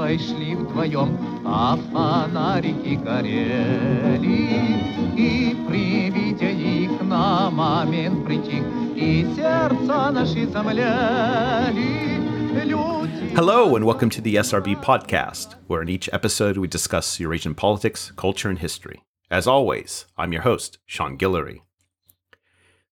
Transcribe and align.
лампой 0.00 0.18
шли 0.18 0.54
вдвоем, 0.54 1.18
а 1.44 1.76
фонарики 1.92 2.94
горели. 2.96 4.46
И 5.16 5.56
при 5.68 6.10
виде 6.10 6.52
их 6.52 7.02
на 7.02 7.50
момент 7.50 8.24
притих, 8.26 8.64
и 8.94 9.26
сердца 9.34 10.10
наши 10.10 10.46
замляли. 10.46 12.16
Hello, 13.34 13.76
and 13.76 13.84
welcome 13.84 14.08
to 14.08 14.22
the 14.22 14.36
SRB 14.36 14.82
podcast, 14.82 15.56
where 15.66 15.82
in 15.82 15.90
each 15.90 16.08
episode 16.10 16.56
we 16.56 16.66
discuss 16.66 17.20
Eurasian 17.20 17.54
politics, 17.54 18.10
culture, 18.16 18.48
and 18.48 18.58
history. 18.58 19.02
As 19.30 19.46
always, 19.46 20.06
I'm 20.16 20.32
your 20.32 20.42
host, 20.42 20.78
Sean 20.86 21.18
Guillory. 21.18 21.60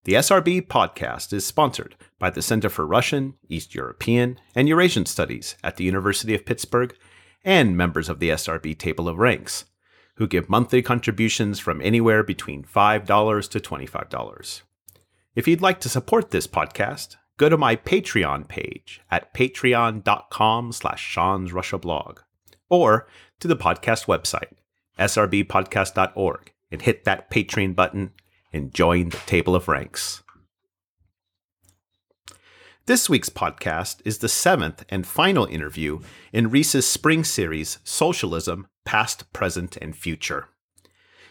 The 0.05 0.15
SRB 0.15 0.67
podcast 0.67 1.33
is 1.33 1.47
sponsored 1.47 1.97
by 2.19 2.29
the 2.29 2.43
Center 2.43 2.69
for 2.69 2.87
Russian, 2.87 3.35
East 3.49 3.75
European, 3.75 4.39
and 4.55 4.69
Eurasian 4.69 5.07
Studies 5.07 5.57
at 5.65 5.77
the 5.77 5.85
University 5.85 6.35
of 6.35 6.45
Pittsburgh 6.45 6.95
and 7.44 7.76
members 7.76 8.10
of 8.10 8.20
the 8.20 8.30
SRB 8.30 8.78
Table 8.78 9.08
of 9.08 9.18
Ranks, 9.18 9.66
who 10.16 10.28
give 10.28 10.50
monthly 10.50 10.82
contributions 10.82 11.60
from 11.60 11.82
anywhere 11.82 12.24
between 12.24 12.64
$5 12.64 13.50
to 13.50 13.60
$25. 13.60 14.62
If 15.36 15.48
you'd 15.48 15.62
like 15.62 15.80
to 15.82 15.90
support 15.90 16.32
this 16.32 16.48
podcast, 16.48 17.16
go 17.38 17.48
to 17.48 17.58
my 17.58 17.76
Patreon 17.76 18.48
page 18.48 19.02
at 19.10 19.34
patreon.com 19.34 20.72
slash 20.74 21.02
Sean's 21.02 21.54
Russia 21.54 21.78
blog, 21.78 22.20
or 22.70 23.08
to 23.40 23.48
the 23.48 23.56
podcast 23.56 24.06
website, 24.06 24.52
srbpodcast.org, 24.98 26.52
and 26.72 26.82
hit 26.82 27.06
that 27.06 27.32
Patreon 27.32 27.76
button 27.76 28.12
and 28.52 28.74
join 28.74 29.10
the 29.10 29.18
table 29.26 29.56
of 29.56 29.68
ranks. 29.68 30.24
This 32.90 33.08
week's 33.08 33.30
podcast 33.30 34.02
is 34.04 34.18
the 34.18 34.28
seventh 34.28 34.84
and 34.90 35.06
final 35.06 35.46
interview 35.46 36.00
in 36.34 36.50
REES's 36.50 36.88
spring 36.88 37.24
series, 37.24 37.78
Socialism 37.84 38.68
Past, 38.84 39.32
Present, 39.32 39.78
and 39.78 39.96
Future. 39.96 40.48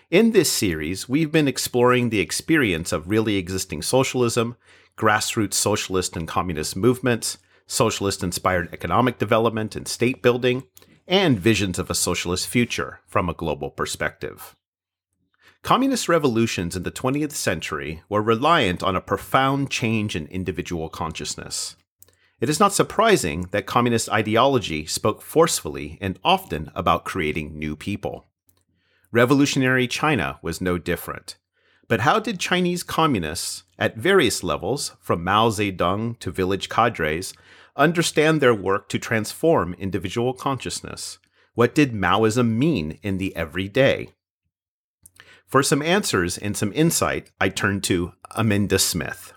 In 0.09 0.31
this 0.31 0.53
series, 0.53 1.09
we've 1.09 1.33
been 1.33 1.49
exploring 1.49 2.11
the 2.11 2.21
experience 2.21 2.93
of 2.93 3.11
really 3.11 3.35
existing 3.39 3.83
socialism, 3.83 4.57
grassroots 4.97 5.55
socialist 5.55 6.17
and 6.17 6.29
communist 6.29 6.77
movements, 6.77 7.39
socialist 7.67 8.23
inspired 8.23 8.73
economic 8.73 9.19
development 9.19 9.75
and 9.75 9.89
state 9.89 10.23
building, 10.23 10.63
and 11.09 11.41
visions 11.41 11.77
of 11.77 11.91
a 11.91 11.95
socialist 11.97 12.47
future 12.47 13.01
from 13.05 13.29
a 13.29 13.35
global 13.35 13.71
perspective. 13.71 14.55
Communist 15.63 16.09
revolutions 16.09 16.77
in 16.77 16.85
the 16.85 16.91
20th 16.91 17.33
century 17.33 18.03
were 18.09 18.23
reliant 18.23 18.83
on 18.83 18.97
a 18.97 19.01
profound 19.01 19.71
change 19.71 20.15
in 20.15 20.27
individual 20.29 20.89
consciousness. 20.89 21.77
It 22.41 22.49
is 22.49 22.61
not 22.61 22.73
surprising 22.73 23.49
that 23.51 23.67
communist 23.67 24.09
ideology 24.09 24.87
spoke 24.87 25.21
forcefully 25.21 25.99
and 26.01 26.19
often 26.25 26.71
about 26.75 27.05
creating 27.05 27.59
new 27.59 27.75
people. 27.75 28.27
Revolutionary 29.11 29.89
China 29.89 30.39
was 30.43 30.61
no 30.61 30.79
different. 30.79 31.37
But 31.89 32.01
how 32.01 32.21
did 32.21 32.39
Chinese 32.39 32.83
communists, 32.83 33.65
at 33.79 33.97
various 33.97 34.45
levels, 34.45 34.93
from 35.01 35.25
Mao 35.25 35.49
Zedong 35.49 36.19
to 36.21 36.31
village 36.31 36.69
cadres, 36.69 37.35
understand 37.77 38.41
their 38.41 38.55
work 38.55 38.89
to 38.91 38.99
transform 38.99 39.75
individual 39.75 40.35
consciousness? 40.35 41.19
What 41.55 41.75
did 41.75 41.93
Maoism 41.93 42.57
mean 42.57 42.99
in 43.03 43.19
the 43.19 43.35
everyday? 43.35 44.11
For 45.49 45.63
some 45.63 45.81
answers 45.81 46.37
and 46.37 46.55
some 46.55 46.75
insight, 46.75 47.31
I 47.41 47.49
turn 47.49 47.81
to 47.83 48.13
Aminda 48.33 48.79
Smith. 48.79 49.33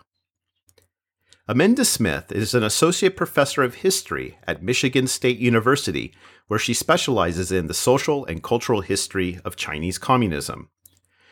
Aminda 1.48 1.86
Smith 1.86 2.34
is 2.34 2.54
an 2.54 2.64
associate 2.64 3.16
professor 3.16 3.64
of 3.64 3.76
history 3.76 4.38
at 4.46 4.62
Michigan 4.62 5.08
State 5.08 5.40
University, 5.40 6.14
where 6.48 6.60
she 6.60 6.74
specializes 6.74 7.50
in 7.50 7.68
the 7.68 7.74
social 7.74 8.26
and 8.26 8.44
cultural 8.44 8.82
history 8.82 9.40
of 9.46 9.56
Chinese 9.56 9.98
communism. 9.98 10.70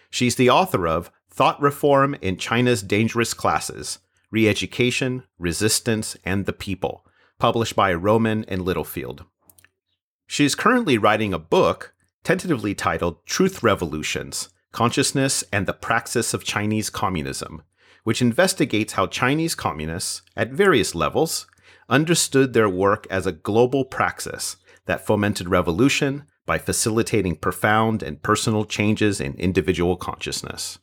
She's 0.10 0.38
the 0.38 0.50
author 0.50 0.88
of 0.88 1.12
Thought 1.30 1.62
Reform 1.62 2.16
in 2.22 2.38
China's 2.38 2.82
Dangerous 2.82 3.34
Classes 3.34 4.00
Reeducation, 4.34 5.24
Resistance, 5.38 6.16
and 6.24 6.46
the 6.46 6.54
People, 6.54 7.06
published 7.38 7.76
by 7.76 7.94
Rowman 7.94 8.46
and 8.48 8.62
Littlefield. 8.62 9.26
She 10.26 10.46
is 10.46 10.56
currently 10.56 10.98
writing 10.98 11.34
a 11.34 11.40
book 11.40 11.94
tentatively 12.24 12.74
titled 12.74 13.26
Truth 13.26 13.62
Revolutions 13.62 14.48
Consciousness 14.72 15.44
and 15.52 15.66
the 15.66 15.74
Praxis 15.74 16.34
of 16.34 16.44
Chinese 16.44 16.90
Communism, 16.90 17.64
which 18.04 18.22
investigates 18.22 18.94
how 18.94 19.08
Chinese 19.08 19.56
communists, 19.56 20.22
at 20.36 20.52
various 20.52 20.94
levels, 20.94 21.48
understood 21.90 22.54
their 22.54 22.70
work 22.70 23.08
as 23.10 23.26
a 23.26 23.32
global 23.32 23.84
praxis 23.84 24.58
that 24.86 25.06
fomented 25.06 25.50
revolution 25.50 26.24
by 26.46 26.58
facilitating 26.58 27.36
profound 27.36 28.02
and 28.02 28.24
personal 28.24 28.66
changes 28.66 29.20
in 29.22 29.34
individual 29.36 29.96
consciousness. 29.96 30.80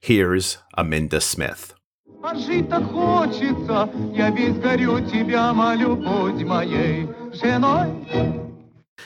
Here's 0.00 0.58
Aminda 0.76 1.22
Smith. 1.22 1.74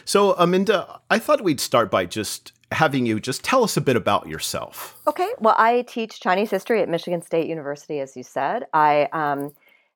So, 0.04 0.34
Aminda, 0.34 1.00
I 1.10 1.18
thought 1.18 1.44
we'd 1.44 1.60
start 1.60 1.90
by 1.90 2.06
just 2.06 2.52
having 2.72 3.06
you 3.06 3.20
just 3.20 3.44
tell 3.44 3.64
us 3.64 3.76
a 3.76 3.80
bit 3.80 3.96
about 3.96 4.28
yourself. 4.28 5.00
Okay. 5.06 5.28
Well, 5.38 5.54
I 5.58 5.82
teach 5.82 6.20
Chinese 6.20 6.50
history 6.50 6.82
at 6.82 6.88
Michigan 6.88 7.22
State 7.22 7.48
University, 7.48 8.00
as 8.00 8.16
you 8.16 8.22
said. 8.22 8.64
I, 8.72 9.08
um, 9.12 9.52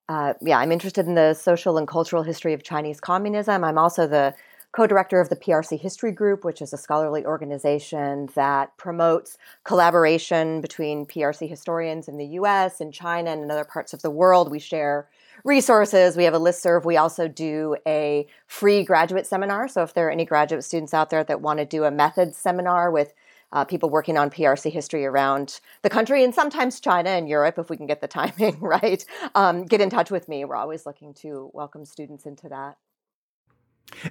uh, 0.08 0.34
yeah, 0.40 0.58
I'm 0.58 0.72
interested 0.72 1.06
in 1.06 1.14
the 1.14 1.34
social 1.34 1.78
and 1.78 1.86
cultural 1.86 2.22
history 2.22 2.52
of 2.52 2.62
Chinese 2.62 3.00
communism. 3.00 3.64
I'm 3.64 3.78
also 3.78 4.06
the 4.06 4.34
co-director 4.72 5.20
of 5.20 5.28
the 5.28 5.36
PRC 5.36 5.80
History 5.80 6.12
Group, 6.12 6.44
which 6.44 6.60
is 6.60 6.72
a 6.72 6.76
scholarly 6.76 7.24
organization 7.24 8.28
that 8.34 8.76
promotes 8.76 9.38
collaboration 9.64 10.60
between 10.60 11.06
PRC 11.06 11.48
historians 11.48 12.06
in 12.06 12.18
the 12.18 12.26
U.S. 12.26 12.80
and 12.80 12.92
China 12.92 13.30
and 13.30 13.42
in 13.42 13.50
other 13.50 13.64
parts 13.64 13.92
of 13.92 14.02
the 14.02 14.10
world. 14.10 14.50
We 14.50 14.58
share 14.58 15.08
resources. 15.44 16.16
We 16.16 16.24
have 16.24 16.34
a 16.34 16.38
list 16.38 16.62
serve. 16.62 16.84
We 16.84 16.96
also 16.96 17.28
do 17.28 17.76
a 17.86 18.26
free 18.46 18.84
graduate 18.84 19.26
seminar. 19.26 19.68
So 19.68 19.82
if 19.82 19.94
there 19.94 20.08
are 20.08 20.10
any 20.10 20.24
graduate 20.24 20.64
students 20.64 20.94
out 20.94 21.10
there 21.10 21.24
that 21.24 21.40
want 21.40 21.58
to 21.58 21.64
do 21.64 21.84
a 21.84 21.90
methods 21.90 22.36
seminar 22.36 22.90
with 22.90 23.12
uh, 23.52 23.64
people 23.64 23.88
working 23.88 24.18
on 24.18 24.30
PRC 24.30 24.70
history 24.70 25.06
around 25.06 25.60
the 25.82 25.88
country 25.88 26.22
and 26.22 26.34
sometimes 26.34 26.80
China 26.80 27.10
and 27.10 27.28
Europe, 27.28 27.58
if 27.58 27.70
we 27.70 27.76
can 27.76 27.86
get 27.86 28.00
the 28.00 28.08
timing 28.18 28.60
right, 28.60 29.04
um, 29.34 29.64
get 29.64 29.80
in 29.80 29.90
touch 29.90 30.10
with 30.10 30.28
me. 30.28 30.44
We're 30.44 30.56
always 30.56 30.84
looking 30.86 31.14
to 31.14 31.50
welcome 31.54 31.84
students 31.84 32.26
into 32.26 32.48
that. 32.48 32.76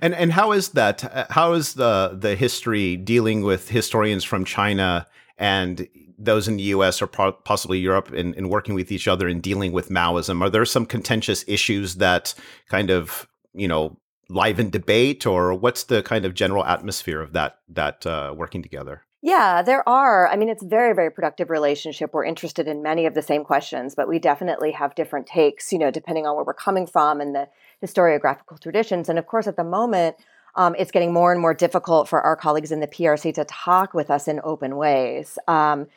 And 0.02 0.16
and 0.16 0.32
how 0.32 0.54
is 0.54 0.70
that? 0.70 1.28
How 1.30 1.54
is 1.54 1.76
the 1.76 2.18
the 2.20 2.36
history 2.36 2.98
dealing 2.98 3.44
with 3.44 3.70
historians 3.70 4.24
from 4.24 4.44
China 4.44 5.06
and 5.38 5.88
those 6.18 6.48
in 6.48 6.58
the 6.58 6.64
US 6.64 7.02
or 7.02 7.08
possibly 7.08 7.80
Europe 7.80 8.14
in, 8.14 8.34
in 8.34 8.50
working 8.50 8.76
with 8.76 8.92
each 8.92 9.08
other 9.08 9.28
and 9.28 9.42
dealing 9.42 9.72
with 9.72 9.90
Maoism? 9.90 10.42
Are 10.42 10.50
there 10.50 10.66
some 10.66 10.86
contentious 10.86 11.44
issues 11.48 11.96
that 11.96 12.34
kind 12.70 12.90
of, 12.90 13.28
you 13.54 13.68
know, 13.68 13.98
liven 14.30 14.70
debate 14.70 15.26
or 15.26 15.54
what's 15.54 15.84
the 15.86 16.04
kind 16.04 16.26
of 16.26 16.34
general 16.34 16.66
atmosphere 16.66 17.22
of 17.22 17.34
that 17.34 17.60
that 17.70 18.06
uh, 18.06 18.34
working 18.36 18.62
together? 18.62 19.04
Yeah, 19.22 19.62
there 19.62 19.88
are. 19.90 20.28
I 20.28 20.36
mean, 20.36 20.48
it's 20.48 20.64
very, 20.64 20.94
very 20.94 21.12
productive 21.12 21.50
relationship. 21.50 22.12
We're 22.14 22.24
interested 22.24 22.68
in 22.68 22.84
many 22.84 23.06
of 23.08 23.14
the 23.16 23.22
same 23.22 23.44
questions, 23.44 23.96
but 23.96 24.08
we 24.08 24.20
definitely 24.20 24.72
have 24.72 24.96
different 24.96 25.26
takes, 25.26 25.74
you 25.74 25.80
know, 25.80 25.90
depending 25.90 26.28
on 26.28 26.36
where 26.36 26.46
we're 26.46 26.54
coming 26.54 26.86
from 26.86 27.20
and 27.20 27.34
the 27.34 27.48
historiographical 27.84 28.60
traditions. 28.60 29.10
And 29.10 29.18
of 29.18 29.26
course, 29.26 29.48
at 29.48 29.56
the 29.56 29.64
moment, 29.64 30.18
um, 30.56 30.76
it's 30.78 30.92
getting 30.92 31.14
more 31.14 31.32
and 31.32 31.42
more 31.42 31.54
difficult 31.54 32.08
for 32.08 32.22
our 32.22 32.36
colleagues 32.36 32.72
in 32.72 32.80
the 32.80 32.88
PRC 32.88 33.34
to 33.36 33.46
talk 33.46 33.94
with 33.94 34.10
us 34.12 34.28
in 34.28 34.40
open 34.44 34.76
ways. 34.76 35.38
Um, 35.48 35.88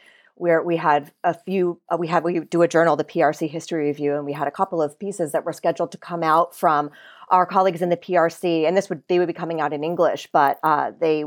where 0.40 0.62
we 0.62 0.76
had 0.76 1.12
a 1.22 1.34
few, 1.34 1.78
uh, 1.92 1.96
we 1.98 2.06
had 2.06 2.24
we 2.24 2.40
do 2.40 2.62
a 2.62 2.68
journal, 2.68 2.96
the 2.96 3.04
PRC 3.04 3.48
History 3.48 3.86
Review, 3.88 4.16
and 4.16 4.24
we 4.24 4.32
had 4.32 4.48
a 4.48 4.50
couple 4.50 4.80
of 4.80 4.98
pieces 4.98 5.32
that 5.32 5.44
were 5.44 5.52
scheduled 5.52 5.92
to 5.92 5.98
come 5.98 6.22
out 6.22 6.56
from 6.56 6.90
our 7.28 7.44
colleagues 7.44 7.82
in 7.82 7.90
the 7.90 7.96
PRC, 7.96 8.66
and 8.66 8.74
this 8.74 8.88
would 8.88 9.02
they 9.08 9.18
would 9.18 9.28
be 9.28 9.34
coming 9.34 9.60
out 9.60 9.74
in 9.74 9.84
English, 9.84 10.28
but 10.32 10.58
uh, 10.64 10.92
they 10.98 11.24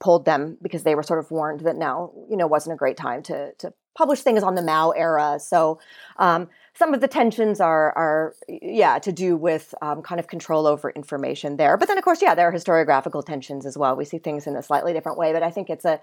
pulled 0.00 0.24
them 0.24 0.56
because 0.62 0.82
they 0.82 0.94
were 0.94 1.02
sort 1.02 1.18
of 1.18 1.30
warned 1.30 1.60
that 1.60 1.76
now 1.76 2.10
you 2.30 2.36
know 2.36 2.46
wasn't 2.46 2.72
a 2.72 2.76
great 2.76 2.96
time 2.96 3.22
to 3.22 3.52
to 3.58 3.72
publish 3.94 4.22
things 4.22 4.42
on 4.42 4.54
the 4.54 4.62
Mao 4.62 4.92
era. 4.92 5.38
So 5.38 5.78
um, 6.16 6.48
some 6.72 6.94
of 6.94 7.02
the 7.02 7.08
tensions 7.08 7.60
are 7.60 7.92
are 7.92 8.34
yeah 8.48 8.98
to 9.00 9.12
do 9.12 9.36
with 9.36 9.74
um, 9.82 10.00
kind 10.00 10.18
of 10.18 10.26
control 10.26 10.66
over 10.66 10.90
information 10.90 11.58
there. 11.58 11.76
But 11.76 11.88
then 11.88 11.98
of 11.98 12.04
course 12.04 12.22
yeah 12.22 12.34
there 12.34 12.48
are 12.48 12.52
historiographical 12.52 13.24
tensions 13.26 13.66
as 13.66 13.76
well. 13.76 13.94
We 13.94 14.06
see 14.06 14.18
things 14.18 14.46
in 14.46 14.56
a 14.56 14.62
slightly 14.62 14.94
different 14.94 15.18
way, 15.18 15.34
but 15.34 15.42
I 15.42 15.50
think 15.50 15.68
it's 15.68 15.84
a 15.84 16.00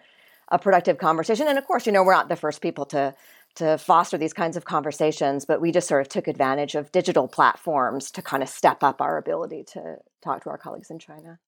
a 0.51 0.59
productive 0.59 0.97
conversation. 0.97 1.47
And 1.47 1.57
of 1.57 1.65
course, 1.65 1.85
you 1.85 1.91
know, 1.91 2.03
we're 2.03 2.13
not 2.13 2.29
the 2.29 2.35
first 2.35 2.61
people 2.61 2.85
to 2.87 3.15
to 3.55 3.77
foster 3.77 4.17
these 4.17 4.31
kinds 4.31 4.55
of 4.55 4.65
conversations, 4.65 5.43
but 5.43 5.59
we 5.59 5.71
just 5.71 5.87
sort 5.87 6.01
of 6.01 6.07
took 6.07 6.27
advantage 6.27 6.75
of 6.75 6.91
digital 6.91 7.27
platforms 7.27 8.11
to 8.11 8.21
kind 8.21 8.43
of 8.43 8.47
step 8.47 8.83
up 8.83 9.01
our 9.01 9.17
ability 9.17 9.63
to 9.63 9.97
talk 10.23 10.43
to 10.43 10.49
our 10.49 10.57
colleagues 10.57 10.91
in 10.91 10.99
China. 10.99 11.39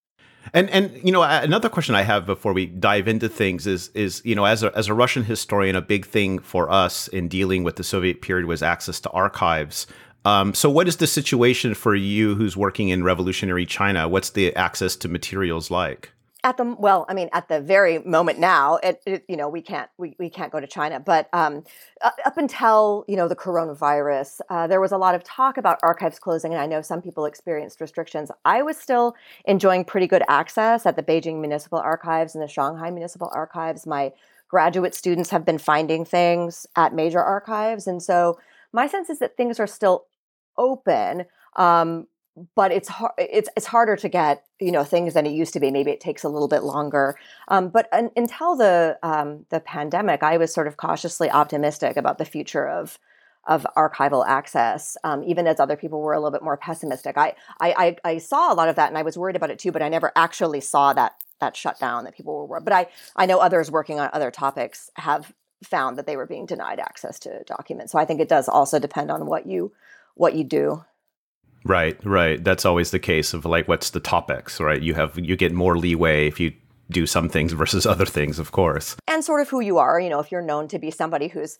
And 0.53 0.69
and 0.71 0.99
you 1.03 1.11
know 1.11 1.21
another 1.21 1.69
question 1.69 1.93
I 1.93 2.01
have 2.01 2.25
before 2.25 2.53
we 2.53 2.65
dive 2.65 3.07
into 3.07 3.29
things 3.29 3.67
is 3.67 3.89
is 3.89 4.21
you 4.25 4.35
know 4.35 4.45
as 4.45 4.63
a 4.63 4.75
as 4.75 4.87
a 4.87 4.93
Russian 4.93 5.23
historian 5.23 5.75
a 5.75 5.81
big 5.81 6.05
thing 6.05 6.39
for 6.39 6.71
us 6.71 7.07
in 7.07 7.27
dealing 7.27 7.63
with 7.63 7.75
the 7.75 7.83
Soviet 7.83 8.21
period 8.21 8.47
was 8.47 8.63
access 8.63 8.99
to 9.01 9.09
archives 9.11 9.87
Um, 10.23 10.53
so, 10.53 10.69
what 10.69 10.87
is 10.87 10.97
the 10.97 11.07
situation 11.07 11.73
for 11.73 11.95
you 11.95 12.35
who's 12.35 12.55
working 12.55 12.89
in 12.89 13.03
revolutionary 13.03 13.65
China? 13.65 14.07
What's 14.07 14.31
the 14.31 14.55
access 14.55 14.95
to 14.97 15.09
materials 15.09 15.71
like? 15.71 16.11
At 16.43 16.57
the 16.57 16.75
well 16.79 17.05
i 17.07 17.13
mean 17.13 17.29
at 17.33 17.47
the 17.47 17.61
very 17.61 17.99
moment 17.99 18.39
now 18.39 18.77
it, 18.77 19.01
it, 19.05 19.23
you 19.27 19.37
know 19.37 19.47
we 19.47 19.61
can't 19.61 19.89
we, 19.97 20.15
we 20.17 20.29
can't 20.29 20.51
go 20.51 20.59
to 20.59 20.67
china 20.67 20.99
but 20.99 21.29
um, 21.33 21.63
up 22.25 22.37
until 22.37 23.05
you 23.07 23.15
know 23.15 23.27
the 23.27 23.35
coronavirus 23.35 24.39
uh, 24.49 24.65
there 24.67 24.81
was 24.81 24.91
a 24.91 24.97
lot 24.97 25.13
of 25.13 25.23
talk 25.23 25.57
about 25.57 25.77
archives 25.83 26.17
closing 26.17 26.51
and 26.51 26.61
i 26.61 26.65
know 26.65 26.81
some 26.81 27.01
people 27.01 27.25
experienced 27.25 27.81
restrictions. 27.81 28.31
I 28.45 28.61
was 28.61 28.77
still 28.77 29.15
enjoying 29.45 29.85
pretty 29.85 30.07
good 30.07 30.23
access 30.27 30.85
at 30.85 30.95
the 30.95 31.03
beijing 31.03 31.39
municipal 31.39 31.79
archives 31.79 32.35
and 32.35 32.43
the 32.43 32.47
shanghai 32.47 32.89
municipal 32.89 33.29
archives. 33.33 33.85
My 33.85 34.11
graduate 34.49 34.93
students 34.95 35.29
have 35.29 35.45
been 35.45 35.57
finding 35.57 36.03
things 36.03 36.65
at 36.75 36.93
major 36.93 37.21
archives 37.21 37.87
and 37.87 38.01
so 38.01 38.39
my 38.73 38.87
sense 38.87 39.09
is 39.09 39.19
that 39.19 39.37
things 39.37 39.59
are 39.59 39.67
still 39.67 40.05
open 40.57 41.25
um, 41.55 42.07
but 42.55 42.71
it's 42.71 42.87
hard 42.87 43.11
it's 43.17 43.49
it's 43.57 43.65
harder 43.65 43.95
to 43.95 44.09
get 44.09 44.45
you 44.59 44.71
know 44.71 44.83
things 44.83 45.13
than 45.13 45.25
it 45.25 45.31
used 45.31 45.53
to 45.53 45.59
be. 45.59 45.71
Maybe 45.71 45.91
it 45.91 45.99
takes 45.99 46.23
a 46.23 46.29
little 46.29 46.47
bit 46.47 46.63
longer. 46.63 47.15
Um, 47.47 47.69
but 47.69 47.87
un- 47.91 48.11
until 48.15 48.55
the 48.55 48.97
um, 49.03 49.45
the 49.49 49.59
pandemic 49.59 50.23
i 50.23 50.37
was 50.37 50.53
sort 50.53 50.67
of 50.67 50.77
cautiously 50.77 51.29
optimistic 51.29 51.97
about 51.97 52.17
the 52.17 52.25
future 52.25 52.67
of 52.67 52.97
of 53.47 53.65
archival 53.75 54.25
access 54.27 54.97
um, 55.03 55.23
even 55.23 55.47
as 55.47 55.59
other 55.59 55.75
people 55.75 56.01
were 56.01 56.13
a 56.13 56.19
little 56.19 56.31
bit 56.31 56.43
more 56.43 56.57
pessimistic. 56.57 57.17
I, 57.17 57.33
I 57.59 57.97
i 58.03 58.17
saw 58.17 58.53
a 58.53 58.55
lot 58.55 58.69
of 58.69 58.75
that 58.75 58.89
and 58.89 58.97
i 58.97 59.01
was 59.01 59.17
worried 59.17 59.35
about 59.35 59.49
it 59.49 59.59
too 59.59 59.71
but 59.71 59.81
i 59.81 59.89
never 59.89 60.11
actually 60.15 60.61
saw 60.61 60.93
that 60.93 61.13
that 61.39 61.57
shutdown 61.57 62.03
that 62.03 62.15
people 62.15 62.47
were 62.47 62.59
but 62.59 62.73
i 62.73 62.87
i 63.15 63.25
know 63.25 63.39
others 63.39 63.71
working 63.71 63.99
on 63.99 64.09
other 64.13 64.29
topics 64.29 64.91
have 64.95 65.33
found 65.63 65.97
that 65.97 66.05
they 66.05 66.17
were 66.17 66.25
being 66.25 66.45
denied 66.45 66.79
access 66.79 67.19
to 67.19 67.43
documents. 67.45 67.91
So 67.91 67.99
i 67.99 68.05
think 68.05 68.21
it 68.21 68.29
does 68.29 68.47
also 68.47 68.79
depend 68.79 69.09
on 69.09 69.25
what 69.25 69.45
you 69.47 69.71
what 70.13 70.35
you 70.35 70.43
do 70.43 70.83
Right, 71.63 72.03
right. 72.03 72.43
That's 72.43 72.65
always 72.65 72.91
the 72.91 72.99
case 72.99 73.33
of 73.33 73.45
like 73.45 73.67
what's 73.67 73.91
the 73.91 73.99
topics, 73.99 74.59
right? 74.59 74.81
You 74.81 74.93
have 74.95 75.17
you 75.17 75.35
get 75.35 75.51
more 75.51 75.77
leeway 75.77 76.27
if 76.27 76.39
you 76.39 76.53
do 76.89 77.05
some 77.05 77.29
things 77.29 77.53
versus 77.61 77.85
other 77.85 78.05
things, 78.05 78.39
of 78.39 78.51
course. 78.51 78.95
And 79.07 79.23
sort 79.23 79.41
of 79.41 79.49
who 79.49 79.59
you 79.61 79.77
are, 79.77 79.99
you 79.99 80.09
know, 80.09 80.19
if 80.19 80.31
you're 80.31 80.41
known 80.41 80.67
to 80.69 80.79
be 80.79 80.91
somebody 80.91 81.27
who's 81.27 81.59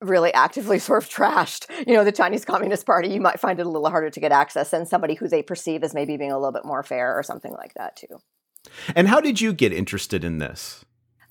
really 0.00 0.32
actively 0.32 0.78
sort 0.88 1.02
of 1.02 1.10
trashed, 1.10 1.66
you 1.86 1.94
know, 1.94 2.04
the 2.04 2.12
Chinese 2.12 2.44
Communist 2.44 2.86
Party, 2.86 3.08
you 3.08 3.20
might 3.20 3.40
find 3.40 3.58
it 3.58 3.66
a 3.66 3.68
little 3.68 3.90
harder 3.90 4.10
to 4.10 4.20
get 4.20 4.32
access 4.32 4.70
than 4.70 4.86
somebody 4.86 5.14
who 5.14 5.28
they 5.28 5.42
perceive 5.42 5.82
as 5.82 5.94
maybe 5.94 6.16
being 6.16 6.32
a 6.32 6.38
little 6.38 6.52
bit 6.52 6.64
more 6.64 6.82
fair 6.82 7.16
or 7.16 7.22
something 7.22 7.52
like 7.52 7.74
that 7.74 7.96
too. 7.96 8.20
And 8.94 9.08
how 9.08 9.20
did 9.20 9.40
you 9.40 9.52
get 9.52 9.72
interested 9.72 10.22
in 10.24 10.38
this? 10.38 10.84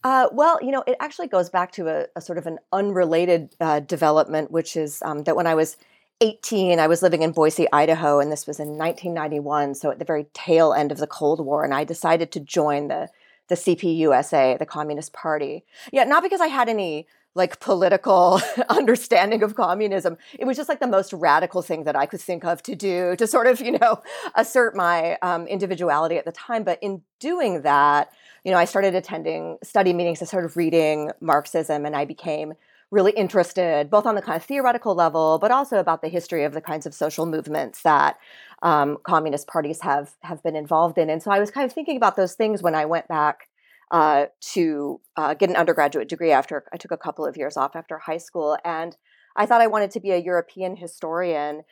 Uh, 0.03 0.29
well, 0.31 0.57
you 0.61 0.71
know, 0.71 0.83
it 0.87 0.95
actually 0.99 1.27
goes 1.27 1.49
back 1.49 1.73
to 1.73 1.87
a, 1.87 2.05
a 2.15 2.21
sort 2.21 2.37
of 2.37 2.47
an 2.47 2.57
unrelated 2.71 3.53
uh, 3.59 3.81
development, 3.81 4.49
which 4.49 4.77
is 4.77 5.01
um, 5.03 5.23
that 5.23 5.35
when 5.35 5.45
I 5.45 5.55
was 5.55 5.75
18, 6.21 6.79
I 6.79 6.87
was 6.87 7.01
living 7.01 7.21
in 7.21 7.31
Boise, 7.31 7.67
Idaho, 7.71 8.19
and 8.19 8.31
this 8.31 8.45
was 8.45 8.59
in 8.59 8.77
1991, 8.77 9.75
so 9.75 9.91
at 9.91 9.99
the 9.99 10.05
very 10.05 10.25
tail 10.33 10.73
end 10.73 10.91
of 10.91 10.97
the 10.97 11.07
Cold 11.07 11.39
War, 11.43 11.63
and 11.63 11.73
I 11.73 11.83
decided 11.83 12.31
to 12.33 12.39
join 12.39 12.87
the 12.87 13.09
the 13.47 13.55
CPUSA, 13.55 14.59
the 14.59 14.65
Communist 14.65 15.11
Party. 15.11 15.65
Yeah, 15.91 16.03
not 16.03 16.21
because 16.21 16.39
I 16.39 16.47
had 16.47 16.69
any 16.69 17.07
like 17.35 17.59
political 17.59 18.41
understanding 18.69 19.43
of 19.43 19.55
communism. 19.55 20.17
It 20.37 20.45
was 20.45 20.55
just 20.55 20.69
like 20.69 20.79
the 20.79 20.87
most 20.87 21.13
radical 21.13 21.61
thing 21.61 21.83
that 21.83 21.95
I 21.95 22.05
could 22.05 22.21
think 22.21 22.45
of 22.45 22.63
to 22.63 22.75
do 22.75 23.15
to 23.15 23.27
sort 23.27 23.47
of, 23.47 23.59
you 23.59 23.77
know, 23.77 24.01
assert 24.35 24.75
my 24.75 25.17
um, 25.21 25.47
individuality 25.47 26.17
at 26.17 26.25
the 26.25 26.31
time. 26.31 26.63
But 26.63 26.79
in 26.81 27.01
doing 27.19 27.63
that, 27.63 28.11
you 28.43 28.51
know, 28.51 28.57
I 28.57 28.65
started 28.65 28.95
attending 28.95 29.57
study 29.63 29.93
meetings, 29.93 30.21
I 30.21 30.25
started 30.25 30.55
reading 30.55 31.11
Marxism, 31.19 31.85
and 31.85 31.95
I 31.95 32.05
became 32.05 32.53
really 32.91 33.11
interested 33.11 33.89
both 33.89 34.05
on 34.05 34.15
the 34.15 34.21
kind 34.21 34.35
of 34.35 34.43
theoretical 34.43 34.95
level, 34.95 35.37
but 35.39 35.51
also 35.51 35.77
about 35.77 36.01
the 36.01 36.07
history 36.07 36.43
of 36.43 36.53
the 36.53 36.61
kinds 36.61 36.85
of 36.85 36.93
social 36.93 37.25
movements 37.25 37.83
that 37.83 38.17
um, 38.63 38.97
communist 39.03 39.47
parties 39.47 39.81
have 39.81 40.15
have 40.21 40.41
been 40.43 40.55
involved 40.55 40.97
in. 40.97 41.09
And 41.09 41.21
so 41.21 41.31
I 41.31 41.39
was 41.39 41.51
kind 41.51 41.65
of 41.65 41.73
thinking 41.73 41.97
about 41.97 42.15
those 42.15 42.33
things 42.33 42.63
when 42.63 42.75
I 42.75 42.85
went 42.85 43.07
back 43.07 43.47
uh, 43.91 44.25
to 44.53 45.01
uh, 45.15 45.33
get 45.33 45.49
an 45.49 45.55
undergraduate 45.55 46.09
degree 46.09 46.31
after 46.31 46.65
I 46.73 46.77
took 46.77 46.91
a 46.91 46.97
couple 46.97 47.25
of 47.25 47.37
years 47.37 47.57
off 47.57 47.75
after 47.75 47.97
high 47.97 48.17
school, 48.17 48.57
and 48.63 48.95
I 49.35 49.45
thought 49.45 49.61
I 49.61 49.67
wanted 49.67 49.91
to 49.91 49.99
be 49.99 50.11
a 50.11 50.17
European 50.17 50.75
historian. 50.75 51.63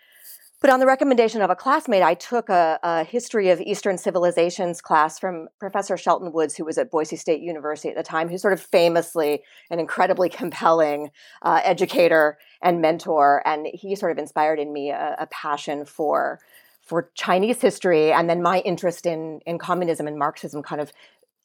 But 0.60 0.72
on 0.72 0.80
the 0.80 0.88
recommendation 0.88 1.44
of 1.44 1.52
a 1.52 1.56
classmate, 1.56 2.02
I 2.02 2.16
took 2.16 2.50
a, 2.50 2.80
a, 2.82 3.04
history 3.04 3.52
of 3.52 3.62
Eastern 3.62 3.98
civilizations 4.00 4.82
class 4.82 5.20
from 5.20 5.50
Professor 5.60 5.98
Shelton 5.98 6.32
Woods, 6.34 6.56
who 6.56 6.66
was 6.66 6.80
at 6.80 6.90
Boise 6.90 7.16
State 7.16 7.42
University 7.42 7.90
at 7.90 7.96
the 7.96 8.02
time, 8.02 8.28
who's 8.28 8.42
sort 8.42 8.54
of 8.54 8.60
famously 8.60 9.44
an 9.70 9.80
incredibly 9.80 10.30
compelling 10.42 11.12
uh, 11.44 11.62
educator 11.64 12.40
and 12.62 12.82
mentor. 12.82 13.44
And 13.46 13.68
he 13.72 13.96
sort 13.96 14.12
of 14.12 14.18
inspired 14.18 14.60
in 14.60 14.74
me 14.74 14.90
a, 14.90 15.16
a, 15.20 15.28
passion 15.28 15.86
for 15.86 16.40
for 16.82 17.12
Chinese 17.16 17.62
history, 17.62 18.12
and 18.14 18.30
then 18.30 18.42
my 18.42 18.60
interest 18.62 19.06
in 19.06 19.42
in 19.46 19.60
communism 19.60 20.08
and 20.08 20.18
Marxism 20.18 20.64
kind 20.64 20.82
of 20.82 20.92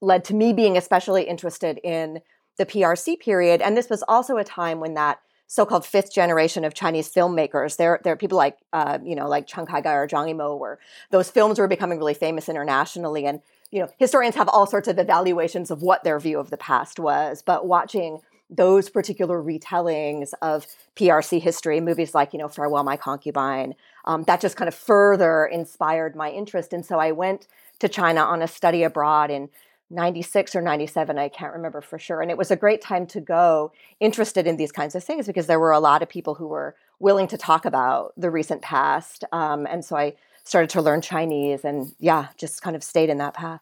led 0.00 0.25
to 0.25 0.35
me 0.35 0.55
being 0.55 0.76
especially 0.76 1.25
interested 1.25 1.79
in 1.85 2.20
the 2.56 2.65
PRC 2.65 3.19
period. 3.20 3.61
And 3.61 3.76
this 3.76 3.91
was 3.91 4.03
also 4.08 4.37
a 4.37 4.44
time 4.44 4.81
when 4.81 4.94
that 4.94 5.20
so-called 5.53 5.85
fifth 5.85 6.11
generation 6.11 6.65
of 6.65 6.73
Chinese 6.73 7.13
filmmakers. 7.13 7.77
There, 7.77 8.01
there 8.03 8.15
are 8.15 8.17
people 8.17 8.39
like, 8.39 8.57
uh, 8.73 8.99
you 9.05 9.15
know, 9.15 9.29
like 9.29 9.47
Chen 9.47 9.67
Kaige 9.67 9.85
or 9.85 10.09
Zhang 10.09 10.33
Yimou, 10.33 10.59
where 10.59 10.79
those 11.11 11.29
films 11.29 11.59
were 11.59 11.69
becoming 11.69 11.99
really 11.99 12.15
famous 12.15 12.49
internationally. 12.49 13.27
And, 13.27 13.43
you 13.71 13.81
know, 13.81 13.89
historians 13.99 14.35
have 14.37 14.49
all 14.49 14.67
sorts 14.67 14.89
of 14.89 14.99
evaluations 14.99 15.71
of 15.71 15.83
what 15.83 16.05
their 16.05 16.19
view 16.19 16.39
of 16.39 16.49
the 16.49 16.57
past 16.57 16.99
was. 16.99 17.43
But 17.43 17.67
watching 17.67 18.21
those 18.49 18.89
particular 18.89 19.43
retellings 19.43 20.33
of 20.41 20.67
PRC 20.97 21.39
history, 21.39 21.83
movies 21.83 22.15
like, 22.15 22.33
you 22.33 22.39
know, 22.39 22.49
Farewell 22.49 22.83
My 22.83 22.97
Concubine, 22.97 23.75
um, 24.07 24.23
that 24.23 24.41
just 24.41 24.57
kind 24.57 24.69
of 24.69 24.75
further 24.75 25.45
inspired 25.45 26.17
my 26.17 26.31
interest. 26.31 26.73
And 26.73 26.85
so 26.87 26.99
I 26.99 27.13
went 27.13 27.47
to 27.81 27.91
China 27.91 28.23
on 28.23 28.41
a 28.41 28.49
study 28.49 28.85
abroad 28.85 29.31
in 29.31 29.51
96 29.93 30.56
or 30.56 30.62
97 30.62 31.19
i 31.19 31.29
can't 31.29 31.53
remember 31.53 31.81
for 31.81 31.99
sure 31.99 32.21
and 32.23 32.31
it 32.31 32.39
was 32.39 32.50
a 32.50 32.56
great 32.56 32.81
time 32.81 33.06
to 33.06 33.21
go 33.21 33.73
interested 34.00 34.47
in 34.47 34.56
these 34.56 34.73
kinds 34.73 34.94
of 34.94 35.05
things 35.05 35.27
because 35.27 35.47
there 35.47 35.61
were 35.61 35.73
a 35.73 35.81
lot 35.81 36.03
of 36.03 36.09
people 36.09 36.35
who 36.35 36.47
were 36.47 36.75
willing 36.99 37.29
to 37.29 37.37
talk 37.37 37.65
about 37.65 38.12
the 38.17 38.31
recent 38.31 38.62
past 38.62 39.25
um, 39.33 39.67
and 39.67 39.85
so 39.85 39.97
i 39.97 40.15
started 40.44 40.71
to 40.71 40.83
learn 40.83 41.00
chinese 41.00 41.65
and 41.65 41.93
yeah 41.99 42.29
just 42.37 42.62
kind 42.62 42.75
of 42.75 42.83
stayed 42.83 43.11
in 43.11 43.19
that 43.19 43.35
path 43.35 43.61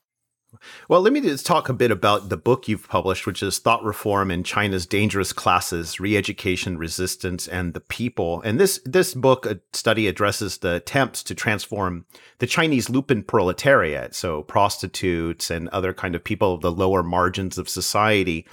well, 0.88 1.00
let 1.00 1.12
me 1.12 1.20
just 1.20 1.46
talk 1.46 1.68
a 1.68 1.72
bit 1.72 1.90
about 1.90 2.28
the 2.28 2.36
book 2.36 2.68
you've 2.68 2.88
published, 2.88 3.26
which 3.26 3.42
is 3.42 3.58
Thought 3.58 3.84
Reform 3.84 4.30
in 4.30 4.42
China's 4.42 4.86
Dangerous 4.86 5.32
Classes, 5.32 6.00
Re-Education, 6.00 6.78
Resistance, 6.78 7.46
and 7.48 7.74
the 7.74 7.80
People. 7.80 8.42
And 8.42 8.58
this, 8.58 8.80
this 8.84 9.14
book 9.14 9.46
uh, 9.46 9.56
study 9.72 10.06
addresses 10.06 10.58
the 10.58 10.74
attempts 10.74 11.22
to 11.24 11.34
transform 11.34 12.06
the 12.38 12.46
Chinese 12.46 12.88
lumpen 12.88 13.26
proletariat, 13.26 14.14
so 14.14 14.42
prostitutes 14.42 15.50
and 15.50 15.68
other 15.68 15.92
kind 15.92 16.14
of 16.14 16.24
people 16.24 16.54
of 16.54 16.60
the 16.60 16.72
lower 16.72 17.02
margins 17.02 17.58
of 17.58 17.68
society, 17.68 18.46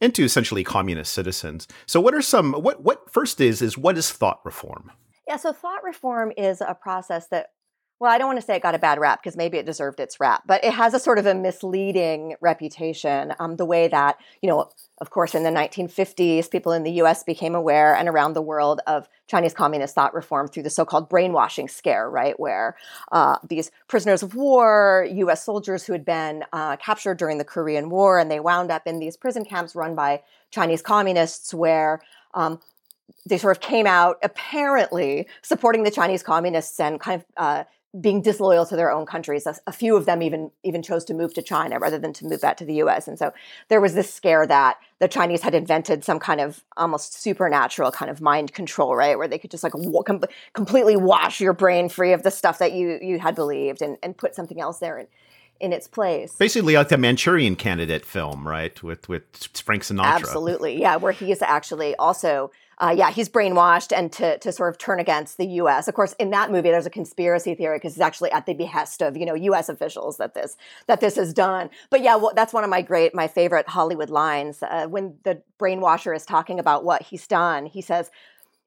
into 0.00 0.24
essentially 0.24 0.64
communist 0.64 1.12
citizens. 1.12 1.68
So 1.86 2.00
what 2.00 2.14
are 2.14 2.22
some, 2.22 2.52
what, 2.52 2.82
what 2.82 3.10
first 3.12 3.40
is, 3.40 3.62
is 3.62 3.78
what 3.78 3.96
is 3.96 4.10
thought 4.10 4.40
reform? 4.44 4.90
Yeah, 5.26 5.36
so 5.36 5.52
thought 5.52 5.82
reform 5.82 6.32
is 6.36 6.60
a 6.60 6.74
process 6.74 7.28
that 7.28 7.46
well, 8.04 8.12
I 8.12 8.18
don't 8.18 8.26
want 8.26 8.38
to 8.38 8.44
say 8.44 8.54
it 8.54 8.62
got 8.62 8.74
a 8.74 8.78
bad 8.78 8.98
rap 8.98 9.22
because 9.22 9.34
maybe 9.34 9.56
it 9.56 9.64
deserved 9.64 9.98
its 9.98 10.20
rap, 10.20 10.42
but 10.44 10.62
it 10.62 10.74
has 10.74 10.92
a 10.92 10.98
sort 10.98 11.18
of 11.18 11.24
a 11.24 11.34
misleading 11.34 12.36
reputation. 12.42 13.32
Um, 13.38 13.56
the 13.56 13.64
way 13.64 13.88
that, 13.88 14.18
you 14.42 14.50
know, 14.50 14.68
of 14.98 15.08
course, 15.08 15.34
in 15.34 15.42
the 15.42 15.48
1950s, 15.48 16.50
people 16.50 16.72
in 16.72 16.82
the 16.82 16.90
US 17.02 17.22
became 17.24 17.54
aware 17.54 17.94
and 17.94 18.06
around 18.06 18.34
the 18.34 18.42
world 18.42 18.82
of 18.86 19.08
Chinese 19.26 19.54
communist 19.54 19.94
thought 19.94 20.12
reform 20.12 20.48
through 20.48 20.64
the 20.64 20.70
so 20.70 20.84
called 20.84 21.08
brainwashing 21.08 21.66
scare, 21.66 22.10
right? 22.10 22.38
Where 22.38 22.76
uh, 23.10 23.38
these 23.48 23.70
prisoners 23.88 24.22
of 24.22 24.34
war, 24.34 25.08
US 25.10 25.42
soldiers 25.42 25.84
who 25.84 25.94
had 25.94 26.04
been 26.04 26.44
uh, 26.52 26.76
captured 26.76 27.16
during 27.16 27.38
the 27.38 27.44
Korean 27.44 27.88
War, 27.88 28.18
and 28.18 28.30
they 28.30 28.38
wound 28.38 28.70
up 28.70 28.86
in 28.86 28.98
these 28.98 29.16
prison 29.16 29.46
camps 29.46 29.74
run 29.74 29.94
by 29.94 30.20
Chinese 30.50 30.82
communists 30.82 31.54
where 31.54 32.02
um, 32.34 32.60
they 33.26 33.38
sort 33.38 33.56
of 33.56 33.62
came 33.62 33.86
out 33.86 34.18
apparently 34.22 35.26
supporting 35.40 35.84
the 35.84 35.90
Chinese 35.90 36.22
communists 36.22 36.78
and 36.78 37.00
kind 37.00 37.22
of 37.22 37.26
uh, 37.38 37.64
being 38.00 38.20
disloyal 38.20 38.66
to 38.66 38.74
their 38.76 38.90
own 38.90 39.06
countries. 39.06 39.46
A, 39.46 39.54
a, 39.66 39.72
few 39.72 39.96
of 39.96 40.04
them 40.04 40.22
even 40.22 40.50
even 40.64 40.82
chose 40.82 41.04
to 41.04 41.14
move 41.14 41.32
to 41.34 41.42
China 41.42 41.78
rather 41.78 41.98
than 41.98 42.12
to 42.14 42.26
move 42.26 42.40
back 42.40 42.56
to 42.56 42.64
the 42.64 42.74
U.S. 42.74 43.06
And 43.06 43.18
so 43.18 43.32
there 43.68 43.80
was 43.80 43.94
this 43.94 44.12
scare 44.12 44.46
that 44.46 44.78
the 44.98 45.06
Chinese 45.06 45.42
had 45.42 45.54
invented 45.54 46.04
some 46.04 46.18
kind 46.18 46.40
of 46.40 46.64
almost 46.76 47.20
supernatural 47.22 47.92
kind 47.92 48.10
of 48.10 48.20
mind 48.20 48.52
control, 48.52 48.96
right, 48.96 49.16
where 49.16 49.28
they 49.28 49.38
could 49.38 49.50
just 49.50 49.62
like 49.62 49.72
com- 50.06 50.24
completely 50.54 50.96
wash 50.96 51.40
your 51.40 51.52
brain 51.52 51.88
free 51.88 52.12
of 52.12 52.22
the 52.22 52.30
stuff 52.30 52.58
that 52.58 52.72
you 52.72 52.98
you 53.00 53.18
had 53.20 53.34
believed 53.34 53.80
and, 53.80 53.96
and 54.02 54.16
put 54.16 54.34
something 54.34 54.60
else 54.60 54.78
there 54.78 54.98
in, 54.98 55.06
in 55.60 55.72
its 55.72 55.86
place. 55.86 56.34
Basically, 56.34 56.74
like 56.74 56.88
the 56.88 56.98
Manchurian 56.98 57.54
Candidate 57.54 58.04
film, 58.04 58.46
right, 58.46 58.82
with 58.82 59.08
with 59.08 59.22
Frank 59.64 59.84
Sinatra. 59.84 60.14
Absolutely, 60.14 60.80
yeah, 60.80 60.96
where 60.96 61.12
he 61.12 61.30
is 61.30 61.42
actually 61.42 61.94
also 61.96 62.50
uh, 62.78 62.94
yeah, 62.96 63.10
he's 63.10 63.28
brainwashed 63.28 63.96
and 63.96 64.12
to, 64.12 64.38
to 64.38 64.52
sort 64.52 64.70
of 64.70 64.78
turn 64.78 65.00
against 65.00 65.38
the 65.38 65.46
U.S. 65.46 65.88
Of 65.88 65.94
course, 65.94 66.14
in 66.14 66.30
that 66.30 66.50
movie, 66.50 66.70
there's 66.70 66.86
a 66.86 66.90
conspiracy 66.90 67.54
theory 67.54 67.76
because 67.76 67.92
it's 67.92 68.00
actually 68.00 68.32
at 68.32 68.46
the 68.46 68.54
behest 68.54 69.02
of 69.02 69.16
you 69.16 69.26
know 69.26 69.34
U.S. 69.34 69.68
officials 69.68 70.16
that 70.18 70.34
this 70.34 70.56
that 70.86 71.00
this 71.00 71.16
is 71.16 71.32
done. 71.32 71.70
But 71.90 72.02
yeah, 72.02 72.16
well, 72.16 72.32
that's 72.34 72.52
one 72.52 72.64
of 72.64 72.70
my 72.70 72.82
great, 72.82 73.14
my 73.14 73.28
favorite 73.28 73.68
Hollywood 73.68 74.10
lines. 74.10 74.62
Uh, 74.62 74.86
when 74.86 75.16
the 75.24 75.42
brainwasher 75.58 76.14
is 76.14 76.24
talking 76.24 76.58
about 76.58 76.84
what 76.84 77.02
he's 77.02 77.26
done, 77.26 77.66
he 77.66 77.80
says, 77.80 78.10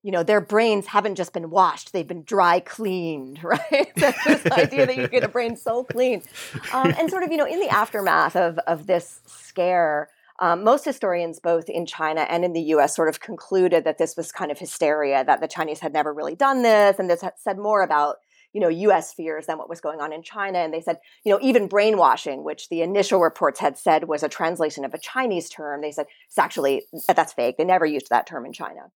you 0.03 0.11
know, 0.11 0.23
their 0.23 0.39
brains 0.39 0.87
haven't 0.87 1.15
just 1.15 1.33
been 1.33 1.49
washed, 1.49 1.91
they've 1.91 2.07
been 2.07 2.23
dry 2.23 2.59
cleaned, 2.59 3.43
right? 3.43 3.93
this 3.95 4.45
idea 4.45 4.85
that 4.85 4.95
you 4.95 5.07
get 5.07 5.23
a 5.23 5.27
brain 5.27 5.57
so 5.57 5.83
clean. 5.83 6.23
Um, 6.71 6.93
and 6.97 7.09
sort 7.09 7.23
of, 7.23 7.31
you 7.31 7.37
know, 7.37 7.45
in 7.45 7.59
the 7.59 7.69
aftermath 7.69 8.35
of, 8.35 8.57
of 8.59 8.87
this 8.87 9.21
scare, 9.25 10.09
um, 10.39 10.63
most 10.63 10.86
historians, 10.86 11.39
both 11.39 11.70
in 11.70 11.86
China 11.86 12.22
and 12.22 12.46
in 12.46 12.53
the 12.53 12.62
US, 12.62 12.96
sort 12.96 13.10
of 13.10 13.20
concluded 13.20 13.84
that 13.86 13.98
this 13.98 14.15
was 14.15 14.32
kind 14.32 14.51
of 14.51 14.60
hysteria, 14.60 15.24
that 15.25 15.41
the 15.41 15.48
Chinese 15.48 15.79
had 15.79 15.94
never 15.94 16.13
really 16.13 16.36
done 16.36 16.62
this. 16.62 17.00
And 17.00 17.10
this 17.10 17.24
said 17.38 17.58
more 17.58 17.82
about 17.82 18.17
you 18.53 18.62
know 18.62 18.70
US 18.70 19.13
fears 19.13 19.46
than 19.46 19.58
what 19.58 19.70
was 19.70 19.82
going 19.82 20.00
on 20.00 20.13
in 20.13 20.24
China 20.24 20.60
and 20.60 20.74
they 20.74 20.82
said 20.82 20.98
you 21.25 21.32
know 21.32 21.39
even 21.41 21.67
brainwashing 21.67 22.44
which 22.44 22.70
the 22.70 22.82
initial 22.82 23.20
reports 23.20 23.60
had 23.60 23.77
said 23.77 24.08
was 24.08 24.24
a 24.24 24.29
translation 24.29 24.86
of 24.86 24.94
a 24.94 24.98
Chinese 24.98 25.50
term 25.50 25.82
they 25.82 25.91
said 25.91 26.06
it's 26.27 26.38
actually 26.38 26.84
that's 27.08 27.34
fake 27.34 27.58
they 27.58 27.65
never 27.65 27.86
used 27.86 28.10
that 28.10 28.25
term 28.25 28.46
in 28.46 28.53
China 28.53 28.89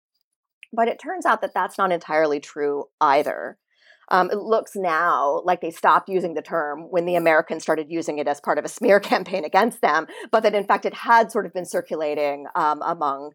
but 0.73 0.89
it 0.89 1.01
turns 1.01 1.27
out 1.27 1.41
that 1.41 1.55
that's 1.55 1.79
not 1.79 1.93
entirely 1.93 2.41
true 2.41 2.87
either. 3.01 3.59
Um, 4.11 4.31
it 4.31 4.39
looks 4.39 4.73
now 4.75 5.43
like 5.45 5.61
they 5.61 5.71
stopped 5.71 6.09
using 6.09 6.35
the 6.35 6.43
term 6.43 6.91
when 6.91 7.07
the 7.07 7.15
Americans 7.15 7.63
started 7.63 7.91
using 7.91 8.19
it 8.19 8.27
as 8.27 8.41
part 8.41 8.59
of 8.59 8.65
a 8.65 8.69
smear 8.77 9.01
campaign 9.01 9.45
against 9.45 9.81
them, 9.81 10.07
but 10.31 10.43
that 10.43 10.55
in 10.55 10.65
fact 10.65 10.85
it 10.85 10.95
had 10.95 11.31
sort 11.31 11.47
of 11.47 11.53
been 11.53 11.67
circulating 11.67 12.47
um, 12.55 12.83
among 12.83 13.33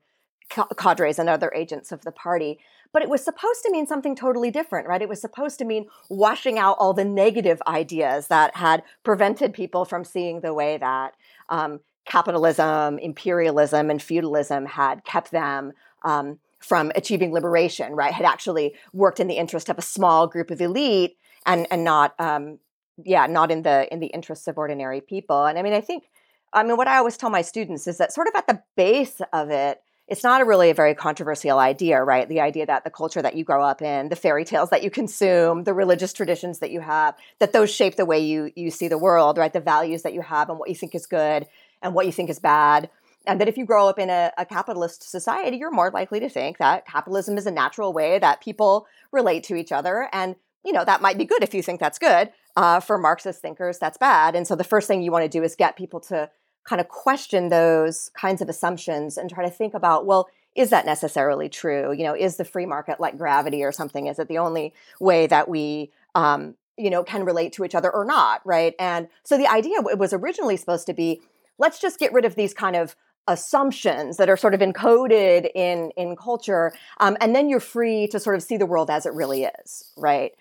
cadres 0.78 1.20
and 1.20 1.30
other 1.30 1.52
agents 1.56 1.92
of 1.92 2.02
the 2.02 2.12
party. 2.12 2.60
But 2.94 3.02
it 3.02 3.10
was 3.10 3.24
supposed 3.24 3.64
to 3.64 3.72
mean 3.72 3.88
something 3.88 4.16
totally 4.16 4.52
different, 4.52 4.88
right? 4.88 5.02
It 5.02 5.10
was 5.10 5.20
supposed 5.20 5.58
to 5.60 5.66
mean 5.66 5.88
washing 6.10 6.58
out 6.58 6.78
all 6.80 6.94
the 6.94 7.04
negative 7.04 7.62
ideas 7.68 8.28
that 8.28 8.56
had 8.56 8.84
prevented 9.04 9.54
people 9.54 9.84
from 9.86 10.06
seeing 10.06 10.42
the 10.42 10.54
way 10.54 10.78
that 10.78 11.14
um, 11.50 11.82
capitalism, 12.06 13.00
imperialism, 13.00 13.90
and 13.90 14.02
feudalism 14.02 14.66
had 14.66 15.04
kept 15.04 15.32
them 15.32 15.74
um, 16.04 16.40
from 16.66 16.92
achieving 16.96 17.32
liberation, 17.32 17.94
right, 17.94 18.14
had 18.14 18.26
actually 18.26 18.74
worked 18.92 19.20
in 19.20 19.28
the 19.28 19.38
interest 19.38 19.70
of 19.70 19.78
a 19.78 19.82
small 19.82 20.28
group 20.28 20.50
of 20.52 20.60
elite 20.60 21.18
and 21.46 21.68
and 21.70 21.84
not 21.84 22.20
um, 22.20 22.60
yeah, 23.04 23.28
not 23.28 23.52
in 23.52 23.62
the 23.62 23.92
in 23.94 24.00
the 24.00 24.08
interests 24.08 24.48
of 24.48 24.58
ordinary 24.58 25.02
people. 25.02 25.46
And 25.46 25.60
I 25.60 25.62
mean, 25.62 25.74
I 25.74 25.82
think 25.82 26.06
I 26.54 26.64
mean 26.64 26.78
what 26.78 26.88
I 26.88 26.98
always 26.98 27.18
tell 27.18 27.30
my 27.30 27.42
students 27.42 27.88
is 27.88 27.98
that 28.00 28.14
sort 28.14 28.28
of 28.28 28.34
at 28.36 28.48
the 28.48 28.62
base 28.76 29.22
of 29.32 29.52
it, 29.52 29.82
it's 30.08 30.24
not 30.24 30.42
a 30.42 30.46
really 30.46 30.70
a 30.70 30.74
very 30.74 30.96
controversial 30.96 31.60
idea, 31.60 32.02
right? 32.04 32.28
The 32.28 32.42
idea 32.42 32.66
that 32.66 32.84
the 32.84 32.90
culture 32.90 33.22
that 33.22 33.36
you 33.36 33.44
grow 33.44 33.64
up 33.64 33.82
in, 33.82 34.10
the 34.10 34.16
fairy 34.16 34.46
tales 34.46 34.70
that 34.70 34.84
you 34.84 34.90
consume, 34.90 35.64
the 35.66 35.74
religious 35.74 36.14
traditions 36.14 36.60
that 36.60 36.72
you 36.72 36.80
have, 36.80 37.16
that 37.40 37.54
those 37.54 37.74
shape 37.74 37.96
the 37.96 38.06
way 38.06 38.20
you 38.20 38.52
you 38.56 38.72
see 38.72 38.88
the 38.88 38.98
world, 38.98 39.38
right? 39.38 39.54
The 39.54 39.60
values 39.60 40.02
that 40.04 40.14
you 40.14 40.22
have 40.22 40.50
and 40.50 40.58
what 40.58 40.70
you 40.70 40.76
think 40.76 40.96
is 40.96 41.06
good 41.06 41.46
and 41.82 41.94
what 41.94 42.06
you 42.06 42.12
think 42.12 42.30
is 42.30 42.40
bad 42.40 42.90
and 43.28 43.40
that 43.40 43.48
if 43.48 43.58
you 43.58 43.66
grow 43.66 43.88
up 43.88 44.00
in 44.00 44.10
a, 44.10 44.32
a, 44.38 44.46
capitalist 44.46 45.10
society, 45.10 45.58
you're 45.58 45.72
more 45.72 45.92
likely 45.92 46.20
to 46.20 46.30
think 46.30 46.58
that 46.58 46.86
capitalism 46.86 47.38
is 47.38 47.46
a 47.46 47.52
natural 47.52 47.94
way 47.94 48.20
that 48.20 48.42
people 48.42 48.88
relate 49.12 49.44
to 49.46 49.56
each 49.56 49.72
other. 49.72 50.10
And, 50.14 50.36
you 50.64 50.72
know, 50.72 50.86
that 50.86 51.02
might 51.02 51.18
be 51.18 51.26
good 51.26 51.44
if 51.44 51.54
you 51.54 51.62
think 51.62 51.80
that's 51.80 52.00
good. 52.00 52.32
Uh, 52.56 52.80
for 52.80 52.98
Marxist 52.98 53.42
thinkers, 53.42 53.80
that's 53.80 53.98
bad. 53.98 54.36
And 54.36 54.48
so 54.48 54.56
the 54.56 54.64
first 54.64 54.88
thing 54.88 55.02
you 55.02 55.12
want 55.12 55.24
to 55.24 55.30
do 55.30 55.44
is 55.44 55.56
get 55.56 55.78
people 55.78 56.00
to 56.02 56.30
kind 56.64 56.80
of 56.80 56.88
question 56.88 57.50
those 57.50 58.10
kinds 58.20 58.42
of 58.42 58.50
assumptions 58.50 59.18
and 59.18 59.30
try 59.30 59.44
to 59.44 59.52
think 59.52 59.74
about, 59.74 60.06
well, 60.06 60.28
is 60.56 60.70
that 60.70 60.86
necessarily 60.86 61.50
true? 61.50 61.94
You 61.94 62.06
know, 62.06 62.16
is 62.16 62.38
the 62.38 62.46
free 62.46 62.66
market 62.66 63.00
like 63.00 63.18
gravity 63.18 63.64
or 63.64 63.72
something? 63.72 64.08
Is 64.08 64.20
it 64.20 64.28
the 64.28 64.38
only 64.38 64.74
way 65.00 65.28
that 65.28 65.50
we, 65.50 65.92
um, 66.16 66.56
you 66.78 66.90
know, 66.90 67.04
can 67.04 67.26
relate 67.26 67.54
to 67.54 67.66
each 67.66 67.76
other 67.76 67.92
or 67.92 68.06
not? 68.06 68.42
Right. 68.46 68.74
And 68.80 69.10
so 69.24 69.38
the 69.38 69.48
idea 69.48 69.82
was 69.82 70.14
originally 70.14 70.58
supposed 70.58 70.88
to 70.88 70.94
be 70.94 71.22
let's 71.58 71.80
just 71.80 72.00
get 72.00 72.14
rid 72.14 72.26
of 72.26 72.36
these 72.36 72.54
kind 72.54 72.76
of 72.76 72.96
assumptions 73.28 74.18
that 74.18 74.30
are 74.30 74.38
sort 74.38 74.54
of 74.54 74.60
encoded 74.60 75.50
in 75.56 75.92
in 75.98 76.16
culture 76.16 76.74
um, 77.00 77.18
and 77.20 77.36
then 77.36 77.50
you're 77.50 77.60
free 77.60 78.08
to 78.08 78.20
sort 78.20 78.36
of 78.36 78.44
see 78.44 78.58
the 78.58 78.66
world 78.66 78.90
as 78.90 79.06
it 79.06 79.14
really 79.14 79.44
is 79.44 79.92
right? 79.98 80.34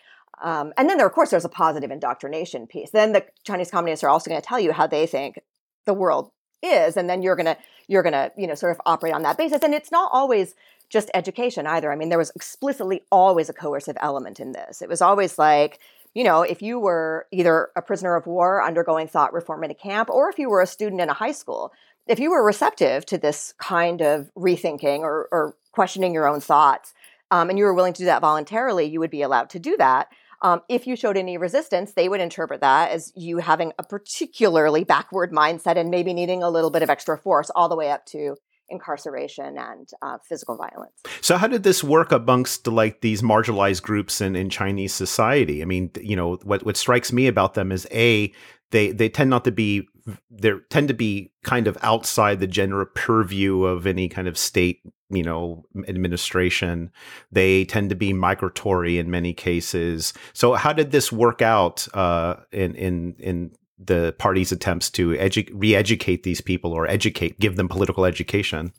Um, 0.42 0.72
and 0.76 0.90
then 0.90 0.98
there 0.98 1.06
of 1.06 1.12
course 1.12 1.30
there's 1.30 1.44
a 1.44 1.50
positive 1.50 1.90
indoctrination 1.90 2.66
piece. 2.66 2.90
Then 2.90 3.12
the 3.12 3.24
chinese 3.44 3.70
communists 3.70 4.04
are 4.04 4.10
also 4.10 4.30
going 4.30 4.40
to 4.40 4.46
tell 4.46 4.60
you 4.60 4.72
how 4.72 4.86
they 4.86 5.06
think 5.06 5.38
the 5.86 5.94
world 5.94 6.30
is 6.62 6.96
and 6.96 7.08
then 7.08 7.22
you're 7.22 7.36
going 7.36 7.46
to 7.46 7.56
you're 7.88 8.02
going 8.02 8.14
to 8.14 8.32
you 8.36 8.46
know 8.46 8.54
sort 8.54 8.72
of 8.72 8.80
operate 8.84 9.14
on 9.14 9.22
that 9.22 9.38
basis. 9.38 9.62
And 9.62 9.74
it's 9.74 9.92
not 9.92 10.10
always 10.12 10.54
just 10.90 11.10
education 11.14 11.66
either. 11.66 11.90
I 11.90 11.96
mean 11.96 12.10
there 12.10 12.18
was 12.18 12.32
explicitly 12.36 13.02
always 13.10 13.48
a 13.48 13.54
coercive 13.54 13.96
element 14.00 14.40
in 14.40 14.52
this. 14.52 14.82
It 14.82 14.88
was 14.88 15.00
always 15.00 15.38
like 15.38 15.80
you 16.14 16.22
know, 16.22 16.42
if 16.42 16.62
you 16.62 16.78
were 16.78 17.26
either 17.32 17.70
a 17.74 17.82
prisoner 17.82 18.14
of 18.14 18.26
war 18.26 18.62
undergoing 18.62 19.08
thought 19.08 19.32
reform 19.32 19.64
in 19.64 19.70
a 19.72 19.74
camp, 19.74 20.08
or 20.08 20.30
if 20.30 20.38
you 20.38 20.48
were 20.48 20.62
a 20.62 20.66
student 20.66 21.00
in 21.00 21.10
a 21.10 21.14
high 21.14 21.32
school, 21.32 21.72
if 22.06 22.18
you 22.18 22.30
were 22.30 22.44
receptive 22.44 23.06
to 23.06 23.18
this 23.18 23.54
kind 23.58 24.00
of 24.00 24.30
rethinking 24.36 25.00
or, 25.00 25.28
or 25.32 25.56
questioning 25.72 26.14
your 26.14 26.28
own 26.28 26.40
thoughts, 26.40 26.92
um, 27.30 27.48
and 27.48 27.58
you 27.58 27.64
were 27.64 27.74
willing 27.74 27.92
to 27.94 28.02
do 28.02 28.06
that 28.06 28.20
voluntarily, 28.20 28.84
you 28.84 29.00
would 29.00 29.10
be 29.10 29.22
allowed 29.22 29.50
to 29.50 29.58
do 29.58 29.76
that. 29.78 30.08
Um, 30.42 30.60
if 30.68 30.86
you 30.86 30.94
showed 30.94 31.16
any 31.16 31.38
resistance, 31.38 31.94
they 31.94 32.08
would 32.08 32.20
interpret 32.20 32.60
that 32.60 32.90
as 32.90 33.12
you 33.16 33.38
having 33.38 33.72
a 33.78 33.82
particularly 33.82 34.84
backward 34.84 35.32
mindset 35.32 35.76
and 35.76 35.90
maybe 35.90 36.12
needing 36.12 36.42
a 36.42 36.50
little 36.50 36.70
bit 36.70 36.82
of 36.82 36.90
extra 36.90 37.16
force, 37.16 37.50
all 37.50 37.68
the 37.68 37.76
way 37.76 37.90
up 37.90 38.04
to 38.06 38.36
incarceration 38.68 39.56
and 39.58 39.88
uh, 40.02 40.18
physical 40.28 40.56
violence. 40.56 40.92
So, 41.22 41.38
how 41.38 41.46
did 41.46 41.62
this 41.62 41.82
work 41.82 42.12
amongst 42.12 42.66
like 42.66 43.00
these 43.00 43.22
marginalized 43.22 43.82
groups 43.82 44.20
in, 44.20 44.36
in 44.36 44.50
Chinese 44.50 44.92
society? 44.92 45.62
I 45.62 45.64
mean, 45.64 45.90
you 46.00 46.16
know, 46.16 46.36
what 46.42 46.64
what 46.64 46.76
strikes 46.76 47.12
me 47.12 47.26
about 47.26 47.54
them 47.54 47.72
is 47.72 47.86
a 47.90 48.32
they 48.70 48.92
they 48.92 49.08
tend 49.08 49.30
not 49.30 49.44
to 49.44 49.52
be 49.52 49.88
they 50.30 50.52
tend 50.68 50.88
to 50.88 50.94
be 50.94 51.32
kind 51.42 51.66
of 51.66 51.78
outside 51.82 52.40
the 52.40 52.46
general 52.46 52.86
purview 52.94 53.64
of 53.64 53.86
any 53.86 54.08
kind 54.08 54.28
of 54.28 54.36
state 54.36 54.80
you 55.10 55.22
know 55.22 55.64
administration. 55.88 56.90
They 57.32 57.64
tend 57.64 57.90
to 57.90 57.96
be 57.96 58.12
migratory 58.12 58.98
in 58.98 59.10
many 59.10 59.32
cases. 59.32 60.12
So 60.32 60.54
how 60.54 60.72
did 60.72 60.90
this 60.90 61.12
work 61.12 61.42
out 61.42 61.86
uh, 61.94 62.36
in 62.52 62.74
in 62.74 63.16
in 63.18 63.52
the 63.78 64.14
party's 64.18 64.52
attempts 64.52 64.88
to 64.88 65.10
edu- 65.10 65.50
re-educate 65.52 66.22
these 66.22 66.40
people 66.40 66.72
or 66.72 66.86
educate 66.86 67.40
give 67.40 67.56
them 67.56 67.68
political 67.68 68.04
education? 68.04 68.72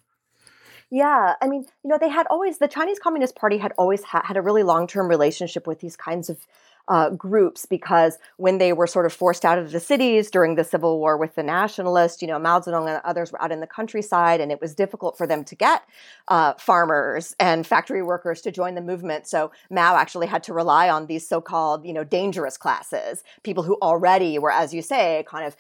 Yeah, 0.92 1.34
I 1.42 1.48
mean, 1.48 1.66
you 1.84 1.90
know, 1.90 1.98
they 2.00 2.10
had 2.10 2.28
always 2.30 2.60
the 2.60 2.68
Chinese 2.68 3.00
Communist 3.00 3.36
Party 3.36 3.58
had 3.58 3.74
always 3.78 4.04
ha- 4.04 4.22
had 4.24 4.38
a 4.38 4.42
really 4.42 4.64
long-term 4.64 5.08
relationship 5.08 5.66
with 5.68 5.80
these 5.80 5.96
kinds 5.96 6.30
of 6.30 6.46
uh, 6.88 7.10
groups 7.12 7.66
because 7.66 8.18
when 8.38 8.58
they 8.58 8.74
were 8.74 8.88
sort 8.88 9.06
of 9.06 9.14
forced 9.14 9.44
out 9.44 9.58
of 9.58 9.72
the 9.72 9.80
cities 9.80 10.30
during 10.30 10.56
the 10.56 10.64
civil 10.64 11.00
war 11.00 11.18
with 11.18 11.36
the 11.36 11.44
nationalists, 11.44 12.22
you 12.22 12.28
know, 12.28 12.38
Mao 12.40 12.60
Zedong 12.60 12.88
and 12.88 13.02
others 13.04 13.32
were 13.32 13.42
out 13.42 13.52
in 13.52 13.60
the 13.60 13.68
countryside, 13.68 14.40
and 14.40 14.52
it 14.52 14.62
was 14.62 14.76
difficult 14.76 15.18
for 15.18 15.26
them 15.26 15.44
to 15.44 15.56
get 15.56 15.84
uh, 16.28 16.54
farmers 16.54 17.36
and 17.40 17.66
factory 17.66 18.04
workers 18.04 18.42
to 18.42 18.52
join 18.52 18.76
the 18.76 18.82
movement. 18.82 19.28
So 19.28 19.52
Mao 19.70 19.96
actually 19.96 20.28
had 20.28 20.44
to 20.44 20.54
rely 20.54 20.90
on 20.90 21.08
these 21.08 21.28
so-called, 21.28 21.86
you 21.86 21.94
know, 21.94 22.04
dangerous 22.04 22.58
classes, 22.58 23.24
people 23.44 23.64
who 23.64 23.78
already 23.82 24.38
were, 24.40 24.52
as 24.52 24.74
you 24.74 24.82
say, 24.82 25.26
kind 25.28 25.46
of 25.46 25.56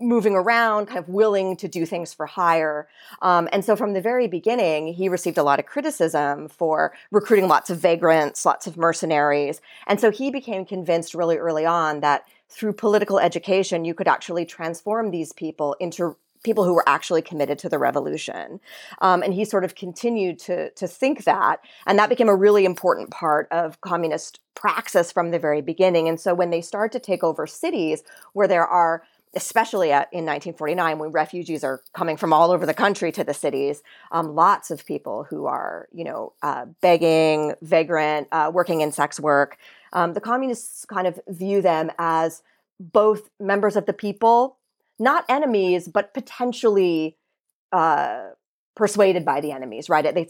moving 0.00 0.34
around, 0.34 0.86
kind 0.86 0.98
of 0.98 1.08
willing 1.08 1.56
to 1.56 1.68
do 1.68 1.86
things 1.86 2.12
for 2.12 2.26
hire. 2.26 2.88
Um, 3.22 3.48
and 3.52 3.64
so 3.64 3.74
from 3.74 3.94
the 3.94 4.00
very 4.00 4.28
beginning, 4.28 4.88
he 4.88 5.08
received 5.08 5.38
a 5.38 5.42
lot 5.42 5.58
of 5.58 5.66
criticism 5.66 6.48
for 6.48 6.92
recruiting 7.10 7.48
lots 7.48 7.70
of 7.70 7.78
vagrants, 7.78 8.44
lots 8.44 8.66
of 8.66 8.76
mercenaries. 8.76 9.60
And 9.86 9.98
so 9.98 10.10
he 10.10 10.30
became 10.30 10.64
convinced 10.64 11.14
really 11.14 11.38
early 11.38 11.64
on 11.64 12.00
that 12.00 12.24
through 12.50 12.74
political 12.74 13.18
education, 13.18 13.84
you 13.84 13.94
could 13.94 14.08
actually 14.08 14.44
transform 14.44 15.10
these 15.10 15.32
people 15.32 15.74
into 15.80 16.16
people 16.44 16.64
who 16.64 16.74
were 16.74 16.88
actually 16.88 17.22
committed 17.22 17.58
to 17.58 17.68
the 17.68 17.78
revolution. 17.78 18.60
Um, 19.00 19.22
and 19.22 19.34
he 19.34 19.44
sort 19.44 19.64
of 19.64 19.74
continued 19.74 20.38
to, 20.40 20.70
to 20.70 20.86
think 20.86 21.24
that. 21.24 21.60
And 21.86 21.98
that 21.98 22.08
became 22.08 22.28
a 22.28 22.36
really 22.36 22.64
important 22.64 23.10
part 23.10 23.48
of 23.50 23.80
communist 23.80 24.40
praxis 24.54 25.10
from 25.10 25.30
the 25.30 25.38
very 25.38 25.60
beginning. 25.60 26.08
And 26.08 26.20
so 26.20 26.34
when 26.34 26.50
they 26.50 26.60
start 26.60 26.92
to 26.92 27.00
take 27.00 27.24
over 27.24 27.46
cities 27.46 28.02
where 28.34 28.48
there 28.48 28.66
are 28.66 29.02
especially 29.38 29.92
at, 29.92 30.08
in 30.12 30.24
1949 30.24 30.98
when 30.98 31.10
refugees 31.12 31.62
are 31.62 31.80
coming 31.94 32.16
from 32.16 32.32
all 32.32 32.50
over 32.50 32.66
the 32.66 32.74
country 32.74 33.12
to 33.12 33.22
the 33.22 33.32
cities 33.32 33.84
um, 34.10 34.34
lots 34.34 34.72
of 34.72 34.84
people 34.84 35.24
who 35.30 35.46
are 35.46 35.88
you 35.92 36.02
know 36.02 36.32
uh, 36.42 36.66
begging 36.82 37.54
vagrant 37.62 38.26
uh, 38.32 38.50
working 38.52 38.80
in 38.80 38.90
sex 38.90 39.20
work 39.20 39.56
um, 39.92 40.12
the 40.12 40.20
communists 40.20 40.84
kind 40.84 41.06
of 41.06 41.20
view 41.28 41.62
them 41.62 41.90
as 41.98 42.42
both 42.80 43.30
members 43.38 43.76
of 43.76 43.86
the 43.86 43.92
people 43.92 44.58
not 44.98 45.24
enemies 45.28 45.86
but 45.86 46.12
potentially 46.12 47.16
uh, 47.70 48.30
persuaded 48.74 49.24
by 49.24 49.40
the 49.40 49.52
enemies 49.52 49.88
right? 49.88 50.12
They, 50.12 50.28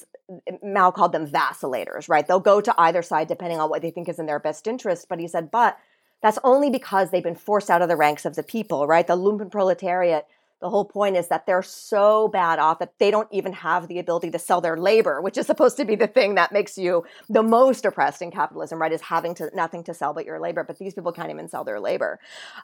mao 0.63 0.91
called 0.91 1.13
them 1.13 1.27
vacillators 1.27 2.11
right? 2.11 2.27
They'll 2.27 2.41
go 2.41 2.61
to 2.61 2.75
either 2.77 3.01
side 3.01 3.29
depending 3.29 3.59
on 3.59 3.71
what 3.71 3.81
they 3.81 3.91
think 3.91 4.09
is 4.09 4.19
in 4.19 4.27
their 4.27 4.39
best 4.39 4.67
interest 4.67 5.07
but 5.09 5.19
he 5.19 5.29
said 5.29 5.51
but 5.51 5.79
that's 6.23 6.39
only 6.45 6.71
because 6.71 7.11
they've 7.11 7.23
been 7.23 7.35
forced 7.35 7.71
out 7.71 7.83
of 7.83 7.89
the 7.89 7.97
ranks 7.97 8.25
of 8.25 8.35
the 8.35 8.43
people, 8.43 8.87
right? 8.87 9.07
The 9.07 9.17
lumpen 9.17 9.51
proletariat, 9.51 10.27
the 10.61 10.71
whole 10.71 10.85
point 10.85 11.17
is 11.17 11.29
that 11.29 11.47
they're 11.47 11.63
so 11.63 12.29
bad 12.29 12.59
off 12.59 12.81
that 12.81 12.99
they 12.99 13.11
don't 13.11 13.29
even 13.31 13.53
have 13.53 13.87
the 13.87 13.99
ability 14.01 14.31
to 14.33 14.39
sell 14.39 14.61
their 14.61 14.77
labor, 14.77 15.21
which 15.21 15.39
is 15.39 15.47
supposed 15.47 15.77
to 15.77 15.85
be 15.85 15.95
the 15.95 16.09
thing 16.09 16.35
that 16.35 16.53
makes 16.53 16.77
you 16.77 17.05
the 17.29 17.43
most 17.43 17.85
oppressed 17.85 18.23
in 18.23 18.31
capitalism, 18.31 18.81
right? 18.81 18.93
Is 18.93 19.03
having 19.03 19.35
to 19.37 19.51
nothing 19.55 19.85
to 19.85 19.95
sell 19.95 20.13
but 20.13 20.27
your 20.27 20.41
labor. 20.41 20.65
But 20.65 20.79
these 20.79 20.95
people 20.95 21.13
can't 21.13 21.31
even 21.31 21.49
sell 21.49 21.63
their 21.63 21.79
labor 21.79 22.19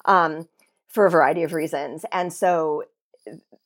um, 0.04 0.48
for 0.88 1.06
a 1.06 1.10
variety 1.10 1.44
of 1.44 1.52
reasons. 1.52 2.04
And 2.10 2.32
so 2.32 2.84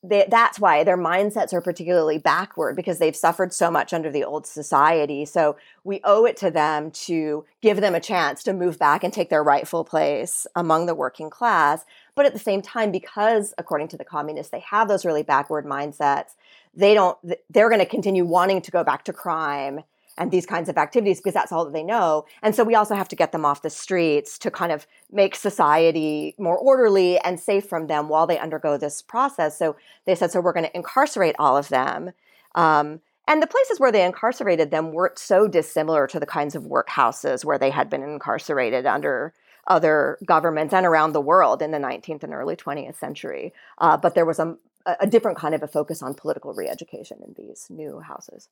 they, 0.02 0.26
that's 0.30 0.60
why 0.60 0.84
their 0.84 0.96
mindsets 0.96 1.52
are 1.52 1.60
particularly 1.60 2.18
backward 2.18 2.76
because 2.76 2.98
they've 2.98 3.16
suffered 3.16 3.52
so 3.52 3.70
much 3.70 3.92
under 3.92 4.10
the 4.10 4.24
old 4.24 4.46
society. 4.46 5.24
So 5.24 5.56
we 5.82 6.00
owe 6.04 6.24
it 6.24 6.36
to 6.38 6.50
them 6.50 6.92
to 6.92 7.44
give 7.60 7.80
them 7.80 7.94
a 7.94 8.00
chance 8.00 8.44
to 8.44 8.52
move 8.52 8.78
back 8.78 9.02
and 9.02 9.12
take 9.12 9.28
their 9.28 9.42
rightful 9.42 9.84
place 9.84 10.46
among 10.54 10.86
the 10.86 10.94
working 10.94 11.30
class. 11.30 11.84
But 12.14 12.26
at 12.26 12.32
the 12.32 12.38
same 12.38 12.62
time, 12.62 12.92
because 12.92 13.54
according 13.58 13.88
to 13.88 13.96
the 13.96 14.04
communists, 14.04 14.52
they 14.52 14.60
have 14.60 14.86
those 14.86 15.04
really 15.04 15.24
backward 15.24 15.66
mindsets, 15.66 16.36
they 16.74 16.94
don't, 16.94 17.18
they're 17.50 17.68
going 17.68 17.80
to 17.80 17.86
continue 17.86 18.24
wanting 18.24 18.62
to 18.62 18.70
go 18.70 18.84
back 18.84 19.04
to 19.04 19.12
crime 19.12 19.80
and 20.18 20.30
these 20.30 20.44
kinds 20.44 20.68
of 20.68 20.76
activities 20.76 21.18
because 21.18 21.32
that's 21.32 21.52
all 21.52 21.64
that 21.64 21.72
they 21.72 21.82
know. 21.82 22.26
And 22.42 22.54
so 22.54 22.64
we 22.64 22.74
also 22.74 22.94
have 22.94 23.08
to 23.08 23.16
get 23.16 23.32
them 23.32 23.44
off 23.44 23.62
the 23.62 23.70
streets 23.70 24.38
to 24.40 24.50
kind 24.50 24.72
of 24.72 24.86
make 25.10 25.34
society 25.34 26.34
more 26.38 26.58
orderly 26.58 27.18
and 27.20 27.40
safe 27.40 27.66
from 27.66 27.86
them 27.86 28.08
while 28.08 28.26
they 28.26 28.38
undergo 28.38 28.76
this 28.76 29.00
process. 29.00 29.58
So 29.58 29.76
they 30.04 30.14
said, 30.14 30.30
so 30.30 30.40
we're 30.40 30.52
going 30.52 30.66
to 30.66 30.76
incarcerate 30.76 31.36
all 31.38 31.56
of 31.56 31.68
them. 31.68 32.10
Um, 32.54 33.00
and 33.26 33.42
the 33.42 33.46
places 33.46 33.78
where 33.78 33.92
they 33.92 34.04
incarcerated 34.04 34.70
them 34.70 34.92
weren't 34.92 35.18
so 35.18 35.46
dissimilar 35.46 36.06
to 36.08 36.18
the 36.18 36.26
kinds 36.26 36.54
of 36.54 36.64
workhouses 36.64 37.44
where 37.44 37.58
they 37.58 37.70
had 37.70 37.88
been 37.88 38.02
incarcerated 38.02 38.86
under 38.86 39.34
other 39.66 40.18
governments 40.24 40.72
and 40.72 40.86
around 40.86 41.12
the 41.12 41.20
world 41.20 41.60
in 41.60 41.70
the 41.70 41.78
19th 41.78 42.22
and 42.22 42.32
early 42.32 42.56
20th 42.56 42.96
century. 42.96 43.52
Uh, 43.76 43.98
but 43.98 44.14
there 44.14 44.24
was 44.24 44.38
a, 44.38 44.56
a 44.98 45.06
different 45.06 45.36
kind 45.36 45.54
of 45.54 45.62
a 45.62 45.68
focus 45.68 46.02
on 46.02 46.14
political 46.14 46.54
re 46.54 46.66
education 46.68 47.18
in 47.22 47.34
these 47.36 47.66
new 47.68 48.00
houses. 48.00 48.48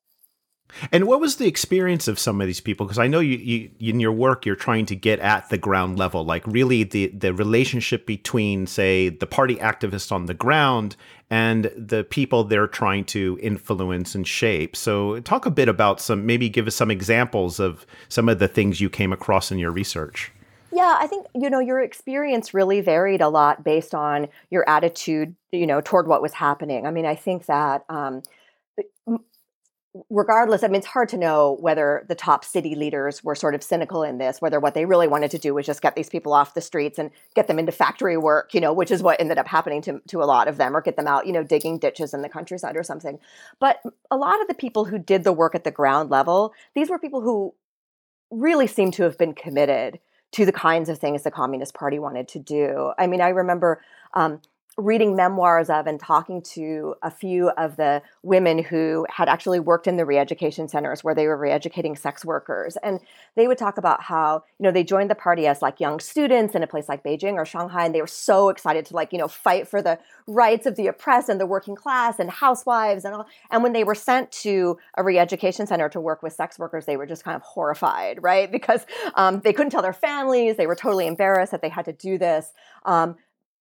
And 0.92 1.06
what 1.06 1.20
was 1.20 1.36
the 1.36 1.46
experience 1.46 2.08
of 2.08 2.18
some 2.18 2.40
of 2.40 2.46
these 2.46 2.60
people? 2.60 2.86
Because 2.86 2.98
I 2.98 3.06
know 3.06 3.20
you, 3.20 3.36
you, 3.38 3.70
in 3.90 4.00
your 4.00 4.12
work, 4.12 4.44
you're 4.44 4.56
trying 4.56 4.86
to 4.86 4.96
get 4.96 5.20
at 5.20 5.48
the 5.48 5.58
ground 5.58 5.98
level, 5.98 6.24
like 6.24 6.46
really 6.46 6.82
the 6.82 7.08
the 7.08 7.32
relationship 7.32 8.06
between, 8.06 8.66
say, 8.66 9.08
the 9.08 9.26
party 9.26 9.56
activists 9.56 10.12
on 10.12 10.26
the 10.26 10.34
ground 10.34 10.96
and 11.30 11.70
the 11.76 12.04
people 12.04 12.44
they're 12.44 12.66
trying 12.66 13.04
to 13.04 13.38
influence 13.42 14.14
and 14.14 14.26
shape. 14.26 14.76
So, 14.76 15.20
talk 15.20 15.46
a 15.46 15.50
bit 15.50 15.68
about 15.68 16.00
some, 16.00 16.26
maybe 16.26 16.48
give 16.48 16.66
us 16.66 16.76
some 16.76 16.90
examples 16.90 17.58
of 17.58 17.86
some 18.08 18.28
of 18.28 18.38
the 18.38 18.48
things 18.48 18.80
you 18.80 18.90
came 18.90 19.12
across 19.12 19.50
in 19.50 19.58
your 19.58 19.70
research. 19.70 20.30
Yeah, 20.72 20.96
I 20.98 21.06
think 21.06 21.26
you 21.34 21.48
know 21.48 21.60
your 21.60 21.80
experience 21.80 22.52
really 22.52 22.80
varied 22.80 23.22
a 23.22 23.28
lot 23.28 23.64
based 23.64 23.94
on 23.94 24.28
your 24.50 24.68
attitude, 24.68 25.34
you 25.52 25.66
know, 25.66 25.80
toward 25.80 26.06
what 26.06 26.20
was 26.20 26.34
happening. 26.34 26.86
I 26.86 26.90
mean, 26.90 27.06
I 27.06 27.14
think 27.14 27.46
that. 27.46 27.84
Um, 27.88 28.22
regardless, 30.10 30.62
I 30.62 30.68
mean, 30.68 30.76
it's 30.76 30.86
hard 30.86 31.08
to 31.10 31.16
know 31.16 31.56
whether 31.60 32.04
the 32.08 32.14
top 32.14 32.44
city 32.44 32.74
leaders 32.74 33.22
were 33.22 33.34
sort 33.34 33.54
of 33.54 33.62
cynical 33.62 34.02
in 34.02 34.18
this, 34.18 34.40
whether 34.40 34.60
what 34.60 34.74
they 34.74 34.84
really 34.84 35.08
wanted 35.08 35.30
to 35.32 35.38
do 35.38 35.54
was 35.54 35.66
just 35.66 35.82
get 35.82 35.96
these 35.96 36.08
people 36.08 36.32
off 36.32 36.54
the 36.54 36.60
streets 36.60 36.98
and 36.98 37.10
get 37.34 37.46
them 37.46 37.58
into 37.58 37.72
factory 37.72 38.16
work, 38.16 38.54
you 38.54 38.60
know, 38.60 38.72
which 38.72 38.90
is 38.90 39.02
what 39.02 39.20
ended 39.20 39.38
up 39.38 39.46
happening 39.46 39.82
to, 39.82 40.00
to 40.08 40.22
a 40.22 40.24
lot 40.24 40.48
of 40.48 40.56
them, 40.56 40.76
or 40.76 40.80
get 40.80 40.96
them 40.96 41.06
out, 41.06 41.26
you 41.26 41.32
know, 41.32 41.42
digging 41.42 41.78
ditches 41.78 42.14
in 42.14 42.22
the 42.22 42.28
countryside 42.28 42.76
or 42.76 42.82
something. 42.82 43.18
But 43.60 43.80
a 44.10 44.16
lot 44.16 44.40
of 44.40 44.48
the 44.48 44.54
people 44.54 44.84
who 44.84 44.98
did 44.98 45.24
the 45.24 45.32
work 45.32 45.54
at 45.54 45.64
the 45.64 45.70
ground 45.70 46.10
level, 46.10 46.52
these 46.74 46.90
were 46.90 46.98
people 46.98 47.20
who 47.20 47.54
really 48.30 48.66
seemed 48.66 48.94
to 48.94 49.02
have 49.04 49.18
been 49.18 49.34
committed 49.34 50.00
to 50.32 50.44
the 50.44 50.52
kinds 50.52 50.88
of 50.88 50.98
things 50.98 51.22
the 51.22 51.30
Communist 51.30 51.74
Party 51.74 51.98
wanted 51.98 52.28
to 52.28 52.38
do. 52.38 52.92
I 52.98 53.06
mean, 53.06 53.20
I 53.20 53.28
remember 53.28 53.82
um, 54.14 54.40
reading 54.78 55.16
memoirs 55.16 55.70
of 55.70 55.86
and 55.86 55.98
talking 55.98 56.42
to 56.42 56.94
a 57.02 57.10
few 57.10 57.48
of 57.50 57.76
the 57.76 58.02
women 58.22 58.62
who 58.62 59.06
had 59.08 59.28
actually 59.28 59.58
worked 59.58 59.86
in 59.86 59.96
the 59.96 60.04
re-education 60.04 60.68
centers 60.68 61.02
where 61.02 61.14
they 61.14 61.26
were 61.26 61.36
re-educating 61.36 61.96
sex 61.96 62.24
workers. 62.24 62.76
And 62.82 63.00
they 63.36 63.48
would 63.48 63.56
talk 63.56 63.78
about 63.78 64.02
how 64.02 64.44
you 64.58 64.64
know 64.64 64.70
they 64.70 64.84
joined 64.84 65.10
the 65.10 65.14
party 65.14 65.46
as 65.46 65.62
like 65.62 65.80
young 65.80 65.98
students 65.98 66.54
in 66.54 66.62
a 66.62 66.66
place 66.66 66.88
like 66.88 67.02
beijing 67.02 67.34
or 67.34 67.46
shanghai 67.46 67.86
and 67.86 67.94
they 67.94 68.02
were 68.02 68.06
so 68.06 68.50
excited 68.50 68.84
to 68.86 68.94
like 68.94 69.12
you 69.12 69.18
know 69.18 69.28
fight 69.28 69.66
for 69.66 69.80
the 69.80 69.98
rights 70.26 70.66
of 70.66 70.76
the 70.76 70.88
oppressed 70.88 71.28
and 71.28 71.40
the 71.40 71.46
working 71.46 71.74
class 71.74 72.18
and 72.18 72.30
housewives 72.30 73.04
and 73.04 73.14
all. 73.14 73.26
And 73.50 73.62
when 73.62 73.72
they 73.72 73.84
were 73.84 73.94
sent 73.94 74.30
to 74.32 74.78
a 74.96 75.02
re-education 75.02 75.66
center 75.66 75.88
to 75.88 76.00
work 76.00 76.22
with 76.22 76.34
sex 76.34 76.58
workers 76.58 76.84
they 76.84 76.98
were 76.98 77.06
just 77.06 77.24
kind 77.24 77.36
of 77.36 77.42
horrified 77.42 78.22
right? 78.22 78.50
Because 78.66 78.86
um, 79.14 79.40
they 79.40 79.52
couldn't 79.52 79.70
tell 79.70 79.82
their 79.82 79.92
families. 79.92 80.56
They 80.56 80.66
were 80.66 80.74
totally 80.74 81.06
embarrassed 81.06 81.52
that 81.52 81.60
they 81.60 81.68
had 81.68 81.84
to 81.84 81.92
do 81.92 82.16
this. 82.16 82.52
Um, 82.86 83.16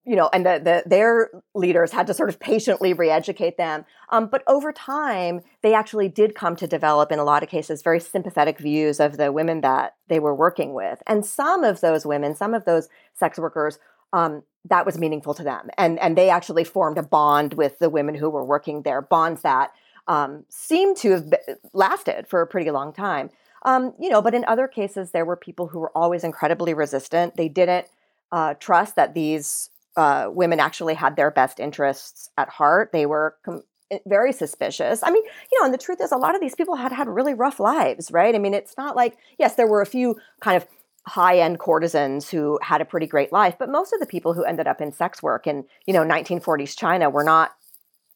you 0.05 0.15
know, 0.15 0.29
and 0.31 0.45
the, 0.45 0.61
the, 0.63 0.83
their 0.85 1.31
leaders 1.53 1.91
had 1.91 2.07
to 2.07 2.13
sort 2.13 2.29
of 2.29 2.39
patiently 2.39 2.93
re-educate 2.93 3.57
them. 3.57 3.85
Um, 4.09 4.27
but 4.27 4.43
over 4.47 4.71
time, 4.71 5.41
they 5.63 5.73
actually 5.73 6.09
did 6.09 6.35
come 6.35 6.55
to 6.57 6.67
develop, 6.67 7.11
in 7.11 7.19
a 7.19 7.23
lot 7.23 7.43
of 7.43 7.49
cases, 7.49 7.81
very 7.81 7.99
sympathetic 7.99 8.59
views 8.59 8.99
of 8.99 9.17
the 9.17 9.31
women 9.31 9.61
that 9.61 9.95
they 10.07 10.19
were 10.19 10.35
working 10.35 10.73
with. 10.73 11.01
And 11.07 11.25
some 11.25 11.63
of 11.63 11.81
those 11.81 12.05
women, 12.05 12.35
some 12.35 12.53
of 12.53 12.65
those 12.65 12.87
sex 13.13 13.39
workers, 13.39 13.79
um, 14.13 14.43
that 14.67 14.85
was 14.85 14.97
meaningful 14.97 15.33
to 15.35 15.43
them, 15.43 15.69
and 15.77 15.99
and 15.99 16.17
they 16.17 16.29
actually 16.29 16.63
formed 16.63 16.97
a 16.97 17.03
bond 17.03 17.53
with 17.53 17.77
the 17.79 17.89
women 17.89 18.15
who 18.15 18.29
were 18.29 18.43
working 18.43 18.81
there. 18.81 19.01
Bonds 19.01 19.41
that 19.41 19.71
um, 20.07 20.45
seemed 20.49 20.97
to 20.97 21.11
have 21.11 21.33
lasted 21.73 22.27
for 22.27 22.41
a 22.41 22.47
pretty 22.47 22.71
long 22.71 22.93
time. 22.93 23.29
Um, 23.63 23.93
you 23.99 24.09
know, 24.09 24.21
but 24.21 24.33
in 24.33 24.45
other 24.45 24.67
cases, 24.67 25.11
there 25.11 25.25
were 25.25 25.35
people 25.35 25.67
who 25.67 25.79
were 25.79 25.91
always 25.95 26.23
incredibly 26.23 26.73
resistant. 26.73 27.35
They 27.35 27.49
didn't 27.49 27.87
uh, 28.31 28.55
trust 28.55 28.95
that 28.95 29.13
these 29.13 29.69
uh, 29.97 30.29
women 30.31 30.59
actually 30.59 30.93
had 30.93 31.15
their 31.15 31.31
best 31.31 31.59
interests 31.59 32.29
at 32.37 32.49
heart. 32.49 32.91
They 32.91 33.05
were 33.05 33.35
com- 33.43 33.63
eh, 33.91 33.99
very 34.05 34.33
suspicious. 34.33 35.01
I 35.03 35.11
mean, 35.11 35.23
you 35.23 35.59
know, 35.59 35.65
and 35.65 35.73
the 35.73 35.79
truth 35.79 36.01
is, 36.01 36.11
a 36.11 36.17
lot 36.17 36.35
of 36.35 36.41
these 36.41 36.55
people 36.55 36.75
had 36.75 36.91
had 36.91 37.07
really 37.07 37.33
rough 37.33 37.59
lives, 37.59 38.11
right? 38.11 38.35
I 38.35 38.39
mean, 38.39 38.53
it's 38.53 38.77
not 38.77 38.95
like, 38.95 39.17
yes, 39.39 39.55
there 39.55 39.67
were 39.67 39.81
a 39.81 39.85
few 39.85 40.17
kind 40.41 40.57
of 40.57 40.67
high 41.07 41.37
end 41.37 41.59
courtesans 41.59 42.29
who 42.29 42.59
had 42.61 42.81
a 42.81 42.85
pretty 42.85 43.07
great 43.07 43.31
life, 43.31 43.55
but 43.57 43.69
most 43.69 43.93
of 43.93 43.99
the 43.99 44.07
people 44.07 44.33
who 44.33 44.43
ended 44.43 44.67
up 44.67 44.81
in 44.81 44.91
sex 44.91 45.21
work 45.21 45.47
in, 45.47 45.65
you 45.85 45.93
know, 45.93 46.03
1940s 46.03 46.77
China 46.77 47.09
were 47.09 47.23
not, 47.23 47.55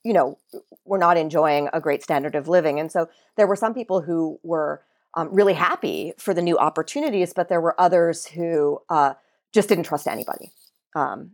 you 0.03 0.13
know, 0.13 0.37
were 0.85 0.97
not 0.97 1.17
enjoying 1.17 1.69
a 1.71 1.79
great 1.79 2.01
standard 2.01 2.35
of 2.35 2.47
living. 2.47 2.79
And 2.79 2.91
so 2.91 3.07
there 3.37 3.47
were 3.47 3.55
some 3.55 3.73
people 3.73 4.01
who 4.01 4.39
were 4.43 4.81
um, 5.13 5.29
really 5.31 5.53
happy 5.53 6.13
for 6.17 6.33
the 6.33 6.41
new 6.41 6.57
opportunities, 6.57 7.33
but 7.33 7.47
there 7.47 7.61
were 7.61 7.79
others 7.79 8.25
who 8.25 8.79
uh, 8.89 9.13
just 9.53 9.69
didn't 9.69 9.85
trust 9.85 10.07
anybody. 10.07 10.51
Um, 10.95 11.31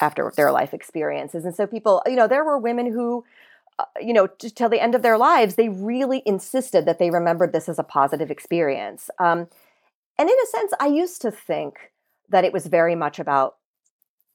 after 0.00 0.32
their 0.36 0.52
life 0.52 0.74
experiences. 0.74 1.44
And 1.44 1.54
so 1.54 1.66
people, 1.66 2.02
you 2.06 2.16
know, 2.16 2.28
there 2.28 2.44
were 2.44 2.58
women 2.58 2.92
who, 2.92 3.24
uh, 3.78 3.84
you 4.00 4.12
know, 4.12 4.26
t- 4.26 4.50
till 4.50 4.68
the 4.68 4.82
end 4.82 4.94
of 4.94 5.02
their 5.02 5.18
lives, 5.18 5.54
they 5.54 5.68
really 5.68 6.22
insisted 6.26 6.86
that 6.86 6.98
they 6.98 7.10
remembered 7.10 7.52
this 7.52 7.68
as 7.68 7.78
a 7.78 7.84
positive 7.84 8.30
experience. 8.30 9.10
Um, 9.18 9.48
and 10.18 10.28
in 10.28 10.36
a 10.42 10.46
sense, 10.46 10.72
I 10.80 10.86
used 10.86 11.20
to 11.22 11.30
think 11.30 11.92
that 12.28 12.44
it 12.44 12.52
was 12.52 12.66
very 12.66 12.94
much 12.94 13.18
about 13.18 13.56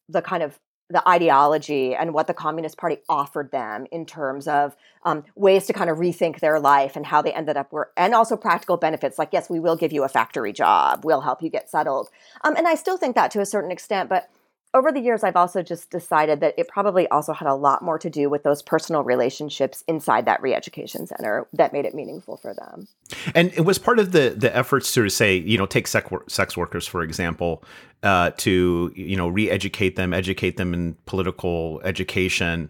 the 0.08 0.22
kind 0.22 0.44
of 0.44 0.60
the 0.92 1.08
ideology 1.08 1.96
and 1.96 2.14
what 2.14 2.28
the 2.28 2.34
Communist 2.34 2.78
Party 2.78 2.98
offered 3.08 3.52
them 3.52 3.86
in 3.92 4.06
terms 4.06 4.48
of 4.48 4.76
um, 5.04 5.24
ways 5.36 5.66
to 5.68 5.74
kind 5.74 5.90
of 5.90 5.98
rethink 5.98 6.40
their 6.40 6.60
life 6.60 6.96
and 6.96 7.06
how 7.06 7.22
they 7.22 7.34
ended 7.34 7.58
up 7.58 7.72
where, 7.72 7.90
and 7.96 8.14
also 8.14 8.36
practical 8.36 8.78
benefits 8.78 9.18
like, 9.18 9.30
yes, 9.32 9.50
we 9.50 9.60
will 9.60 9.76
give 9.76 9.94
you 9.94 10.04
a 10.04 10.10
factory 10.10 10.52
job, 10.52 11.06
we'll 11.06 11.22
help 11.22 11.42
you 11.42 11.50
get 11.50 11.70
settled. 11.70 12.10
Um, 12.44 12.56
and 12.58 12.68
I 12.68 12.76
still 12.76 12.98
think 12.98 13.16
that 13.16 13.32
to 13.32 13.40
a 13.40 13.46
certain 13.46 13.72
extent, 13.72 14.10
but 14.10 14.30
over 14.74 14.92
the 14.92 15.02
years, 15.02 15.24
I've 15.24 15.36
also 15.36 15.62
just 15.62 15.90
decided 15.90 16.40
that 16.40 16.54
it 16.58 16.68
probably 16.68 17.08
also 17.10 17.34
had 17.34 17.48
a 17.48 17.56
lot 17.56 17.82
more 17.82 18.00
to 18.00 18.10
do 18.10 18.30
with 18.30 18.44
those 18.44 18.62
personal 18.62 19.04
relationships 19.04 19.84
inside 19.88 20.26
that 20.26 20.42
re-education 20.42 21.08
center 21.08 21.46
that 21.54 21.74
made 21.74 21.86
it 21.86 21.94
meaningful 21.94 22.38
for 22.38 22.54
them. 22.54 22.88
And 23.36 23.52
it 23.54 23.62
was 23.62 23.78
part 23.78 24.00
of 24.00 24.14
the 24.14 24.34
the 24.36 24.56
efforts 24.56 24.94
to 24.94 25.10
say, 25.10 25.36
you 25.36 25.58
know, 25.58 25.66
take 25.66 25.88
sex, 25.88 26.10
sex 26.28 26.56
workers 26.56 26.88
for 26.88 27.04
example, 27.04 27.64
uh, 28.04 28.32
to 28.38 28.94
you 28.96 29.18
know 29.18 29.28
re-educate 29.28 29.98
them, 29.98 30.14
educate 30.14 30.58
them 30.58 30.74
in 30.74 30.96
political 31.06 31.82
education. 31.84 32.70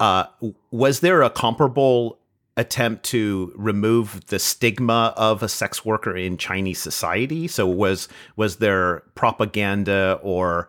Uh, 0.00 0.24
was 0.70 1.00
there 1.00 1.22
a 1.22 1.30
comparable 1.30 2.18
attempt 2.56 3.02
to 3.02 3.52
remove 3.56 4.26
the 4.26 4.38
stigma 4.38 5.14
of 5.16 5.42
a 5.42 5.48
sex 5.48 5.84
worker 5.84 6.16
in 6.16 6.36
Chinese 6.36 6.80
society? 6.80 7.46
So 7.46 7.66
was 7.66 8.08
was 8.36 8.56
there 8.56 9.00
propaganda 9.14 10.18
or 10.22 10.68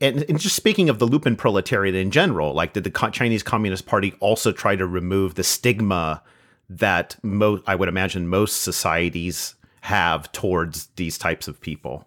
and, 0.00 0.24
and, 0.28 0.38
just 0.38 0.56
speaking 0.56 0.88
of 0.88 0.98
the 0.98 1.06
lumpen 1.06 1.36
proletariat 1.36 1.94
in 1.94 2.10
general, 2.10 2.54
like 2.54 2.72
did 2.72 2.84
the 2.84 3.10
Chinese 3.12 3.42
Communist 3.42 3.86
Party 3.86 4.14
also 4.20 4.52
try 4.52 4.76
to 4.76 4.86
remove 4.86 5.34
the 5.34 5.44
stigma 5.44 6.22
that 6.68 7.16
I 7.66 7.74
would 7.74 7.88
imagine, 7.88 8.28
most 8.28 8.62
societies 8.62 9.54
have 9.82 10.32
towards 10.32 10.86
these 10.96 11.18
types 11.18 11.48
of 11.48 11.60
people? 11.60 12.06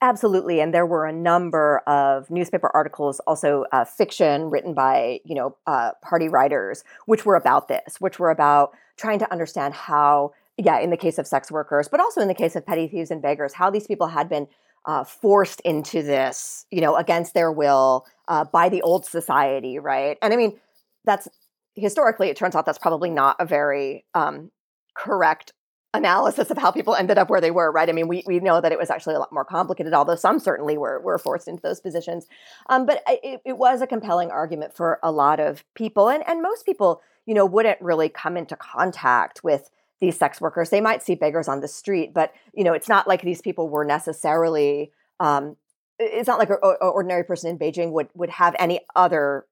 Absolutely, 0.00 0.60
and 0.60 0.72
there 0.72 0.86
were 0.86 1.06
a 1.06 1.12
number 1.12 1.78
of 1.86 2.30
newspaper 2.30 2.70
articles, 2.72 3.20
also 3.26 3.64
uh, 3.72 3.84
fiction 3.84 4.48
written 4.48 4.72
by 4.72 5.20
you 5.24 5.34
know 5.34 5.56
uh, 5.66 5.92
party 6.02 6.28
writers, 6.28 6.84
which 7.06 7.24
were 7.24 7.34
about 7.34 7.68
this, 7.68 8.00
which 8.00 8.18
were 8.18 8.30
about 8.30 8.72
trying 8.96 9.18
to 9.18 9.32
understand 9.32 9.74
how, 9.74 10.32
yeah, 10.56 10.78
in 10.78 10.90
the 10.90 10.96
case 10.96 11.18
of 11.18 11.26
sex 11.26 11.50
workers, 11.50 11.88
but 11.88 11.98
also 11.98 12.20
in 12.20 12.28
the 12.28 12.34
case 12.34 12.54
of 12.54 12.64
petty 12.64 12.86
thieves 12.86 13.10
and 13.10 13.22
beggars, 13.22 13.54
how 13.54 13.70
these 13.70 13.86
people 13.86 14.08
had 14.08 14.28
been 14.28 14.46
uh, 14.84 15.04
forced 15.04 15.60
into 15.60 16.02
this, 16.02 16.66
you 16.70 16.80
know, 16.80 16.96
against 16.96 17.34
their 17.34 17.52
will 17.52 18.06
uh, 18.28 18.44
by 18.44 18.68
the 18.68 18.82
old 18.82 19.04
society, 19.04 19.78
right? 19.78 20.16
And 20.22 20.32
I 20.32 20.36
mean, 20.36 20.58
that's 21.04 21.28
historically, 21.74 22.28
it 22.28 22.36
turns 22.36 22.54
out 22.54 22.66
that's 22.66 22.78
probably 22.78 23.10
not 23.10 23.36
a 23.38 23.46
very 23.46 24.04
um, 24.14 24.50
correct 24.96 25.52
analysis 25.94 26.50
of 26.50 26.58
how 26.58 26.70
people 26.70 26.94
ended 26.94 27.16
up 27.16 27.30
where 27.30 27.40
they 27.40 27.50
were, 27.50 27.72
right? 27.72 27.88
I 27.88 27.92
mean, 27.92 28.08
we, 28.08 28.22
we 28.26 28.40
know 28.40 28.60
that 28.60 28.72
it 28.72 28.78
was 28.78 28.90
actually 28.90 29.14
a 29.14 29.18
lot 29.18 29.32
more 29.32 29.44
complicated, 29.44 29.94
although 29.94 30.16
some 30.16 30.38
certainly 30.38 30.76
were, 30.76 31.00
were 31.00 31.18
forced 31.18 31.48
into 31.48 31.62
those 31.62 31.80
positions. 31.80 32.26
Um, 32.68 32.84
but 32.84 33.02
it, 33.08 33.40
it 33.44 33.58
was 33.58 33.80
a 33.80 33.86
compelling 33.86 34.30
argument 34.30 34.74
for 34.74 34.98
a 35.02 35.10
lot 35.10 35.40
of 35.40 35.64
people. 35.74 36.10
And, 36.10 36.22
and 36.28 36.42
most 36.42 36.66
people, 36.66 37.00
you 37.26 37.34
know, 37.34 37.46
wouldn't 37.46 37.80
really 37.80 38.08
come 38.10 38.36
into 38.36 38.56
contact 38.56 39.42
with 39.42 39.70
these 40.00 40.16
sex 40.16 40.40
workers. 40.40 40.70
They 40.70 40.80
might 40.80 41.02
see 41.02 41.14
beggars 41.14 41.48
on 41.48 41.60
the 41.60 41.68
street, 41.68 42.14
but, 42.14 42.32
you 42.54 42.64
know, 42.64 42.72
it's 42.72 42.88
not 42.88 43.08
like 43.08 43.22
these 43.22 43.40
people 43.40 43.68
were 43.68 43.84
necessarily, 43.84 44.92
um, 45.20 45.56
it's 45.98 46.28
not 46.28 46.38
like 46.38 46.50
an 46.50 46.58
ordinary 46.80 47.24
person 47.24 47.50
in 47.50 47.58
Beijing 47.58 47.90
would, 47.92 48.08
would 48.14 48.30
have 48.30 48.54
any 48.58 48.80
other 48.94 49.46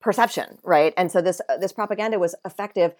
perception, 0.00 0.58
right? 0.62 0.94
And 0.96 1.10
so 1.10 1.20
this, 1.20 1.40
this 1.60 1.72
propaganda 1.72 2.18
was 2.18 2.36
effective, 2.44 2.94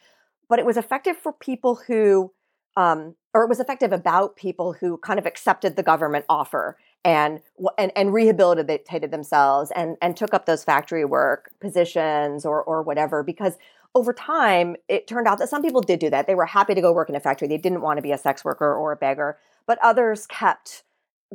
but 0.48 0.58
it 0.58 0.66
was 0.66 0.76
effective 0.76 1.16
for 1.16 1.32
people 1.32 1.76
who, 1.86 2.32
um, 2.76 3.14
or 3.34 3.44
it 3.44 3.48
was 3.48 3.60
effective 3.60 3.92
about 3.92 4.36
people 4.36 4.72
who 4.72 4.96
kind 4.98 5.18
of 5.18 5.26
accepted 5.26 5.76
the 5.76 5.82
government 5.82 6.24
offer 6.28 6.76
and 7.04 7.40
and, 7.76 7.92
and 7.94 8.12
rehabilitated 8.12 9.10
themselves 9.10 9.70
and 9.74 9.96
and 10.02 10.16
took 10.16 10.34
up 10.34 10.46
those 10.46 10.64
factory 10.64 11.04
work 11.04 11.50
positions 11.60 12.44
or 12.44 12.62
or 12.62 12.82
whatever 12.82 13.22
because 13.22 13.54
over 13.94 14.12
time 14.12 14.76
it 14.88 15.06
turned 15.06 15.26
out 15.26 15.38
that 15.38 15.48
some 15.48 15.62
people 15.62 15.80
did 15.80 15.98
do 15.98 16.10
that. 16.10 16.26
They 16.26 16.34
were 16.34 16.46
happy 16.46 16.74
to 16.74 16.80
go 16.80 16.92
work 16.92 17.08
in 17.08 17.16
a 17.16 17.20
factory. 17.20 17.48
They 17.48 17.58
didn't 17.58 17.80
want 17.80 17.98
to 17.98 18.02
be 18.02 18.12
a 18.12 18.18
sex 18.18 18.44
worker 18.44 18.74
or 18.74 18.92
a 18.92 18.96
beggar 18.96 19.38
but 19.66 19.78
others 19.82 20.26
kept 20.26 20.82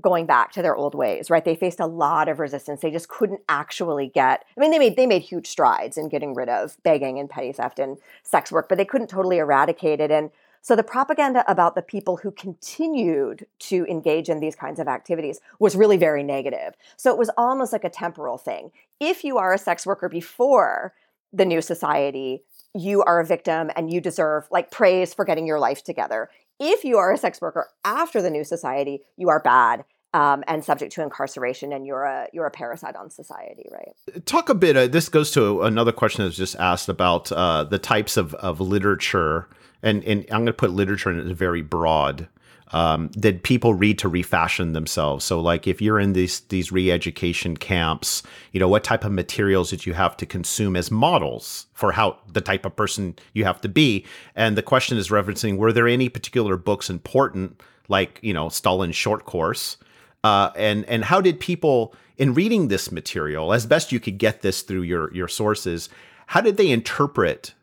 going 0.02 0.26
back 0.26 0.52
to 0.52 0.62
their 0.64 0.76
old 0.76 0.96
ways 0.96 1.30
right? 1.30 1.46
They 1.46 1.56
faced 1.56 1.80
a 1.80 1.86
lot 1.86 2.28
of 2.28 2.40
resistance. 2.40 2.82
They 2.82 2.92
just 2.92 3.10
couldn't 3.10 3.42
actually 3.48 4.08
get 4.08 4.44
i 4.58 4.60
mean 4.60 4.72
they 4.72 4.80
made 4.80 4.96
they 4.96 5.08
made 5.08 5.22
huge 5.22 5.48
strides 5.48 5.98
in 5.98 6.10
getting 6.10 6.34
rid 6.34 6.50
of 6.50 6.78
begging 6.84 7.20
and 7.20 7.30
petty 7.30 7.52
theft 7.52 7.80
and 7.80 7.98
sex 8.24 8.52
work 8.52 8.68
but 8.70 8.78
they 8.78 8.86
couldn't 8.86 9.10
totally 9.10 9.38
eradicate 9.38 10.00
it. 10.00 10.12
And 10.12 10.32
so 10.64 10.78
the 10.78 10.84
propaganda 10.84 11.44
about 11.52 11.76
the 11.76 11.82
people 11.82 12.16
who 12.16 12.32
continued 12.32 13.46
to 13.60 13.86
engage 13.88 14.30
in 14.30 14.40
these 14.40 14.56
kinds 14.56 14.80
of 14.80 14.88
activities 14.88 15.42
was 15.60 15.76
really 15.76 15.98
very 15.98 16.24
negative. 16.24 16.74
So 16.96 17.12
it 17.12 17.18
was 17.18 17.30
almost 17.38 17.74
like 17.74 17.84
a 17.84 17.90
temporal 17.90 18.38
thing. 18.38 18.72
If 18.98 19.26
you 19.26 19.38
are 19.38 19.54
a 19.54 19.58
sex 19.58 19.86
worker 19.86 20.08
before 20.08 20.94
the 21.34 21.46
new 21.46 21.62
society, 21.62 22.44
you 22.74 23.04
are 23.04 23.20
a 23.20 23.26
victim 23.26 23.72
and 23.76 23.92
you 23.92 24.00
deserve 24.00 24.48
like 24.52 24.72
praise 24.72 25.14
for 25.14 25.26
getting 25.26 25.46
your 25.46 25.60
life 25.60 25.84
together. 25.84 26.30
If 26.60 26.84
you 26.84 26.98
are 26.98 27.12
a 27.12 27.18
sex 27.18 27.42
worker 27.42 27.70
after 27.84 28.22
the 28.22 28.30
new 28.30 28.44
society, 28.44 29.02
you 29.18 29.30
are 29.30 29.40
bad 29.40 29.84
um, 30.14 30.44
and 30.48 30.64
subject 30.64 30.94
to 30.94 31.02
incarceration, 31.02 31.74
and 31.74 31.88
you're 31.88 32.04
a 32.04 32.28
you're 32.32 32.46
a 32.46 32.52
parasite 32.52 32.96
on 32.96 33.10
society, 33.10 33.68
right? 33.72 34.26
Talk 34.26 34.50
a 34.50 34.54
bit. 34.54 34.78
Uh, 34.78 34.88
this 34.88 35.10
goes 35.10 35.32
to 35.32 35.64
another 35.64 35.92
question 35.92 36.22
that 36.24 36.28
was 36.28 36.38
just 36.38 36.56
asked 36.58 36.88
about 36.88 37.32
uh, 37.32 37.64
the 37.64 37.80
types 37.80 38.16
of 38.16 38.36
of 38.36 38.62
literature 38.62 39.48
and 39.84 40.04
and 40.06 40.22
I'm 40.32 40.40
going 40.40 40.46
to 40.48 40.54
put 40.54 40.72
literature 40.72 41.12
in 41.12 41.20
it 41.20 41.36
very 41.36 41.62
broad. 41.62 42.28
Um, 42.72 43.12
that 43.16 43.44
people 43.44 43.76
read 43.76 44.00
to 44.00 44.08
refashion 44.08 44.74
themselves. 44.74 45.24
So, 45.24 45.40
like 45.40 45.68
if 45.68 45.80
you're 45.80 46.00
in 46.00 46.14
these 46.14 46.40
these 46.40 46.72
re-education 46.72 47.56
camps, 47.56 48.24
you 48.52 48.60
know 48.60 48.68
what 48.68 48.84
type 48.84 49.04
of 49.04 49.12
materials 49.12 49.70
did 49.70 49.86
you 49.86 49.94
have 49.94 50.18
to 50.18 50.26
consume 50.26 50.76
as 50.76 50.90
models 50.90 51.68
for 51.74 51.92
how 51.92 52.18
the 52.32 52.42
type 52.42 52.66
of 52.66 52.76
person 52.76 53.16
you 53.34 53.46
have 53.46 53.62
to 53.62 53.70
be? 53.70 54.06
And 54.36 54.58
the 54.58 54.64
question 54.64 54.98
is 54.98 55.10
referencing: 55.10 55.58
Were 55.58 55.72
there 55.72 55.88
any 55.88 56.10
particular 56.10 56.58
books 56.58 56.90
important, 56.90 57.62
like 57.90 58.20
you 58.24 58.34
know 58.34 58.50
Stalin's 58.50 58.96
short 58.96 59.26
course, 59.26 59.78
uh, 60.24 60.50
and 60.56 60.84
and 60.86 61.04
how 61.04 61.22
did 61.22 61.40
people 61.40 61.94
in 62.18 62.34
reading 62.34 62.68
this 62.68 62.92
material, 62.92 63.54
as 63.54 63.66
best 63.66 63.92
you 63.92 64.00
could 64.00 64.18
get 64.18 64.42
this 64.42 64.62
through 64.62 64.84
your 64.84 65.14
your 65.14 65.28
sources, 65.28 65.90
how 66.28 66.42
did 66.42 66.58
they 66.58 66.70
interpret 66.70 67.54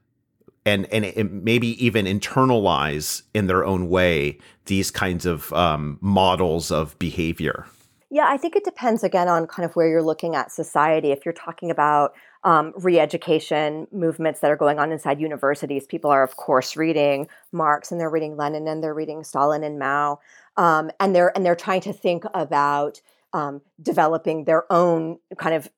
and 0.71 0.87
and 1.15 1.45
maybe 1.45 1.85
even 1.85 2.07
internalize 2.07 3.23
in 3.35 3.47
their 3.47 3.65
own 3.65 3.89
way 3.89 4.39
these 4.67 4.91
kinds 4.91 5.27
of 5.27 5.53
um, 5.53 5.99
models 6.01 6.71
of 6.71 6.99
behavior? 6.99 7.67
Yeah, 8.13 8.27
I 8.29 8.39
think 8.39 8.57
it 8.57 8.65
depends 8.65 9.05
again 9.05 9.29
on 9.29 9.47
kind 9.47 9.65
of 9.65 9.77
where 9.77 9.89
you're 9.89 10.03
looking 10.03 10.35
at 10.35 10.51
society. 10.51 11.13
If 11.13 11.25
you're 11.25 11.33
talking 11.33 11.71
about 11.71 12.13
um, 12.43 12.73
re-education 12.77 13.87
movements 13.93 14.41
that 14.41 14.51
are 14.51 14.57
going 14.57 14.81
on 14.81 14.91
inside 14.91 15.21
universities, 15.21 15.87
people 15.87 16.11
are 16.11 16.25
of 16.25 16.37
course 16.37 16.77
reading 16.77 17.29
Marx 17.53 17.93
and 17.93 18.01
they're 18.01 18.11
reading 18.11 18.37
Lenin 18.37 18.67
and 18.67 18.83
they're 18.83 18.95
reading 18.95 19.23
Stalin 19.23 19.63
and 19.63 19.79
Mao, 19.79 20.19
um, 20.57 20.91
and 20.99 21.15
they're 21.15 21.33
and 21.37 21.47
they're 21.47 21.55
trying 21.55 21.83
to 21.83 21.93
think 21.93 22.25
about 22.35 23.01
um, 23.33 23.61
developing 23.81 24.45
their 24.45 24.71
own 24.73 25.19
kind 25.39 25.55
of 25.55 25.69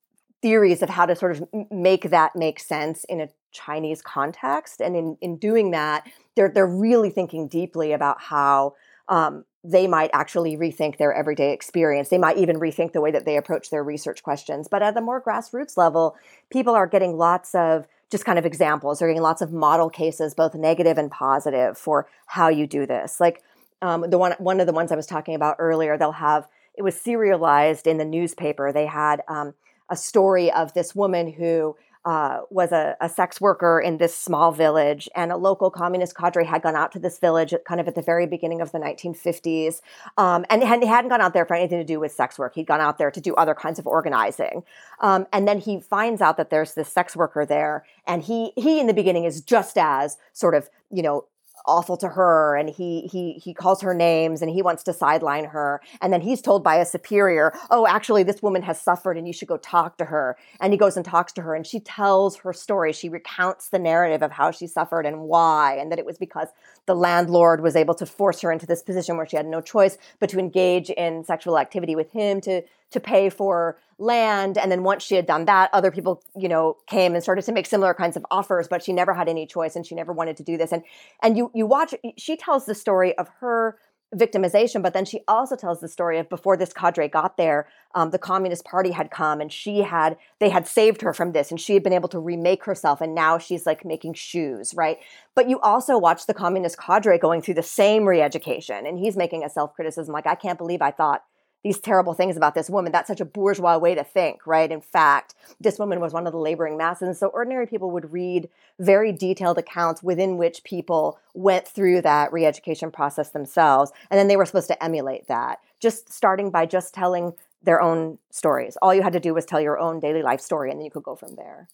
theories 0.43 0.83
of 0.83 0.91
how 0.91 1.07
to 1.07 1.17
sort 1.17 1.33
of 1.33 1.49
make 1.71 2.11
that 2.11 2.37
make 2.37 2.61
sense 2.61 3.05
in 3.05 3.21
a 3.21 3.29
Chinese 3.53 4.03
context. 4.03 4.81
And 4.81 4.97
in, 4.97 5.17
in 5.21 5.37
doing 5.37 5.71
that, 5.71 6.07
they're, 6.35 6.49
they're 6.49 6.67
really 6.67 7.11
thinking 7.11 7.49
deeply 7.49 7.93
about 7.93 8.21
how 8.21 8.75
um, 9.09 9.45
they 9.63 9.87
might 9.87 10.11
actually 10.13 10.57
rethink 10.57 10.99
their 10.99 11.13
everyday 11.13 11.53
experience. 11.53 12.09
They 12.09 12.19
might 12.19 12.39
even 12.39 12.59
rethink 12.59 12.93
the 12.93 13.01
way 13.01 13.13
that 13.13 13.25
they 13.25 13.37
approach 13.37 13.71
their 13.71 13.85
research 13.85 14.23
questions. 14.23 14.67
But 14.69 14.83
at 14.83 14.95
the 14.95 15.01
more 15.01 15.23
grassroots 15.23 15.77
level, 15.77 16.17
people 16.51 16.75
are 16.75 16.87
getting 16.87 17.17
lots 17.17 17.55
of 17.55 17.87
just 18.11 18.25
kind 18.25 18.39
of 18.39 18.45
examples. 18.45 18.99
They're 18.99 19.09
getting 19.09 19.23
lots 19.23 19.43
of 19.43 19.53
model 19.53 19.89
cases, 19.89 20.35
both 20.35 20.55
negative 20.55 20.99
and 20.99 21.11
positive, 21.11 21.79
for 21.79 22.09
how 22.27 22.49
you 22.49 22.67
do 22.67 22.87
this. 22.87 23.21
Like 23.21 23.43
um, 23.81 24.11
the 24.11 24.19
one 24.19 24.33
one 24.39 24.61
of 24.61 24.67
the 24.67 24.73
ones 24.73 24.93
I 24.93 24.97
was 24.97 25.07
talking 25.07 25.35
about 25.35 25.57
earlier, 25.59 25.97
they'll 25.97 26.13
have 26.13 26.49
it 26.75 26.83
was 26.83 27.01
serialized 27.01 27.87
in 27.87 27.99
the 27.99 28.05
newspaper. 28.05 28.73
They 28.73 28.87
had 28.87 29.23
um, 29.29 29.55
a 29.93 29.97
story 29.97 30.51
of 30.51 30.73
this 30.73 30.95
woman 30.95 31.31
who 31.31 31.77
uh, 32.05 32.41
was 32.51 32.73
a, 32.73 32.97
a, 33.01 33.09
sex 33.09 33.41
worker 33.41 33.79
in 33.79 33.99
this 33.99 34.17
small 34.17 34.51
village, 34.51 35.09
and 35.15 35.31
a 35.31 35.37
local 35.37 35.71
communist 35.71 36.17
cadre 36.17 36.45
had 36.45 36.61
gone 36.61 36.75
out 36.75 36.91
to 36.91 36.99
this 36.99 37.21
village 37.21 37.55
kind 37.65 37.81
of 37.81 37.87
at 37.87 37.95
the 37.95 38.03
very 38.03 38.27
beginning 38.27 38.61
of 38.61 38.73
the 38.73 38.79
1950s. 38.79 39.81
Um, 40.19 40.45
and 40.51 40.63
he 40.63 40.87
hadn't 40.87 41.11
gone 41.11 41.21
out 41.21 41.33
there 41.33 41.47
for 41.47 41.55
anything 41.55 41.79
to 41.79 41.85
do 41.85 42.01
with 42.01 42.11
sex 42.11 42.41
work. 42.41 42.57
He'd 42.57 42.67
gone 42.67 42.81
out 42.81 42.99
there 42.99 43.13
to 43.13 43.21
do 43.21 43.35
other 43.37 43.55
kinds 43.55 43.79
of 43.79 43.87
organizing. 43.87 44.65
Um, 45.01 45.29
and 45.33 45.47
then 45.47 45.59
he 45.61 45.79
finds 45.79 46.21
out 46.21 46.39
that 46.39 46.51
there's 46.51 46.75
this 46.75 46.89
sex 46.89 47.15
worker 47.15 47.47
there, 47.47 47.85
and 48.05 48.23
he 48.23 48.53
he 48.57 48.81
in 48.81 48.89
the 48.89 48.95
beginning 48.95 49.25
is 49.25 49.41
just 49.41 49.79
as 49.79 50.17
sort 50.33 50.57
of 50.57 50.69
you 50.91 51.03
know 51.03 51.27
awful 51.67 51.97
to 51.97 52.09
her 52.09 52.57
and 52.57 52.69
he 52.69 53.09
he 53.13 53.33
he 53.35 53.55
calls 53.55 53.81
her 53.81 53.95
names 53.95 54.43
and 54.43 54.51
he 54.51 54.63
wants 54.63 54.83
to 54.83 54.93
sideline 54.93 55.45
her 55.45 55.81
and 56.01 56.13
then 56.13 56.21
he's 56.21 56.41
told 56.41 56.63
by 56.63 56.77
a 56.77 56.85
superior 56.85 57.53
oh 57.71 57.87
actually 57.87 58.23
this 58.23 58.43
woman 58.43 58.63
has 58.63 58.81
suffered 58.81 59.17
and 59.17 59.27
you 59.27 59.33
should 59.33 59.49
go 59.49 59.57
talk 59.59 59.97
to 59.99 60.05
her. 60.07 60.37
And 60.61 60.73
he 60.73 60.77
goes 60.77 60.97
and 60.97 61.05
talks 61.05 61.33
to 61.35 61.43
her 61.43 61.55
and 61.55 61.67
she 61.67 61.81
tells 61.81 62.37
her 62.39 62.53
story. 62.53 62.93
She 62.93 63.09
recounts 63.09 63.69
the 63.69 63.79
narrative 63.79 64.23
of 64.23 64.33
how 64.33 64.51
she 64.51 64.67
suffered 64.67 65.07
and 65.07 65.21
why 65.21 65.77
and 65.77 65.91
that 65.91 65.99
it 65.99 66.07
was 66.07 66.19
because 66.19 66.49
the 66.87 66.95
landlord 66.95 67.61
was 67.61 67.77
able 67.77 67.95
to 67.95 68.07
force 68.07 68.41
her 68.41 68.53
into 68.53 68.67
this 68.67 68.83
position 68.83 69.17
where 69.17 69.27
she 69.27 69.37
had 69.37 69.47
no 69.47 69.61
choice 69.61 69.97
but 70.19 70.29
to 70.31 70.39
engage 70.39 70.91
in 70.91 71.25
sexual 71.25 71.59
activity 71.59 71.95
with 71.95 72.11
him 72.13 72.41
to 72.43 72.63
to 72.93 73.01
pay 73.01 73.29
for 73.29 73.79
land 73.99 74.59
and 74.59 74.71
then 74.71 74.83
once 74.83 75.03
she 75.03 75.15
had 75.15 75.27
done 75.27 75.45
that 75.45 75.71
other 75.73 75.91
people 75.91 76.23
you 76.37 76.49
know 76.49 76.77
came 76.87 77.15
and 77.15 77.23
started 77.23 77.43
to 77.43 77.53
make 77.53 77.67
similar 77.67 77.95
kinds 77.95 78.17
of 78.17 78.27
offers 78.31 78.67
but 78.69 78.83
she 78.83 78.93
never 78.93 79.15
had 79.15 79.29
any 79.29 79.47
choice 79.47 79.77
and 79.77 79.87
she 79.87 79.95
never 79.95 80.13
wanted 80.13 80.37
to 80.37 80.43
do 80.43 80.57
this. 80.57 80.73
And 80.73 80.83
and 81.23 81.37
you 81.37 81.51
you 81.55 81.67
watch 81.67 81.95
she 82.17 82.37
tells 82.37 82.67
the 82.67 82.75
story 82.75 83.17
of 83.19 83.29
her 83.41 83.79
victimization 84.15 84.83
but 84.83 84.93
then 84.93 85.07
she 85.07 85.21
also 85.27 85.57
tells 85.57 85.81
the 85.81 85.89
story 85.89 86.19
of 86.19 86.29
before 86.29 86.55
this 86.55 86.75
cadre 86.75 87.09
got 87.09 87.39
there 87.39 87.67
um, 87.95 88.11
the 88.11 88.19
communist 88.19 88.63
party 88.63 88.91
had 88.91 89.11
come 89.11 89.41
and 89.41 89.51
she 89.51 89.81
had 89.81 90.19
they 90.39 90.51
had 90.51 90.67
saved 90.67 91.01
her 91.01 91.15
from 91.15 91.33
this 91.33 91.51
and 91.51 91.59
she 91.59 91.73
had 91.73 91.83
been 91.83 91.95
able 91.95 92.11
to 92.11 92.19
remake 92.19 92.65
herself 92.65 93.01
and 93.01 93.15
now 93.15 93.39
she's 93.39 93.65
like 93.65 93.87
making 93.87 94.13
shoes 94.13 94.75
right? 94.75 94.99
But 95.35 95.49
you 95.49 95.59
also 95.61 95.97
watch 95.97 96.27
the 96.27 96.35
communist 96.35 96.77
cadre 96.79 97.19
going 97.19 97.41
through 97.41 97.55
the 97.55 97.63
same 97.63 98.05
re-education 98.05 98.87
and 98.87 98.99
he's 98.99 99.17
making 99.17 99.45
a 99.45 99.49
self-criticism 99.49 100.13
like 100.13 100.27
i 100.27 100.35
can't 100.35 100.59
believe 100.59 100.83
i 100.83 100.91
thought 100.91 101.25
these 101.63 101.79
terrible 101.79 102.15
things 102.15 102.37
about 102.37 102.55
this 102.55 102.69
woman. 102.69 102.93
That's 102.93 103.09
such 103.09 103.21
a 103.21 103.25
bourgeois 103.25 103.79
way 103.79 103.95
to 103.95 104.05
think, 104.05 104.47
right? 104.47 104.71
In 104.71 104.81
fact, 104.81 105.35
this 105.61 105.79
woman 105.79 106.01
was 106.01 106.13
one 106.13 106.27
of 106.27 106.33
the 106.33 106.39
laboring 106.39 106.77
masses. 106.77 107.09
And 107.09 107.17
so 107.17 107.29
ordinary 107.29 107.67
people 107.67 107.91
would 107.93 108.13
read 108.13 108.49
very 108.79 109.13
detailed 109.13 109.59
accounts 109.59 110.03
within 110.03 110.37
which 110.37 110.65
people 110.65 111.19
went 111.35 111.67
through 111.67 112.03
that 112.03 112.33
re 112.33 112.45
education 112.45 112.91
process 112.91 113.31
themselves. 113.31 113.93
And 114.11 114.19
then 114.19 114.29
they 114.29 114.37
were 114.37 114.47
supposed 114.47 114.69
to 114.69 114.83
emulate 114.83 115.29
that, 115.29 115.61
just 115.81 116.13
starting 116.13 116.51
by 116.51 116.67
just 116.67 116.95
telling 116.95 117.33
their 117.63 117.81
own 117.81 118.19
stories. 118.31 118.77
All 118.83 118.95
you 118.95 119.03
had 119.03 119.13
to 119.13 119.21
do 119.21 119.35
was 119.35 119.47
tell 119.47 119.61
your 119.61 119.79
own 119.79 120.01
daily 120.01 120.23
life 120.23 120.41
story, 120.41 120.71
and 120.71 120.81
then 120.81 120.85
you 120.85 120.91
could 120.91 121.05
go 121.05 121.15
from 121.15 121.37
there. 121.37 121.69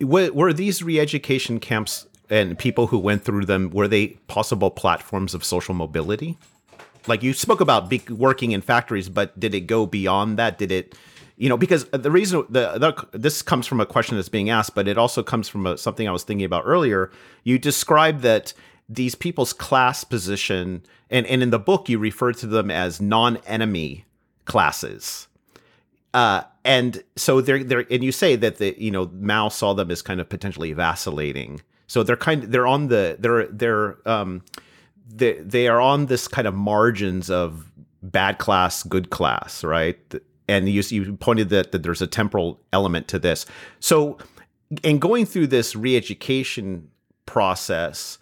Were 0.00 0.52
these 0.52 0.82
re 0.82 0.98
education 0.98 1.60
camps 1.60 2.06
and 2.30 2.58
people 2.58 2.88
who 2.88 2.98
went 2.98 3.22
through 3.22 3.44
them, 3.44 3.70
were 3.70 3.86
they 3.86 4.08
possible 4.28 4.70
platforms 4.70 5.34
of 5.34 5.44
social 5.44 5.74
mobility? 5.74 6.38
Like 7.06 7.22
you 7.22 7.32
spoke 7.32 7.60
about 7.60 7.88
be- 7.88 8.02
working 8.10 8.52
in 8.52 8.60
factories, 8.60 9.08
but 9.08 9.38
did 9.38 9.54
it 9.54 9.62
go 9.62 9.86
beyond 9.86 10.38
that? 10.38 10.58
Did 10.58 10.72
it, 10.72 10.94
you 11.36 11.48
know, 11.48 11.56
because 11.56 11.84
the 11.86 12.10
reason 12.10 12.44
the, 12.48 12.78
the 12.78 13.18
this 13.18 13.42
comes 13.42 13.66
from 13.66 13.80
a 13.80 13.86
question 13.86 14.16
that's 14.16 14.28
being 14.28 14.50
asked, 14.50 14.74
but 14.74 14.88
it 14.88 14.98
also 14.98 15.22
comes 15.22 15.48
from 15.48 15.66
a, 15.66 15.76
something 15.76 16.08
I 16.08 16.12
was 16.12 16.24
thinking 16.24 16.46
about 16.46 16.64
earlier. 16.64 17.10
You 17.42 17.58
described 17.58 18.22
that 18.22 18.52
these 18.88 19.14
people's 19.14 19.52
class 19.52 20.04
position, 20.04 20.82
and 21.10 21.26
and 21.26 21.42
in 21.42 21.50
the 21.50 21.58
book 21.58 21.88
you 21.88 21.98
refer 21.98 22.32
to 22.32 22.46
them 22.46 22.70
as 22.70 23.00
non-enemy 23.00 24.04
classes. 24.44 25.28
Uh, 26.12 26.42
and 26.64 27.02
so 27.16 27.40
they're, 27.40 27.64
they're, 27.64 27.84
and 27.90 28.04
you 28.04 28.12
say 28.12 28.36
that 28.36 28.58
the, 28.58 28.74
you 28.78 28.90
know, 28.90 29.10
Mao 29.14 29.48
saw 29.48 29.74
them 29.74 29.90
as 29.90 30.00
kind 30.00 30.20
of 30.20 30.28
potentially 30.28 30.72
vacillating 30.72 31.60
So 31.86 32.02
they're 32.02 32.16
kind 32.16 32.44
of 32.44 32.50
they're 32.50 32.66
on 32.66 32.88
the 32.88 33.16
they're 33.18 33.46
they're 33.46 33.96
um 34.08 34.42
they 35.08 35.34
they 35.34 35.68
are 35.68 35.80
on 35.80 36.06
this 36.06 36.28
kind 36.28 36.46
of 36.46 36.54
margins 36.54 37.30
of 37.30 37.70
bad 38.02 38.38
class, 38.38 38.82
good 38.82 39.10
class, 39.10 39.64
right? 39.64 39.98
And 40.48 40.68
you 40.68 40.82
you 40.88 41.14
pointed 41.16 41.48
that 41.50 41.72
that 41.72 41.82
there's 41.82 42.02
a 42.02 42.06
temporal 42.06 42.60
element 42.72 43.08
to 43.08 43.18
this. 43.18 43.46
So 43.80 44.18
in 44.82 44.98
going 44.98 45.26
through 45.26 45.48
this 45.48 45.76
re-education 45.76 46.88
process, 47.26 48.18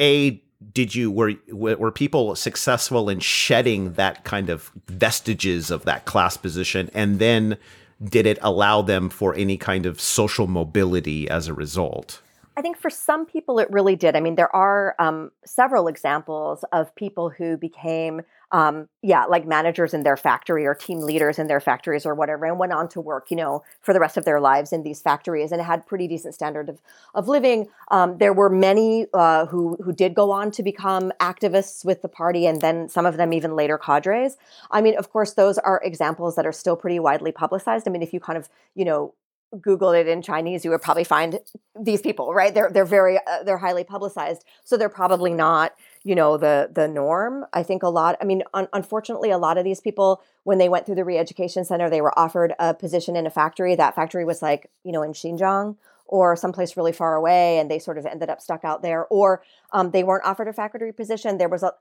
a 0.00 0.42
did 0.72 0.94
you 0.94 1.10
were 1.10 1.34
were 1.50 1.92
people 1.92 2.34
successful 2.34 3.08
in 3.08 3.20
shedding 3.20 3.92
that 3.94 4.24
kind 4.24 4.48
of 4.48 4.70
vestiges 4.88 5.70
of 5.70 5.84
that 5.84 6.06
class 6.06 6.36
position 6.36 6.90
and 6.94 7.18
then 7.18 7.56
did 8.02 8.26
it 8.26 8.38
allow 8.42 8.82
them 8.82 9.08
for 9.08 9.34
any 9.34 9.56
kind 9.56 9.86
of 9.86 10.00
social 10.00 10.46
mobility 10.46 11.28
as 11.28 11.48
a 11.48 11.54
result 11.54 12.20
I 12.58 12.62
think 12.62 12.78
for 12.78 12.88
some 12.88 13.26
people 13.26 13.58
it 13.58 13.70
really 13.70 13.96
did. 13.96 14.16
I 14.16 14.20
mean, 14.20 14.34
there 14.34 14.54
are 14.56 14.94
um, 14.98 15.30
several 15.44 15.88
examples 15.88 16.64
of 16.72 16.94
people 16.94 17.28
who 17.28 17.58
became, 17.58 18.22
um, 18.50 18.88
yeah, 19.02 19.24
like 19.26 19.46
managers 19.46 19.92
in 19.92 20.04
their 20.04 20.16
factory 20.16 20.64
or 20.64 20.74
team 20.74 21.00
leaders 21.00 21.38
in 21.38 21.48
their 21.48 21.60
factories 21.60 22.06
or 22.06 22.14
whatever, 22.14 22.46
and 22.46 22.58
went 22.58 22.72
on 22.72 22.88
to 22.88 23.00
work, 23.00 23.30
you 23.30 23.36
know, 23.36 23.62
for 23.82 23.92
the 23.92 24.00
rest 24.00 24.16
of 24.16 24.24
their 24.24 24.40
lives 24.40 24.72
in 24.72 24.84
these 24.84 25.02
factories 25.02 25.52
and 25.52 25.60
had 25.60 25.86
pretty 25.86 26.08
decent 26.08 26.32
standard 26.32 26.70
of, 26.70 26.80
of 27.14 27.28
living. 27.28 27.68
Um, 27.90 28.16
there 28.16 28.32
were 28.32 28.48
many 28.48 29.06
uh, 29.12 29.44
who 29.46 29.76
who 29.84 29.92
did 29.92 30.14
go 30.14 30.30
on 30.30 30.50
to 30.52 30.62
become 30.62 31.12
activists 31.20 31.84
with 31.84 32.00
the 32.00 32.08
party, 32.08 32.46
and 32.46 32.62
then 32.62 32.88
some 32.88 33.04
of 33.04 33.18
them 33.18 33.34
even 33.34 33.54
later 33.54 33.76
cadres. 33.76 34.38
I 34.70 34.80
mean, 34.80 34.96
of 34.96 35.10
course, 35.10 35.34
those 35.34 35.58
are 35.58 35.82
examples 35.84 36.36
that 36.36 36.46
are 36.46 36.52
still 36.52 36.76
pretty 36.76 37.00
widely 37.00 37.32
publicized. 37.32 37.86
I 37.86 37.90
mean, 37.90 38.02
if 38.02 38.14
you 38.14 38.20
kind 38.20 38.38
of, 38.38 38.48
you 38.74 38.86
know, 38.86 39.12
Google 39.60 39.92
it 39.92 40.06
in 40.08 40.22
Chinese, 40.22 40.64
you 40.64 40.70
would 40.70 40.82
probably 40.82 41.04
find 41.04 41.38
these 41.80 42.00
people, 42.00 42.32
right? 42.34 42.54
They're 42.54 42.70
they're 42.70 42.84
very 42.84 43.18
uh, 43.18 43.42
they're 43.44 43.58
highly 43.58 43.84
publicized, 43.84 44.44
so 44.64 44.76
they're 44.76 44.88
probably 44.88 45.32
not 45.32 45.74
you 46.02 46.14
know 46.14 46.36
the 46.36 46.70
the 46.72 46.88
norm. 46.88 47.44
I 47.52 47.62
think 47.62 47.82
a 47.82 47.88
lot. 47.88 48.16
I 48.20 48.24
mean, 48.24 48.42
un- 48.54 48.68
unfortunately, 48.72 49.30
a 49.30 49.38
lot 49.38 49.58
of 49.58 49.64
these 49.64 49.80
people 49.80 50.22
when 50.44 50.58
they 50.58 50.68
went 50.68 50.86
through 50.86 50.94
the 50.94 51.04
re-education 51.04 51.64
center, 51.64 51.90
they 51.90 52.00
were 52.00 52.16
offered 52.18 52.54
a 52.58 52.74
position 52.74 53.16
in 53.16 53.26
a 53.26 53.30
factory. 53.30 53.74
That 53.74 53.94
factory 53.94 54.24
was 54.24 54.42
like 54.42 54.70
you 54.84 54.92
know 54.92 55.02
in 55.02 55.12
Xinjiang 55.12 55.76
or 56.08 56.36
someplace 56.36 56.76
really 56.76 56.92
far 56.92 57.16
away, 57.16 57.58
and 57.58 57.70
they 57.70 57.78
sort 57.78 57.98
of 57.98 58.06
ended 58.06 58.30
up 58.30 58.40
stuck 58.40 58.64
out 58.64 58.82
there, 58.82 59.06
or 59.06 59.42
um, 59.72 59.90
they 59.90 60.04
weren't 60.04 60.24
offered 60.24 60.48
a 60.48 60.52
factory 60.52 60.92
position. 60.92 61.38
There 61.38 61.48
was 61.48 61.62
a 61.62 61.72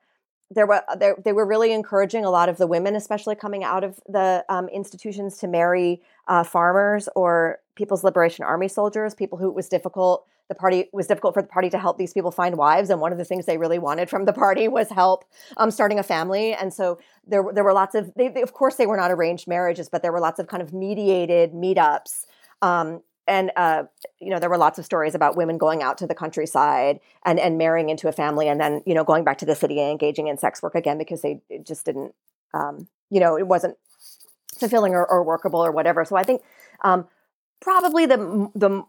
there 0.51 0.67
were 0.67 0.84
there, 0.97 1.15
they 1.23 1.34
were 1.34 1.45
really 1.45 1.71
encouraging 1.71 2.23
a 2.25 2.29
lot 2.29 2.49
of 2.49 2.58
the 2.58 2.67
women, 2.67 2.95
especially 2.95 3.36
coming 3.36 3.63
out 3.63 3.84
of 3.84 3.99
the 4.08 4.45
um, 4.49 4.67
institutions, 4.69 5.38
to 5.39 5.47
marry 5.47 6.01
uh, 6.27 6.43
farmers 6.43 7.10
or 7.15 7.60
People's 7.75 8.03
Liberation 8.03 8.45
Army 8.45 8.67
soldiers, 8.67 9.15
people 9.15 9.38
who 9.38 9.49
it 9.49 9.55
was 9.55 9.67
difficult. 9.69 10.25
The 10.47 10.55
party 10.55 10.89
was 10.93 11.08
difficult 11.08 11.34
for 11.34 11.41
the 11.41 11.47
party 11.47 11.71
to 11.71 11.79
help 11.79 11.97
these 11.97 12.13
people 12.13 12.29
find 12.29 12.55
wives, 12.55 12.91
and 12.91 13.01
one 13.01 13.12
of 13.12 13.17
the 13.17 13.25
things 13.25 13.47
they 13.47 13.58
really 13.58 13.79
wanted 13.79 14.10
from 14.10 14.25
the 14.25 14.34
party 14.34 14.67
was 14.67 14.89
help 14.89 15.25
um, 15.58 15.71
starting 15.71 15.97
a 15.97 16.03
family. 16.03 16.53
And 16.53 16.71
so 16.71 16.99
there, 17.25 17.43
there 17.51 17.63
were 17.63 17.73
lots 17.73 17.95
of, 17.95 18.13
they, 18.15 18.27
they, 18.27 18.43
of 18.43 18.53
course, 18.53 18.75
they 18.75 18.86
were 18.86 18.97
not 18.97 19.10
arranged 19.10 19.47
marriages, 19.47 19.89
but 19.89 20.03
there 20.03 20.12
were 20.12 20.19
lots 20.19 20.39
of 20.39 20.45
kind 20.45 20.62
of 20.62 20.71
mediated 20.71 21.53
meetups 21.53 22.25
um, 22.62 23.01
and 23.27 23.51
uh, 23.55 23.83
you 24.19 24.29
know 24.29 24.39
there 24.39 24.49
were 24.49 24.57
lots 24.57 24.79
of 24.79 24.85
stories 24.85 25.15
about 25.15 25.35
women 25.35 25.57
going 25.57 25.81
out 25.81 25.97
to 25.97 26.07
the 26.07 26.15
countryside 26.15 26.99
and 27.25 27.39
and 27.39 27.57
marrying 27.57 27.89
into 27.89 28.07
a 28.07 28.11
family 28.11 28.47
and 28.47 28.59
then 28.59 28.81
you 28.85 28.93
know 28.93 29.03
going 29.03 29.23
back 29.23 29.38
to 29.39 29.45
the 29.45 29.55
city 29.55 29.79
and 29.79 29.91
engaging 29.91 30.27
in 30.27 30.38
sex 30.38 30.61
work 30.61 30.75
again 30.75 30.97
because 30.97 31.21
they 31.21 31.41
just 31.63 31.85
didn't 31.85 32.13
um, 32.53 32.88
you 33.09 33.19
know 33.19 33.38
it 33.38 33.47
wasn't 33.47 33.77
fulfilling 34.57 34.93
or, 34.93 35.05
or, 35.05 35.21
workable 35.23 35.59
or 35.59 35.71
whatever. 35.71 36.05
So 36.05 36.15
i 36.15 36.23
think 36.23 36.41
um, 36.83 37.07
probably 37.61 38.05
the 38.05 38.49
the 38.55 38.83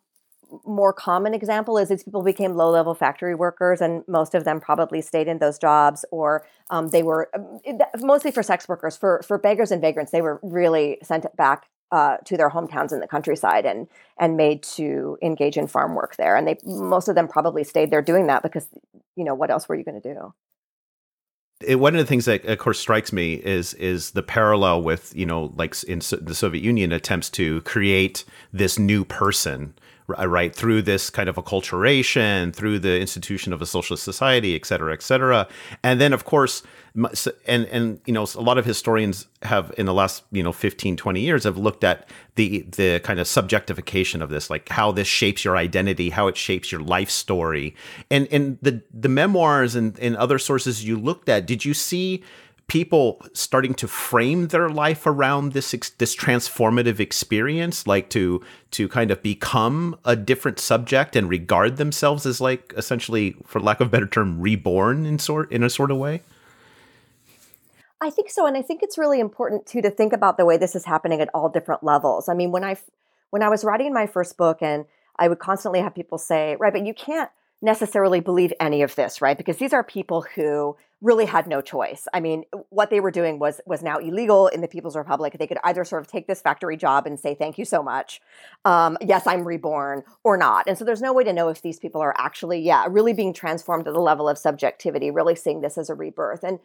more 0.65 0.93
common 0.93 1.35
example 1.35 1.77
is 1.77 1.89
these 1.89 2.05
people 2.05 2.23
became 2.23 2.55
low 2.55 2.71
level 2.71 2.95
factory 2.95 3.35
workers 3.35 3.81
and 3.81 4.05
most 4.07 4.33
of 4.33 4.45
them 4.45 4.61
probably 4.61 5.03
stayed 5.03 5.27
in 5.27 5.39
those 5.39 5.59
jobs 5.59 6.05
or 6.13 6.47
um, 6.71 6.89
they 6.89 7.03
were 7.03 7.29
um, 7.35 7.61
mostly 7.99 8.31
for 8.31 8.43
sex 8.43 8.69
workers. 8.69 8.97
For 8.97 9.23
for 9.27 9.39
beggars 9.39 9.73
and 9.73 9.81
vagrants 9.81 10.13
they 10.13 10.23
were 10.23 10.39
really 10.43 10.99
sent 11.03 11.25
back 11.37 11.69
uh, 11.93 12.17
to 12.25 12.37
their 12.37 12.51
hometowns 12.51 12.93
in 12.93 13.01
the 13.01 13.07
countryside 13.07 13.65
and 13.65 13.89
and 14.19 14.37
made 14.37 14.63
to 14.63 15.19
engage 15.23 15.57
in 15.57 15.67
farm 15.67 15.95
work 15.95 16.17
there. 16.17 16.37
And 16.37 16.47
they 16.47 16.59
most 16.65 17.09
of 17.09 17.15
them 17.15 17.29
probably 17.29 17.65
stayed 17.65 17.91
there 17.91 18.03
doing 18.03 18.27
that 18.27 18.43
because 18.43 18.69
you 19.15 19.25
know 19.25 19.35
what 19.35 19.51
else 19.51 19.69
were 19.69 19.75
you 19.75 19.85
going 19.85 20.01
to 20.01 20.15
do? 20.15 20.35
It, 21.65 21.77
one 21.77 21.95
of 21.95 21.99
the 21.99 22.07
things 22.07 22.27
that 22.27 22.45
of 22.45 22.59
course 22.59 22.79
strikes 22.79 23.13
me 23.13 23.35
is 23.35 23.73
is 23.75 24.11
the 24.11 24.23
parallel 24.23 24.83
with 24.83 25.15
you 25.17 25.25
know 25.25 25.53
like 25.57 25.83
in 25.85 26.01
so, 26.01 26.17
the 26.17 26.35
Soviet 26.35 26.63
Union 26.63 26.93
attempts 26.93 27.31
to 27.31 27.63
create 27.63 28.25
this 28.53 28.79
new 28.79 29.05
person 29.05 29.75
right 30.09 30.55
through 30.55 30.83
this 30.83 31.11
kind 31.11 31.29
of 31.29 31.37
acculturation 31.37 32.55
through 32.55 32.79
the 32.79 33.01
institution 33.01 33.53
of 33.53 33.61
a 33.61 33.67
socialist 33.67 34.05
society 34.05 34.55
et 34.55 34.65
cetera 34.65 34.93
et 34.93 35.03
cetera 35.03 35.49
and 35.83 36.01
then 36.01 36.13
of 36.13 36.25
course 36.25 36.63
and 37.47 37.67
and 37.67 38.01
you 38.07 38.13
know 38.13 38.27
a 38.35 38.41
lot 38.41 38.57
of 38.57 38.65
historians 38.65 39.27
have 39.43 39.73
in 39.77 39.87
the 39.87 39.93
last 39.93 40.23
you 40.33 40.43
know 40.43 40.53
15 40.53 40.97
20 40.97 41.21
years 41.21 41.45
have 41.45 41.59
looked 41.59 41.85
at 41.85 42.09
the 42.37 42.63
the 42.77 43.01
kind 43.01 43.21
of 43.21 43.27
subjectification 43.27 44.23
of 44.23 44.31
this 44.31 44.49
like 44.49 44.69
how 44.71 44.91
this 44.93 45.07
shapes 45.07 45.45
your 45.45 45.57
identity 45.57 46.11
how 46.11 46.27
it 46.27 46.37
shapes 46.37 46.73
your 46.73 46.81
life 46.81 47.11
story. 47.11 47.75
And 48.11 48.27
and 48.31 48.59
the 48.63 48.83
the 48.93 49.09
memoirs 49.09 49.75
and, 49.75 49.99
and 49.99 50.17
other 50.17 50.39
sources 50.39 50.85
you 50.85 50.97
looked 50.97 51.29
at 51.29 51.47
did 51.47 51.65
you 51.65 51.75
see 51.75 52.23
people 52.69 53.25
starting 53.33 53.75
to 53.75 53.87
frame 53.87 54.49
their 54.49 54.69
life 54.69 55.07
around 55.07 55.53
this 55.53 55.71
this 55.99 56.17
transformative 56.17 56.99
experience 56.99 57.87
like 57.87 58.09
to 58.11 58.43
to 58.71 58.89
kind 58.89 59.11
of 59.11 59.23
become 59.23 59.97
a 60.05 60.17
different 60.17 60.59
subject 60.59 61.15
and 61.15 61.29
regard 61.29 61.77
themselves 61.77 62.27
as 62.27 62.41
like 62.41 62.73
essentially 62.77 63.37
for 63.45 63.61
lack 63.61 63.81
of 63.81 63.89
a 63.89 63.91
better 63.91 64.07
term 64.07 64.41
reborn 64.41 65.07
in 65.07 65.19
sort 65.19 65.51
in 65.53 65.63
a 65.63 65.71
sort 65.71 65.91
of 65.91 65.99
way 65.99 66.23
I 68.01 68.11
think 68.11 68.31
so, 68.31 68.47
and 68.47 68.57
I 68.57 68.63
think 68.63 68.83
it's 68.83 68.99
really 68.99 69.21
important 69.21 69.67
too 69.67 69.81
to 69.83 69.91
think 69.91 70.13
about 70.13 70.37
the 70.37 70.45
way 70.45 70.57
this 70.59 70.75
is 70.77 70.85
happening 70.85 71.21
at 71.21 71.31
all 71.33 71.49
different 71.49 71.83
levels. 71.83 72.29
I 72.29 72.35
mean, 72.35 72.53
when 72.53 72.65
I 72.65 72.77
when 73.31 73.43
I 73.43 73.49
was 73.49 73.65
writing 73.65 73.93
my 73.93 74.07
first 74.07 74.37
book, 74.37 74.59
and 74.61 74.85
I 75.19 75.29
would 75.29 75.39
constantly 75.39 75.81
have 75.81 75.95
people 75.95 76.19
say, 76.19 76.57
"Right, 76.61 76.73
but 76.73 76.85
you 76.85 76.93
can't 76.95 77.31
necessarily 77.63 78.21
believe 78.21 78.53
any 78.61 78.83
of 78.83 78.95
this, 78.97 79.23
right? 79.23 79.37
Because 79.37 79.57
these 79.57 79.73
are 79.73 79.83
people 79.83 80.27
who 80.35 80.77
really 81.03 81.27
had 81.27 81.47
no 81.47 81.61
choice. 81.61 82.09
I 82.15 82.21
mean, 82.21 82.45
what 82.71 82.91
they 82.91 83.01
were 83.01 83.11
doing 83.11 83.39
was 83.39 83.61
was 83.67 83.83
now 83.83 83.99
illegal 83.99 84.49
in 84.49 84.61
the 84.61 84.69
People's 84.69 84.97
Republic. 84.97 85.37
They 85.39 85.47
could 85.47 85.59
either 85.65 85.85
sort 85.85 86.03
of 86.03 86.09
take 86.09 86.27
this 86.27 86.41
factory 86.41 86.77
job 86.77 87.07
and 87.07 87.19
say 87.19 87.35
thank 87.35 87.59
you 87.59 87.65
so 87.65 87.83
much, 87.83 88.21
um, 88.65 88.97
yes, 89.01 89.27
I'm 89.27 89.47
reborn, 89.47 90.05
or 90.25 90.37
not. 90.37 90.67
And 90.67 90.77
so 90.77 90.85
there's 90.85 91.03
no 91.03 91.13
way 91.13 91.25
to 91.25 91.33
know 91.33 91.49
if 91.49 91.63
these 91.63 91.79
people 91.79 92.01
are 92.01 92.15
actually, 92.19 92.61
yeah, 92.61 92.87
really 92.89 93.13
being 93.13 93.33
transformed 93.35 93.85
to 93.87 93.93
the 93.93 94.01
level 94.01 94.29
of 94.29 94.39
subjectivity, 94.39 95.11
really 95.11 95.37
seeing 95.37 95.61
this 95.61 95.79
as 95.79 95.91
a 95.91 95.95
rebirth. 95.95 96.45
And 96.45 96.61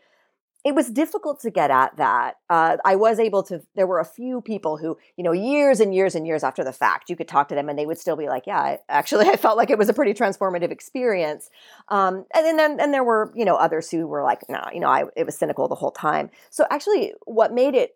it 0.64 0.76
was 0.76 0.92
difficult 0.92 1.40
to 1.42 1.50
get 1.50 1.72
at 1.72 1.98
that. 1.98 2.36
Uh, 2.50 2.78
I 2.86 2.96
was 2.96 3.20
able 3.20 3.42
to. 3.44 3.62
There 3.76 3.88
were 3.88 4.00
a 4.00 4.06
few 4.06 4.42
people 4.42 4.78
who, 4.78 4.98
you 5.18 5.24
know, 5.24 5.32
years 5.32 5.80
and 5.80 5.94
years 5.94 6.14
and 6.14 6.28
years 6.28 6.44
after 6.44 6.64
the 6.64 6.72
fact, 6.72 7.10
you 7.10 7.16
could 7.16 7.28
talk 7.28 7.48
to 7.50 7.56
them 7.56 7.68
and 7.68 7.80
they 7.80 7.86
would 7.88 7.98
still 7.98 8.16
be 8.16 8.28
like, 8.28 8.46
"Yeah, 8.46 8.60
I, 8.60 8.80
actually, 8.88 9.26
I 9.30 9.38
felt 9.38 9.58
like 9.58 9.72
it 9.72 9.78
was 9.78 9.90
a 9.90 9.94
pretty 9.94 10.14
transformative 10.14 10.72
experience." 10.72 11.50
Um, 11.90 12.26
and 12.34 12.60
then, 12.60 12.80
and 12.80 12.94
there 12.94 13.04
were, 13.04 13.32
you 13.36 13.46
know, 13.46 13.56
others 13.56 13.90
who 13.90 14.06
were 14.06 14.24
like, 14.24 14.48
"No, 14.50 14.58
nah, 14.58 14.70
you 14.72 14.80
know, 14.80 14.90
I 14.90 15.06
it 15.16 15.26
was 15.26 15.38
cynical 15.38 15.68
the 15.68 15.76
whole 15.76 15.92
time." 15.92 16.30
So 16.52 16.66
actually, 16.70 17.14
what 17.26 17.54
made 17.54 17.74
it 17.74 17.96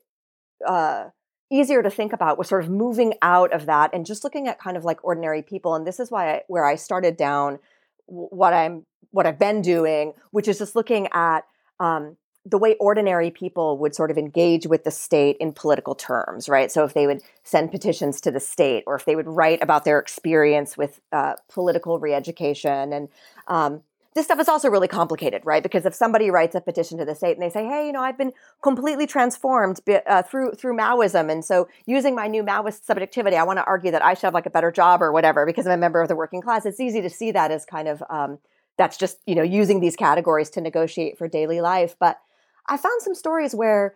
uh, 0.68 1.10
easier 1.52 1.84
to 1.84 1.90
think 1.90 2.14
about 2.14 2.38
was 2.38 2.48
sort 2.48 2.64
of 2.64 2.70
moving 2.70 3.14
out 3.22 3.54
of 3.54 3.68
that 3.68 3.92
and 3.94 4.06
just 4.06 4.24
looking 4.24 4.48
at 4.48 4.60
kind 4.60 4.78
of 4.78 4.84
like 4.84 5.04
ordinary 5.04 5.42
people. 5.42 5.76
And 5.76 5.86
this 5.86 6.00
is 6.00 6.10
why 6.10 6.36
I, 6.36 6.42
where 6.48 6.66
I 6.66 6.76
started 6.76 7.18
down 7.18 7.60
what 8.08 8.54
I'm 8.54 8.86
what 9.12 9.26
I've 9.26 9.40
been 9.40 9.62
doing, 9.62 10.14
which 10.32 10.48
is 10.48 10.58
just 10.58 10.76
looking 10.76 11.08
at 11.14 11.42
um, 11.80 12.18
the 12.46 12.58
way 12.60 12.76
ordinary 12.76 13.32
people 13.32 13.78
would 13.80 13.96
sort 13.96 14.12
of 14.12 14.18
engage 14.18 14.68
with 14.68 14.84
the 14.84 14.92
state 14.92 15.36
in 15.40 15.52
political 15.52 15.96
terms, 15.96 16.48
right? 16.48 16.72
So 16.72 16.84
if 16.84 16.94
they 16.94 17.08
would 17.08 17.22
send 17.44 17.72
petitions 17.72 18.22
to 18.22 18.32
the 18.32 18.40
state, 18.40 18.84
or 18.86 18.96
if 18.96 19.06
they 19.06 19.16
would 19.16 19.28
write 19.28 19.64
about 19.64 19.84
their 19.84 19.98
experience 19.98 20.78
with 20.78 21.02
uh, 21.12 21.34
political 21.50 22.00
reeducation, 22.00 22.96
and 22.96 23.10
um, 23.48 23.82
this 24.14 24.26
stuff 24.26 24.40
is 24.40 24.48
also 24.48 24.70
really 24.70 24.88
complicated, 24.88 25.42
right? 25.44 25.62
Because 25.62 25.86
if 25.86 25.94
somebody 25.94 26.30
writes 26.30 26.56
a 26.56 26.62
petition 26.62 27.00
to 27.00 27.06
the 27.06 27.16
state 27.16 27.34
and 27.34 27.42
they 27.42 27.50
say, 27.50 27.66
"Hey, 27.66 27.88
you 27.88 27.92
know, 27.92 28.02
I've 28.02 28.18
been 28.18 28.32
completely 28.62 29.08
transformed 29.08 29.82
uh, 29.90 30.22
through 30.22 30.52
through 30.52 30.78
Maoism, 30.78 31.32
and 31.32 31.44
so 31.44 31.68
using 31.86 32.16
my 32.16 32.28
new 32.28 32.44
Maoist 32.44 32.86
subjectivity, 32.86 33.36
I 33.36 33.44
want 33.44 33.58
to 33.58 33.66
argue 33.66 33.92
that 33.92 34.06
I 34.06 34.14
should 34.14 34.24
have 34.24 34.34
like 34.34 34.46
a 34.46 34.52
better 34.52 34.72
job 34.72 35.02
or 35.02 35.12
whatever 35.12 35.46
because 35.46 35.66
I'm 35.66 35.74
a 35.74 35.78
member 35.78 36.02
of 36.02 36.08
the 36.08 36.16
working 36.16 36.42
class," 36.42 36.66
it's 36.66 36.80
easy 36.80 37.02
to 37.02 37.10
see 37.10 37.32
that 37.32 37.52
as 37.52 37.66
kind 37.66 37.88
of 37.88 38.04
um, 38.10 38.38
that's 38.78 38.98
just 38.98 39.18
you 39.26 39.36
know 39.36 39.44
using 39.44 39.80
these 39.80 39.96
categories 39.96 40.52
to 40.52 40.62
negotiate 40.62 41.18
for 41.18 41.28
daily 41.28 41.60
life, 41.60 41.96
but 42.00 42.20
I 42.68 42.78
found 42.78 43.02
some 43.02 43.16
stories 43.16 43.54
where 43.54 43.96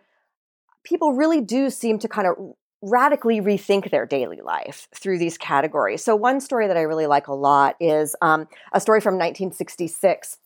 people 0.84 1.12
really 1.12 1.40
do 1.40 1.70
seem 1.70 1.98
to 1.98 2.08
kind 2.08 2.26
of 2.26 2.36
radically 2.82 3.40
rethink 3.40 3.90
their 3.90 4.06
daily 4.06 4.40
life 4.40 4.88
through 4.94 5.18
these 5.18 5.36
categories. 5.36 6.02
So, 6.02 6.16
one 6.16 6.40
story 6.40 6.66
that 6.66 6.76
I 6.76 6.82
really 6.82 7.06
like 7.06 7.28
a 7.28 7.34
lot 7.34 7.76
is 7.80 8.16
um, 8.22 8.48
a 8.72 8.80
story 8.80 9.00
from 9.00 9.14
1966. 9.14 10.38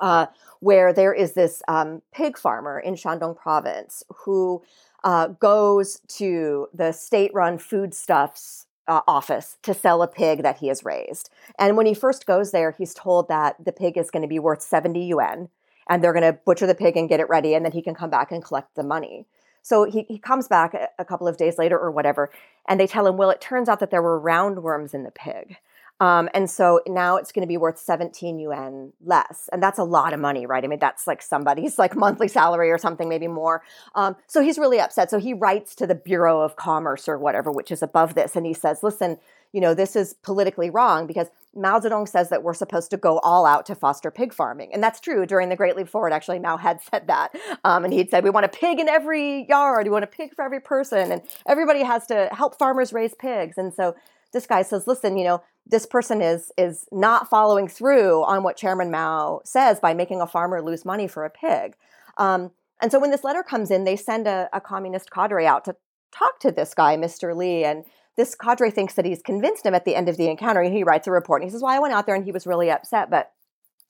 Uh, 0.00 0.26
where 0.58 0.92
there 0.92 1.12
is 1.12 1.34
this 1.34 1.62
um, 1.68 2.00
pig 2.12 2.38
farmer 2.38 2.80
in 2.80 2.94
Shandong 2.94 3.36
province 3.36 4.02
who 4.24 4.62
uh, 5.04 5.28
goes 5.28 6.00
to 6.08 6.66
the 6.72 6.90
state 6.90 7.30
run 7.34 7.58
foodstuffs 7.58 8.66
uh, 8.88 9.02
office 9.06 9.58
to 9.62 9.74
sell 9.74 10.02
a 10.02 10.08
pig 10.08 10.42
that 10.42 10.58
he 10.58 10.68
has 10.68 10.84
raised. 10.84 11.30
And 11.58 11.76
when 11.76 11.86
he 11.86 11.94
first 11.94 12.26
goes 12.26 12.50
there, 12.50 12.70
he's 12.70 12.94
told 12.94 13.28
that 13.28 13.62
the 13.62 13.72
pig 13.72 13.98
is 13.98 14.10
going 14.10 14.22
to 14.22 14.28
be 14.28 14.38
worth 14.38 14.62
70 14.62 15.04
yuan 15.04 15.48
and 15.88 16.02
they're 16.02 16.12
going 16.12 16.22
to 16.22 16.38
butcher 16.44 16.66
the 16.66 16.74
pig 16.74 16.96
and 16.96 17.08
get 17.08 17.20
it 17.20 17.28
ready 17.28 17.54
and 17.54 17.64
then 17.64 17.72
he 17.72 17.82
can 17.82 17.94
come 17.94 18.10
back 18.10 18.32
and 18.32 18.44
collect 18.44 18.74
the 18.74 18.82
money. 18.82 19.26
So 19.62 19.84
he, 19.84 20.02
he 20.08 20.18
comes 20.18 20.46
back 20.46 20.74
a, 20.74 20.88
a 20.98 21.04
couple 21.04 21.26
of 21.26 21.38
days 21.38 21.56
later 21.56 21.78
or 21.78 21.90
whatever, 21.90 22.30
and 22.68 22.78
they 22.78 22.86
tell 22.86 23.06
him, 23.06 23.16
well, 23.16 23.30
it 23.30 23.40
turns 23.40 23.68
out 23.68 23.80
that 23.80 23.90
there 23.90 24.02
were 24.02 24.20
roundworms 24.20 24.92
in 24.92 25.04
the 25.04 25.10
pig. 25.10 25.56
Um, 26.00 26.28
and 26.34 26.50
so 26.50 26.80
now 26.86 27.16
it's 27.16 27.30
going 27.30 27.42
to 27.42 27.48
be 27.48 27.56
worth 27.56 27.78
17 27.78 28.38
yuan 28.38 28.92
less. 29.04 29.48
And 29.52 29.62
that's 29.62 29.78
a 29.78 29.84
lot 29.84 30.12
of 30.12 30.20
money, 30.20 30.44
right? 30.44 30.64
I 30.64 30.66
mean, 30.66 30.80
that's 30.80 31.06
like 31.06 31.22
somebody's 31.22 31.78
like 31.78 31.94
monthly 31.96 32.28
salary 32.28 32.70
or 32.70 32.78
something, 32.78 33.08
maybe 33.08 33.28
more. 33.28 33.62
Um, 33.94 34.16
so 34.26 34.42
he's 34.42 34.58
really 34.58 34.80
upset. 34.80 35.10
So 35.10 35.18
he 35.18 35.32
writes 35.32 35.74
to 35.76 35.86
the 35.86 35.94
Bureau 35.94 36.40
of 36.40 36.56
Commerce 36.56 37.08
or 37.08 37.18
whatever, 37.18 37.50
which 37.50 37.70
is 37.70 37.82
above 37.82 38.14
this. 38.14 38.36
And 38.36 38.44
he 38.44 38.54
says, 38.54 38.82
listen, 38.82 39.18
you 39.52 39.60
know, 39.60 39.72
this 39.72 39.94
is 39.94 40.14
politically 40.14 40.68
wrong 40.68 41.06
because 41.06 41.28
Mao 41.54 41.78
Zedong 41.78 42.08
says 42.08 42.28
that 42.30 42.42
we're 42.42 42.54
supposed 42.54 42.90
to 42.90 42.96
go 42.96 43.20
all 43.20 43.46
out 43.46 43.64
to 43.66 43.76
foster 43.76 44.10
pig 44.10 44.34
farming. 44.34 44.70
And 44.74 44.82
that's 44.82 44.98
true. 44.98 45.24
During 45.26 45.48
the 45.48 45.54
Great 45.54 45.76
Leap 45.76 45.88
Forward, 45.88 46.12
actually, 46.12 46.40
Mao 46.40 46.56
had 46.56 46.80
said 46.82 47.06
that. 47.06 47.36
Um, 47.62 47.84
and 47.84 47.92
he'd 47.92 48.10
said, 48.10 48.24
we 48.24 48.30
want 48.30 48.46
a 48.46 48.48
pig 48.48 48.80
in 48.80 48.88
every 48.88 49.46
yard, 49.48 49.86
we 49.86 49.90
want 49.90 50.02
a 50.02 50.08
pig 50.08 50.34
for 50.34 50.44
every 50.44 50.60
person, 50.60 51.12
and 51.12 51.22
everybody 51.46 51.84
has 51.84 52.04
to 52.08 52.28
help 52.32 52.58
farmers 52.58 52.92
raise 52.92 53.14
pigs. 53.14 53.56
And 53.56 53.72
so 53.72 53.94
this 54.32 54.46
guy 54.46 54.62
says, 54.62 54.88
listen, 54.88 55.16
you 55.16 55.24
know, 55.24 55.42
this 55.66 55.86
person 55.86 56.20
is 56.20 56.52
is 56.58 56.86
not 56.92 57.28
following 57.28 57.68
through 57.68 58.22
on 58.24 58.42
what 58.42 58.56
Chairman 58.56 58.90
Mao 58.90 59.40
says 59.44 59.80
by 59.80 59.94
making 59.94 60.20
a 60.20 60.26
farmer 60.26 60.60
lose 60.60 60.84
money 60.84 61.08
for 61.08 61.24
a 61.24 61.30
pig. 61.30 61.76
Um, 62.18 62.50
and 62.80 62.90
so 62.90 62.98
when 62.98 63.10
this 63.10 63.24
letter 63.24 63.42
comes 63.42 63.70
in, 63.70 63.84
they 63.84 63.96
send 63.96 64.26
a, 64.26 64.48
a 64.52 64.60
communist 64.60 65.10
cadre 65.10 65.46
out 65.46 65.64
to 65.64 65.76
talk 66.12 66.38
to 66.40 66.52
this 66.52 66.74
guy, 66.74 66.96
Mr. 66.96 67.34
Lee, 67.34 67.64
and 67.64 67.84
this 68.16 68.34
cadre 68.34 68.70
thinks 68.70 68.94
that 68.94 69.04
he's 69.04 69.22
convinced 69.22 69.64
him 69.64 69.74
at 69.74 69.84
the 69.84 69.96
end 69.96 70.08
of 70.08 70.16
the 70.16 70.28
encounter. 70.28 70.60
And 70.60 70.74
he 70.74 70.84
writes 70.84 71.06
a 71.06 71.10
report. 71.10 71.42
And 71.42 71.48
he 71.48 71.52
says, 71.52 71.62
"Well, 71.62 71.74
I 71.74 71.78
went 71.78 71.94
out 71.94 72.06
there 72.06 72.14
and 72.14 72.24
he 72.24 72.32
was 72.32 72.46
really 72.46 72.70
upset, 72.70 73.10
but 73.10 73.32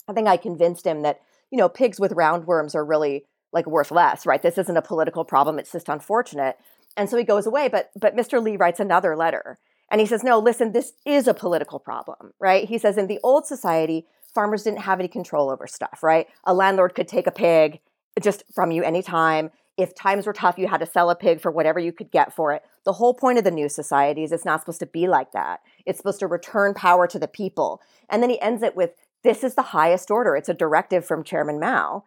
I 0.08 0.12
think 0.12 0.28
I 0.28 0.36
convinced 0.36 0.86
him 0.86 1.02
that 1.02 1.20
you 1.50 1.58
know 1.58 1.68
pigs 1.68 1.98
with 1.98 2.12
roundworms 2.12 2.74
are 2.74 2.84
really 2.84 3.24
like 3.52 3.66
worth 3.66 3.90
less, 3.90 4.26
right? 4.26 4.42
This 4.42 4.58
isn't 4.58 4.76
a 4.76 4.82
political 4.82 5.24
problem; 5.24 5.58
it's 5.58 5.72
just 5.72 5.88
unfortunate." 5.88 6.56
And 6.96 7.10
so 7.10 7.16
he 7.16 7.24
goes 7.24 7.46
away. 7.46 7.68
But 7.68 7.90
but 7.96 8.16
Mr. 8.16 8.40
Lee 8.42 8.56
writes 8.56 8.80
another 8.80 9.16
letter 9.16 9.58
and 9.90 10.00
he 10.00 10.06
says, 10.06 10.22
no, 10.22 10.38
listen, 10.38 10.72
this 10.72 10.92
is 11.04 11.28
a 11.28 11.34
political 11.34 11.78
problem, 11.78 12.32
right? 12.40 12.68
He 12.68 12.78
says, 12.78 12.96
in 12.96 13.06
the 13.06 13.20
old 13.22 13.46
society, 13.46 14.06
farmers 14.34 14.62
didn't 14.64 14.80
have 14.80 14.98
any 14.98 15.08
control 15.08 15.50
over 15.50 15.66
stuff, 15.66 16.02
right? 16.02 16.26
A 16.44 16.54
landlord 16.54 16.94
could 16.94 17.08
take 17.08 17.26
a 17.26 17.32
pig 17.32 17.80
just 18.20 18.44
from 18.54 18.70
you 18.70 18.82
anytime. 18.82 19.50
If 19.76 19.94
times 19.94 20.26
were 20.26 20.32
tough, 20.32 20.58
you 20.58 20.68
had 20.68 20.80
to 20.80 20.86
sell 20.86 21.10
a 21.10 21.16
pig 21.16 21.40
for 21.40 21.50
whatever 21.50 21.80
you 21.80 21.92
could 21.92 22.10
get 22.10 22.32
for 22.32 22.52
it. 22.52 22.62
The 22.84 22.92
whole 22.94 23.14
point 23.14 23.38
of 23.38 23.44
the 23.44 23.50
new 23.50 23.68
society 23.68 24.22
is 24.22 24.32
it's 24.32 24.44
not 24.44 24.60
supposed 24.60 24.80
to 24.80 24.86
be 24.86 25.08
like 25.08 25.32
that. 25.32 25.60
It's 25.84 25.98
supposed 25.98 26.20
to 26.20 26.26
return 26.26 26.74
power 26.74 27.06
to 27.08 27.18
the 27.18 27.28
people. 27.28 27.80
And 28.08 28.22
then 28.22 28.30
he 28.30 28.40
ends 28.40 28.62
it 28.62 28.76
with 28.76 28.90
this 29.24 29.42
is 29.42 29.54
the 29.54 29.62
highest 29.62 30.10
order. 30.10 30.36
It's 30.36 30.48
a 30.48 30.54
directive 30.54 31.04
from 31.04 31.24
Chairman 31.24 31.58
Mao. 31.58 32.04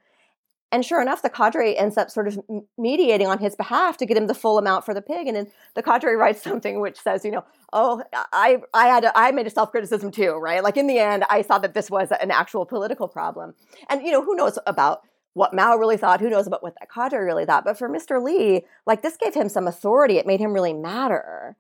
And 0.72 0.86
sure 0.86 1.02
enough, 1.02 1.22
the 1.22 1.30
cadre 1.30 1.78
ends 1.78 1.98
up 1.98 2.12
sort 2.12 2.28
of 2.28 2.40
mediating 2.78 3.28
on 3.28 3.40
his 3.40 3.56
behalf 3.56 3.96
to 3.98 4.06
get 4.06 4.18
him 4.18 4.28
the 4.28 4.34
full 4.34 4.58
amount 4.58 4.86
for 4.86 4.94
the 4.94 5.02
pig. 5.02 5.28
And 5.28 5.38
then 5.38 5.48
the 5.76 5.84
cadre 5.84 6.16
writes 6.18 6.42
something 6.42 6.82
which 6.82 7.00
says, 7.00 7.24
you 7.24 7.32
know, 7.32 7.46
oh, 7.72 8.04
I, 8.34 8.58
I 8.74 8.88
had, 8.88 9.06
a, 9.06 9.18
I 9.18 9.32
made 9.32 9.48
a 9.48 9.50
self 9.50 9.72
criticism 9.72 10.12
too, 10.12 10.34
right? 10.34 10.62
Like 10.64 10.76
in 10.76 10.88
the 10.88 11.00
end, 11.00 11.24
I 11.30 11.42
saw 11.42 11.58
that 11.60 11.74
this 11.74 11.90
was 11.90 12.12
an 12.12 12.32
actual 12.32 12.66
political 12.66 13.08
problem. 13.08 13.54
And 13.90 14.04
you 14.04 14.12
know, 14.12 14.22
who 14.22 14.36
knows 14.36 14.60
about 14.68 15.02
what 15.34 15.54
Mao 15.54 15.76
really 15.76 15.98
thought? 15.98 16.20
Who 16.20 16.30
knows 16.30 16.48
about 16.48 16.64
what 16.64 16.76
that 16.80 16.92
cadre 16.92 17.20
really 17.20 17.46
thought? 17.46 17.64
But 17.64 17.78
for 17.78 17.88
Mr. 17.88 18.22
Lee, 18.22 18.66
like 18.86 19.04
this 19.04 19.18
gave 19.18 19.36
him 19.36 19.48
some 19.48 19.68
authority. 19.68 20.18
It 20.18 20.28
made 20.28 20.42
him 20.42 20.52
really 20.52 20.74
matter. 20.74 21.56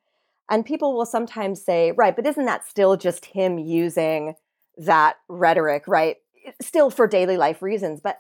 And 0.49 0.65
people 0.65 0.95
will 0.95 1.05
sometimes 1.05 1.61
say, 1.63 1.91
right, 1.91 2.15
but 2.15 2.25
isn't 2.25 2.45
that 2.45 2.65
still 2.65 2.97
just 2.97 3.25
him 3.25 3.57
using 3.57 4.35
that 4.77 5.17
rhetoric, 5.27 5.83
right? 5.87 6.17
Still 6.61 6.89
for 6.89 7.07
daily 7.07 7.37
life 7.37 7.61
reasons, 7.61 7.99
but 8.01 8.19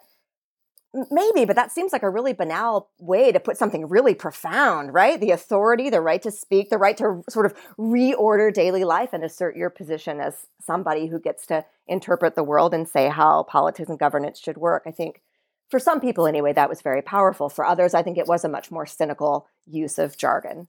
maybe, 1.11 1.45
but 1.45 1.55
that 1.55 1.71
seems 1.71 1.91
like 1.91 2.03
a 2.03 2.09
really 2.09 2.33
banal 2.33 2.89
way 2.99 3.31
to 3.31 3.39
put 3.39 3.57
something 3.57 3.87
really 3.87 4.13
profound, 4.13 4.93
right? 4.93 5.19
The 5.19 5.31
authority, 5.31 5.89
the 5.89 6.01
right 6.01 6.21
to 6.21 6.31
speak, 6.31 6.69
the 6.69 6.77
right 6.77 6.97
to 6.97 7.23
sort 7.29 7.45
of 7.45 7.53
reorder 7.77 8.53
daily 8.53 8.83
life 8.83 9.09
and 9.13 9.23
assert 9.23 9.55
your 9.55 9.69
position 9.69 10.19
as 10.19 10.47
somebody 10.61 11.07
who 11.07 11.19
gets 11.19 11.45
to 11.47 11.65
interpret 11.87 12.35
the 12.35 12.43
world 12.43 12.73
and 12.73 12.87
say 12.87 13.09
how 13.09 13.43
politics 13.43 13.89
and 13.89 13.99
governance 13.99 14.39
should 14.39 14.57
work. 14.57 14.83
I 14.85 14.91
think 14.91 15.21
for 15.69 15.79
some 15.79 15.99
people, 15.99 16.27
anyway, 16.27 16.53
that 16.53 16.69
was 16.69 16.81
very 16.81 17.01
powerful. 17.01 17.49
For 17.49 17.65
others, 17.65 17.93
I 17.93 18.03
think 18.03 18.17
it 18.17 18.27
was 18.27 18.43
a 18.43 18.49
much 18.49 18.71
more 18.71 18.85
cynical 18.85 19.47
use 19.65 19.99
of 19.99 20.17
jargon. 20.17 20.67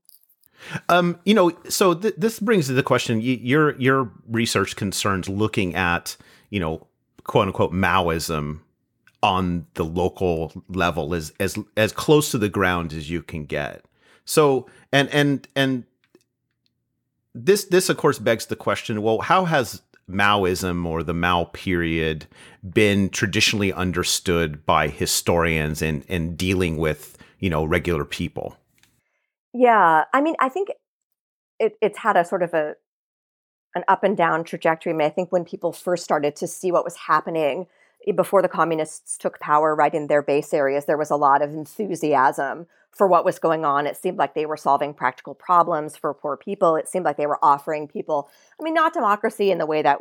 Um, 0.88 1.20
you 1.24 1.34
know, 1.34 1.52
so 1.68 1.94
th- 1.94 2.14
this 2.16 2.40
brings 2.40 2.66
to 2.66 2.72
the 2.72 2.82
question: 2.82 3.20
your 3.20 3.78
your 3.78 4.10
research 4.28 4.74
concerns 4.74 5.28
looking 5.28 5.76
at 5.76 6.16
you 6.50 6.58
know 6.58 6.88
quote 7.22 7.46
unquote 7.46 7.72
Maoism 7.72 8.60
on 9.22 9.66
the 9.74 9.84
local 9.84 10.52
level 10.68 11.14
as 11.14 11.32
as 11.40 11.58
as 11.76 11.92
close 11.92 12.30
to 12.30 12.38
the 12.38 12.48
ground 12.48 12.92
as 12.92 13.10
you 13.10 13.22
can 13.22 13.44
get. 13.44 13.84
So 14.24 14.66
and 14.92 15.08
and 15.10 15.48
and 15.56 15.84
this 17.34 17.64
this 17.64 17.88
of 17.88 17.96
course 17.96 18.18
begs 18.18 18.46
the 18.46 18.56
question, 18.56 19.02
well, 19.02 19.18
how 19.20 19.44
has 19.44 19.82
Maoism 20.08 20.86
or 20.86 21.02
the 21.02 21.14
Mao 21.14 21.44
period 21.44 22.26
been 22.68 23.10
traditionally 23.10 23.72
understood 23.72 24.64
by 24.64 24.88
historians 24.88 25.82
and 25.82 26.04
and 26.08 26.36
dealing 26.36 26.76
with, 26.76 27.18
you 27.38 27.50
know, 27.50 27.64
regular 27.64 28.04
people? 28.04 28.56
Yeah, 29.52 30.04
I 30.12 30.20
mean, 30.20 30.34
I 30.38 30.48
think 30.48 30.68
it, 31.58 31.76
it's 31.80 31.98
had 31.98 32.16
a 32.16 32.24
sort 32.24 32.42
of 32.42 32.54
a 32.54 32.74
an 33.74 33.84
up 33.88 34.04
and 34.04 34.16
down 34.16 34.44
trajectory. 34.44 34.92
I 34.92 34.96
mean, 34.96 35.06
I 35.06 35.10
think 35.10 35.30
when 35.30 35.44
people 35.44 35.72
first 35.72 36.04
started 36.04 36.36
to 36.36 36.46
see 36.46 36.72
what 36.72 36.84
was 36.84 36.96
happening 36.96 37.66
before 38.12 38.42
the 38.42 38.48
communists 38.48 39.18
took 39.18 39.38
power 39.40 39.74
right 39.74 39.92
in 39.92 40.06
their 40.06 40.22
base 40.22 40.52
areas, 40.54 40.84
there 40.84 40.96
was 40.96 41.10
a 41.10 41.16
lot 41.16 41.42
of 41.42 41.50
enthusiasm 41.50 42.66
for 42.90 43.06
what 43.06 43.24
was 43.24 43.38
going 43.38 43.64
on. 43.64 43.86
It 43.86 43.96
seemed 43.96 44.18
like 44.18 44.34
they 44.34 44.46
were 44.46 44.56
solving 44.56 44.94
practical 44.94 45.34
problems 45.34 45.96
for 45.96 46.12
poor 46.14 46.36
people. 46.36 46.76
It 46.76 46.88
seemed 46.88 47.04
like 47.04 47.16
they 47.16 47.26
were 47.26 47.42
offering 47.42 47.86
people, 47.86 48.28
I 48.60 48.64
mean, 48.64 48.74
not 48.74 48.92
democracy 48.92 49.50
in 49.50 49.58
the 49.58 49.66
way 49.66 49.82
that 49.82 49.98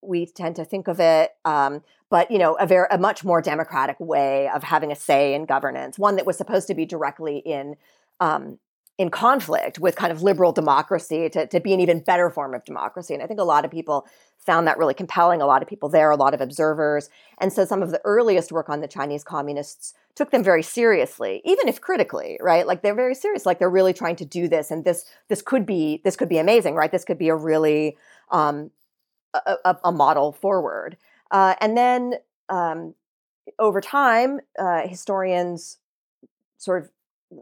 we 0.00 0.26
tend 0.26 0.56
to 0.56 0.64
think 0.64 0.88
of 0.88 1.00
it, 1.00 1.32
um, 1.44 1.82
but 2.10 2.30
you 2.30 2.38
know, 2.38 2.54
a 2.54 2.66
very 2.66 2.86
a 2.90 2.98
much 2.98 3.24
more 3.24 3.42
democratic 3.42 3.98
way 3.98 4.48
of 4.48 4.62
having 4.62 4.92
a 4.92 4.96
say 4.96 5.34
in 5.34 5.44
governance. 5.44 5.98
One 5.98 6.16
that 6.16 6.26
was 6.26 6.38
supposed 6.38 6.68
to 6.68 6.74
be 6.74 6.86
directly 6.86 7.38
in 7.38 7.76
um, 8.20 8.58
in 8.98 9.10
conflict 9.10 9.78
with 9.78 9.94
kind 9.94 10.10
of 10.10 10.22
liberal 10.22 10.52
democracy 10.52 11.28
to, 11.30 11.46
to 11.46 11.60
be 11.60 11.72
an 11.72 11.80
even 11.80 12.00
better 12.00 12.28
form 12.28 12.52
of 12.52 12.64
democracy. 12.64 13.14
And 13.14 13.22
I 13.22 13.26
think 13.26 13.38
a 13.38 13.44
lot 13.44 13.64
of 13.64 13.70
people 13.70 14.06
found 14.38 14.66
that 14.66 14.76
really 14.76 14.94
compelling. 14.94 15.40
A 15.40 15.46
lot 15.46 15.62
of 15.62 15.68
people 15.68 15.88
there, 15.88 16.10
a 16.10 16.16
lot 16.16 16.34
of 16.34 16.40
observers. 16.40 17.08
And 17.38 17.52
so 17.52 17.64
some 17.64 17.80
of 17.80 17.90
the 17.90 18.00
earliest 18.04 18.50
work 18.50 18.68
on 18.68 18.80
the 18.80 18.88
Chinese 18.88 19.22
communists 19.22 19.94
took 20.16 20.32
them 20.32 20.42
very 20.42 20.64
seriously, 20.64 21.40
even 21.44 21.68
if 21.68 21.80
critically, 21.80 22.38
right? 22.42 22.66
Like 22.66 22.82
they're 22.82 22.94
very 22.94 23.14
serious, 23.14 23.46
like 23.46 23.60
they're 23.60 23.70
really 23.70 23.92
trying 23.92 24.16
to 24.16 24.24
do 24.24 24.48
this. 24.48 24.72
And 24.72 24.84
this 24.84 25.04
this 25.28 25.42
could 25.42 25.64
be 25.64 26.00
this 26.02 26.16
could 26.16 26.28
be 26.28 26.38
amazing, 26.38 26.74
right? 26.74 26.90
This 26.90 27.04
could 27.04 27.18
be 27.18 27.28
a 27.28 27.36
really 27.36 27.96
um, 28.30 28.72
a, 29.32 29.76
a, 29.84 29.92
model 29.92 30.32
forward. 30.32 30.96
Uh, 31.30 31.54
and 31.60 31.76
then 31.76 32.14
um, 32.48 32.94
over 33.58 33.80
time, 33.80 34.40
uh, 34.58 34.86
historians 34.86 35.78
sort 36.56 36.82
of 36.82 36.90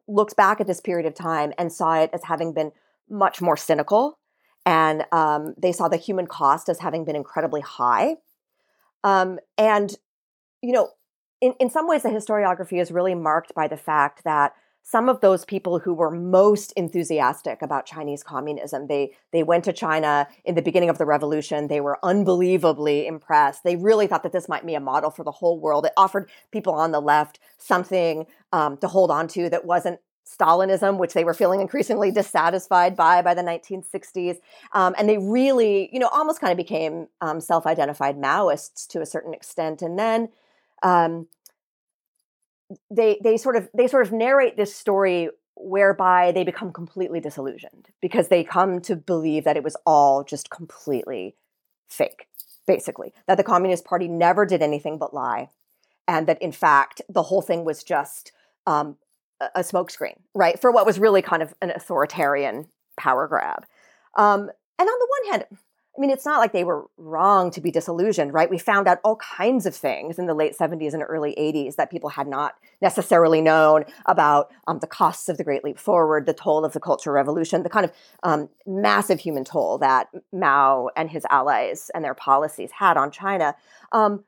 looked 0.08 0.36
back 0.36 0.60
at 0.60 0.66
this 0.66 0.80
period 0.80 1.06
of 1.06 1.14
time 1.14 1.52
and 1.58 1.72
saw 1.72 2.00
it 2.00 2.10
as 2.12 2.24
having 2.24 2.52
been 2.52 2.72
much 3.08 3.40
more 3.40 3.56
cynical. 3.56 4.18
And 4.64 5.04
um, 5.12 5.54
they 5.56 5.72
saw 5.72 5.88
the 5.88 5.96
human 5.96 6.26
cost 6.26 6.68
as 6.68 6.80
having 6.80 7.04
been 7.04 7.16
incredibly 7.16 7.60
high. 7.60 8.16
Um, 9.04 9.38
and, 9.56 9.94
you 10.60 10.72
know, 10.72 10.90
in, 11.40 11.54
in 11.60 11.70
some 11.70 11.86
ways, 11.86 12.02
the 12.02 12.08
historiography 12.08 12.80
is 12.80 12.90
really 12.90 13.14
marked 13.14 13.54
by 13.54 13.68
the 13.68 13.76
fact 13.76 14.24
that 14.24 14.54
some 14.88 15.08
of 15.08 15.20
those 15.20 15.44
people 15.44 15.80
who 15.80 15.92
were 15.92 16.12
most 16.12 16.72
enthusiastic 16.76 17.60
about 17.60 17.86
Chinese 17.86 18.22
communism. 18.22 18.86
They 18.86 19.16
they 19.32 19.42
went 19.42 19.64
to 19.64 19.72
China 19.72 20.28
in 20.44 20.54
the 20.54 20.62
beginning 20.62 20.88
of 20.88 20.98
the 20.98 21.04
revolution. 21.04 21.66
They 21.66 21.80
were 21.80 21.98
unbelievably 22.04 23.08
impressed. 23.08 23.64
They 23.64 23.74
really 23.74 24.06
thought 24.06 24.22
that 24.22 24.30
this 24.30 24.48
might 24.48 24.64
be 24.64 24.76
a 24.76 24.80
model 24.80 25.10
for 25.10 25.24
the 25.24 25.32
whole 25.32 25.58
world. 25.58 25.86
It 25.86 25.92
offered 25.96 26.30
people 26.52 26.72
on 26.72 26.92
the 26.92 27.00
left 27.00 27.40
something 27.58 28.26
um, 28.52 28.76
to 28.76 28.86
hold 28.86 29.10
on 29.10 29.26
to 29.28 29.50
that 29.50 29.64
wasn't 29.64 29.98
Stalinism, 30.24 30.98
which 30.98 31.14
they 31.14 31.24
were 31.24 31.34
feeling 31.34 31.60
increasingly 31.66 32.12
dissatisfied 32.12 32.94
by 32.94 33.22
by 33.22 33.34
the 33.34 33.42
1960s, 33.42 34.36
um, 34.72 34.94
and 34.96 35.08
they 35.08 35.18
really, 35.18 35.90
you 35.92 35.98
know, 35.98 36.08
almost 36.12 36.40
kind 36.40 36.52
of 36.52 36.56
became 36.56 37.08
um, 37.20 37.40
self-identified 37.40 38.16
Maoists 38.16 38.86
to 38.88 39.00
a 39.00 39.06
certain 39.06 39.34
extent. 39.34 39.82
And 39.82 39.98
then 39.98 40.28
um, 40.84 41.26
they 42.90 43.18
they 43.22 43.36
sort 43.36 43.56
of 43.56 43.68
they 43.74 43.86
sort 43.86 44.06
of 44.06 44.12
narrate 44.12 44.56
this 44.56 44.74
story 44.74 45.28
whereby 45.56 46.32
they 46.32 46.44
become 46.44 46.72
completely 46.72 47.20
disillusioned 47.20 47.88
because 48.02 48.28
they 48.28 48.44
come 48.44 48.80
to 48.80 48.94
believe 48.94 49.44
that 49.44 49.56
it 49.56 49.64
was 49.64 49.76
all 49.86 50.22
just 50.22 50.50
completely 50.50 51.34
fake 51.88 52.26
basically 52.66 53.12
that 53.26 53.36
the 53.36 53.44
communist 53.44 53.84
party 53.84 54.08
never 54.08 54.44
did 54.44 54.60
anything 54.60 54.98
but 54.98 55.14
lie 55.14 55.48
and 56.08 56.26
that 56.26 56.40
in 56.42 56.52
fact 56.52 57.00
the 57.08 57.22
whole 57.22 57.40
thing 57.40 57.64
was 57.64 57.82
just 57.82 58.32
um, 58.66 58.96
a 59.54 59.60
smokescreen 59.60 60.16
right 60.34 60.60
for 60.60 60.70
what 60.72 60.84
was 60.84 60.98
really 60.98 61.22
kind 61.22 61.42
of 61.42 61.54
an 61.62 61.70
authoritarian 61.70 62.66
power 62.96 63.28
grab. 63.28 63.66
Um, 64.16 64.50
and 64.78 64.88
on 64.88 64.98
the 64.98 65.08
one 65.20 65.32
hand, 65.32 65.58
I 65.96 66.00
mean, 66.00 66.10
it's 66.10 66.26
not 66.26 66.40
like 66.40 66.52
they 66.52 66.64
were 66.64 66.86
wrong 66.98 67.50
to 67.52 67.60
be 67.60 67.70
disillusioned, 67.70 68.34
right? 68.34 68.50
We 68.50 68.58
found 68.58 68.86
out 68.86 68.98
all 69.02 69.16
kinds 69.16 69.64
of 69.64 69.74
things 69.74 70.18
in 70.18 70.26
the 70.26 70.34
late 70.34 70.56
70s 70.56 70.92
and 70.92 71.02
early 71.02 71.34
80s 71.38 71.76
that 71.76 71.90
people 71.90 72.10
had 72.10 72.26
not 72.26 72.54
necessarily 72.82 73.40
known 73.40 73.84
about 74.04 74.52
um, 74.66 74.80
the 74.80 74.86
costs 74.86 75.28
of 75.28 75.38
the 75.38 75.44
Great 75.44 75.64
Leap 75.64 75.78
Forward, 75.78 76.26
the 76.26 76.34
toll 76.34 76.64
of 76.64 76.74
the 76.74 76.80
Cultural 76.80 77.14
Revolution, 77.14 77.62
the 77.62 77.70
kind 77.70 77.86
of 77.86 77.92
um, 78.22 78.48
massive 78.66 79.20
human 79.20 79.44
toll 79.44 79.78
that 79.78 80.08
Mao 80.32 80.90
and 80.96 81.10
his 81.10 81.24
allies 81.30 81.90
and 81.94 82.04
their 82.04 82.14
policies 82.14 82.72
had 82.72 82.96
on 82.96 83.10
China. 83.10 83.54
Um, 83.92 84.24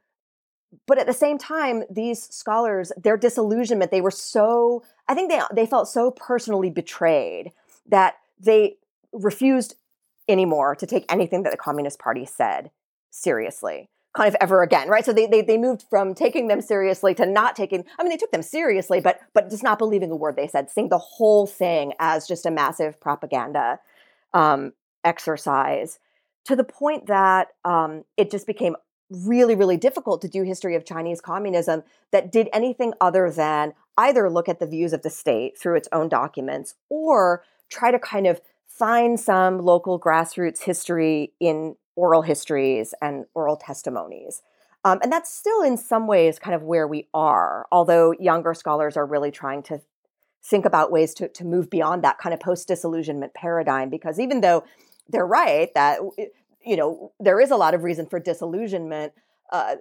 but 0.86 0.98
at 0.98 1.06
the 1.06 1.12
same 1.12 1.38
time, 1.38 1.84
these 1.90 2.22
scholars, 2.22 2.92
their 2.96 3.16
disillusionment, 3.16 3.90
they 3.90 4.00
were 4.00 4.10
so, 4.10 4.82
I 5.06 5.14
think 5.14 5.30
they, 5.30 5.40
they 5.54 5.66
felt 5.66 5.88
so 5.88 6.10
personally 6.10 6.70
betrayed 6.70 7.52
that 7.86 8.16
they 8.38 8.76
refused 9.12 9.76
anymore 10.28 10.74
to 10.76 10.86
take 10.86 11.04
anything 11.08 11.42
that 11.42 11.50
the 11.50 11.56
Communist 11.56 11.98
Party 11.98 12.24
said 12.24 12.70
seriously 13.10 13.88
kind 14.18 14.28
of 14.28 14.36
ever 14.40 14.62
again 14.62 14.88
right? 14.88 15.04
So 15.04 15.12
they, 15.12 15.26
they 15.26 15.42
they 15.42 15.56
moved 15.58 15.84
from 15.88 16.14
taking 16.14 16.48
them 16.48 16.60
seriously 16.60 17.14
to 17.14 17.26
not 17.26 17.54
taking 17.54 17.84
i 17.98 18.02
mean 18.02 18.10
they 18.10 18.16
took 18.16 18.32
them 18.32 18.42
seriously 18.42 19.00
but 19.00 19.20
but 19.34 19.50
just 19.50 19.62
not 19.62 19.78
believing 19.78 20.10
a 20.10 20.16
word 20.16 20.36
they 20.36 20.48
said 20.48 20.70
seeing 20.70 20.88
the 20.88 20.98
whole 20.98 21.46
thing 21.46 21.92
as 21.98 22.26
just 22.26 22.46
a 22.46 22.50
massive 22.50 23.00
propaganda 23.00 23.78
um, 24.34 24.72
exercise 25.04 25.98
to 26.44 26.56
the 26.56 26.64
point 26.64 27.06
that 27.06 27.48
um, 27.64 28.04
it 28.16 28.30
just 28.30 28.46
became 28.46 28.76
really 29.10 29.54
really 29.54 29.76
difficult 29.76 30.20
to 30.20 30.28
do 30.28 30.42
history 30.42 30.74
of 30.74 30.84
chinese 30.84 31.20
communism 31.20 31.82
that 32.10 32.32
did 32.32 32.48
anything 32.52 32.92
other 33.00 33.30
than 33.30 33.72
either 33.96 34.28
look 34.28 34.48
at 34.48 34.58
the 34.58 34.66
views 34.66 34.92
of 34.92 35.02
the 35.02 35.10
state 35.10 35.58
through 35.58 35.76
its 35.76 35.88
own 35.92 36.08
documents 36.08 36.74
or 36.90 37.42
try 37.70 37.90
to 37.90 37.98
kind 37.98 38.26
of 38.26 38.40
find 38.78 39.18
some 39.18 39.58
local 39.58 39.98
grassroots 40.00 40.62
history 40.62 41.32
in 41.40 41.76
oral 41.96 42.22
histories 42.22 42.94
and 43.02 43.24
oral 43.34 43.56
testimonies. 43.56 44.42
Um, 44.84 45.00
and 45.02 45.10
that's 45.10 45.34
still, 45.34 45.62
in 45.62 45.76
some 45.76 46.06
ways, 46.06 46.38
kind 46.38 46.54
of 46.54 46.62
where 46.62 46.86
we 46.86 47.08
are, 47.12 47.66
although 47.72 48.12
younger 48.12 48.54
scholars 48.54 48.96
are 48.96 49.04
really 49.04 49.32
trying 49.32 49.62
to 49.64 49.80
think 50.44 50.64
about 50.64 50.92
ways 50.92 51.12
to, 51.14 51.28
to 51.28 51.44
move 51.44 51.68
beyond 51.68 52.04
that 52.04 52.18
kind 52.18 52.32
of 52.32 52.38
post 52.40 52.68
disillusionment 52.68 53.34
paradigm. 53.34 53.90
Because 53.90 54.20
even 54.20 54.40
though 54.40 54.64
they're 55.08 55.26
right 55.26 55.74
that, 55.74 55.98
you 56.64 56.76
know, 56.76 57.12
there 57.18 57.40
is 57.40 57.50
a 57.50 57.56
lot 57.56 57.74
of 57.74 57.82
reason 57.82 58.06
for 58.06 58.20
disillusionment, 58.20 59.12
uh, 59.52 59.76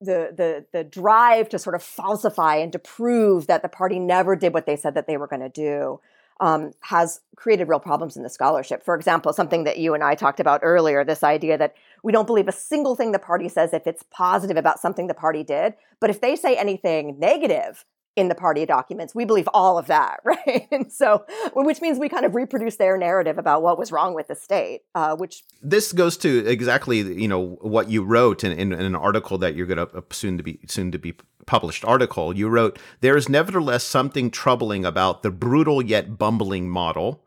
the 0.00 0.34
the 0.36 0.66
the 0.72 0.82
drive 0.82 1.48
to 1.50 1.58
sort 1.60 1.76
of 1.76 1.82
falsify 1.82 2.56
and 2.56 2.72
to 2.72 2.78
prove 2.80 3.46
that 3.46 3.62
the 3.62 3.68
party 3.68 4.00
never 4.00 4.34
did 4.34 4.52
what 4.52 4.66
they 4.66 4.74
said 4.74 4.94
that 4.94 5.06
they 5.06 5.16
were 5.16 5.28
going 5.28 5.42
to 5.42 5.48
do 5.48 6.00
um, 6.42 6.72
has 6.80 7.20
created 7.36 7.68
real 7.68 7.78
problems 7.78 8.16
in 8.16 8.24
the 8.24 8.28
scholarship. 8.28 8.82
For 8.82 8.96
example, 8.96 9.32
something 9.32 9.62
that 9.62 9.78
you 9.78 9.94
and 9.94 10.02
I 10.02 10.16
talked 10.16 10.40
about 10.40 10.60
earlier 10.64 11.04
this 11.04 11.22
idea 11.22 11.56
that 11.56 11.76
we 12.02 12.10
don't 12.10 12.26
believe 12.26 12.48
a 12.48 12.52
single 12.52 12.96
thing 12.96 13.12
the 13.12 13.20
party 13.20 13.48
says 13.48 13.72
if 13.72 13.86
it's 13.86 14.02
positive 14.10 14.56
about 14.56 14.80
something 14.80 15.06
the 15.06 15.14
party 15.14 15.44
did. 15.44 15.74
But 16.00 16.10
if 16.10 16.20
they 16.20 16.34
say 16.34 16.56
anything 16.56 17.16
negative 17.20 17.84
in 18.14 18.28
the 18.28 18.34
party 18.34 18.66
documents, 18.66 19.14
we 19.14 19.24
believe 19.24 19.48
all 19.54 19.78
of 19.78 19.86
that, 19.86 20.20
right? 20.24 20.68
And 20.70 20.92
so, 20.92 21.24
which 21.54 21.80
means 21.80 21.98
we 21.98 22.08
kind 22.08 22.24
of 22.24 22.34
reproduce 22.34 22.76
their 22.76 22.96
narrative 22.96 23.38
about 23.38 23.62
what 23.62 23.78
was 23.78 23.92
wrong 23.92 24.14
with 24.14 24.28
the 24.28 24.34
state, 24.34 24.82
uh, 24.94 25.16
which 25.16 25.44
this 25.62 25.92
goes 25.92 26.16
to 26.18 26.46
exactly 26.46 26.98
you 26.98 27.28
know 27.28 27.58
what 27.60 27.90
you 27.90 28.02
wrote 28.02 28.44
in, 28.44 28.52
in, 28.52 28.72
in 28.72 28.80
an 28.80 28.96
article 28.96 29.38
that 29.38 29.54
you're 29.54 29.66
going 29.66 29.86
to 29.86 29.96
uh, 29.96 30.02
soon 30.10 30.36
to 30.36 30.42
be 30.42 30.60
soon 30.66 30.92
to 30.92 30.98
be 30.98 31.14
published 31.46 31.84
article, 31.84 32.36
you 32.36 32.48
wrote, 32.48 32.78
There 33.00 33.16
is 33.16 33.28
nevertheless 33.28 33.84
something 33.84 34.30
troubling 34.30 34.84
about 34.84 35.22
the 35.22 35.30
brutal 35.30 35.82
yet 35.82 36.18
bumbling 36.18 36.68
model. 36.68 37.24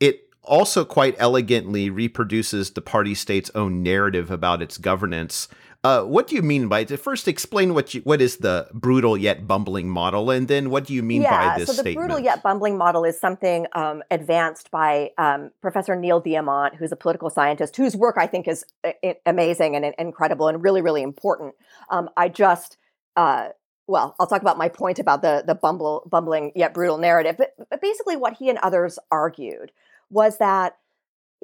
It 0.00 0.28
also 0.42 0.84
quite 0.84 1.16
elegantly 1.18 1.90
reproduces 1.90 2.70
the 2.70 2.82
party 2.82 3.14
state's 3.14 3.50
own 3.54 3.82
narrative 3.82 4.30
about 4.30 4.62
its 4.62 4.78
governance. 4.78 5.48
Uh, 5.84 6.02
what 6.02 6.26
do 6.26 6.34
you 6.34 6.40
mean 6.40 6.66
by 6.66 6.80
it? 6.80 6.96
First, 6.96 7.28
explain 7.28 7.74
what 7.74 7.92
you, 7.92 8.00
what 8.02 8.22
is 8.22 8.38
the 8.38 8.68
brutal 8.72 9.18
yet 9.18 9.46
bumbling 9.46 9.88
model, 9.90 10.30
and 10.30 10.48
then 10.48 10.70
what 10.70 10.86
do 10.86 10.94
you 10.94 11.02
mean 11.02 11.20
yeah, 11.20 11.50
by 11.50 11.58
this 11.58 11.68
so 11.68 11.72
the 11.74 11.80
statement? 11.80 12.08
brutal 12.08 12.18
yet 12.18 12.42
bumbling 12.42 12.78
model 12.78 13.04
is 13.04 13.20
something 13.20 13.66
um, 13.74 14.02
advanced 14.10 14.70
by 14.70 15.10
um, 15.18 15.50
Professor 15.60 15.94
Neil 15.94 16.22
Diamant, 16.22 16.76
who's 16.76 16.90
a 16.90 16.96
political 16.96 17.28
scientist, 17.28 17.76
whose 17.76 17.94
work 17.94 18.16
I 18.18 18.26
think 18.26 18.48
is 18.48 18.64
uh, 18.82 19.12
amazing 19.26 19.76
and 19.76 19.94
incredible 19.98 20.48
and 20.48 20.64
really, 20.64 20.80
really 20.80 21.02
important. 21.02 21.54
Um, 21.90 22.08
I 22.16 22.30
just 22.30 22.78
uh, 23.14 23.48
well, 23.86 24.16
I'll 24.18 24.26
talk 24.26 24.40
about 24.40 24.56
my 24.56 24.70
point 24.70 24.98
about 24.98 25.20
the 25.20 25.44
the 25.46 25.54
bumble, 25.54 26.08
bumbling 26.10 26.52
yet 26.54 26.72
brutal 26.72 26.96
narrative. 26.96 27.36
But, 27.36 27.54
but 27.70 27.82
basically, 27.82 28.16
what 28.16 28.34
he 28.34 28.48
and 28.48 28.58
others 28.58 28.98
argued 29.10 29.70
was 30.08 30.38
that 30.38 30.78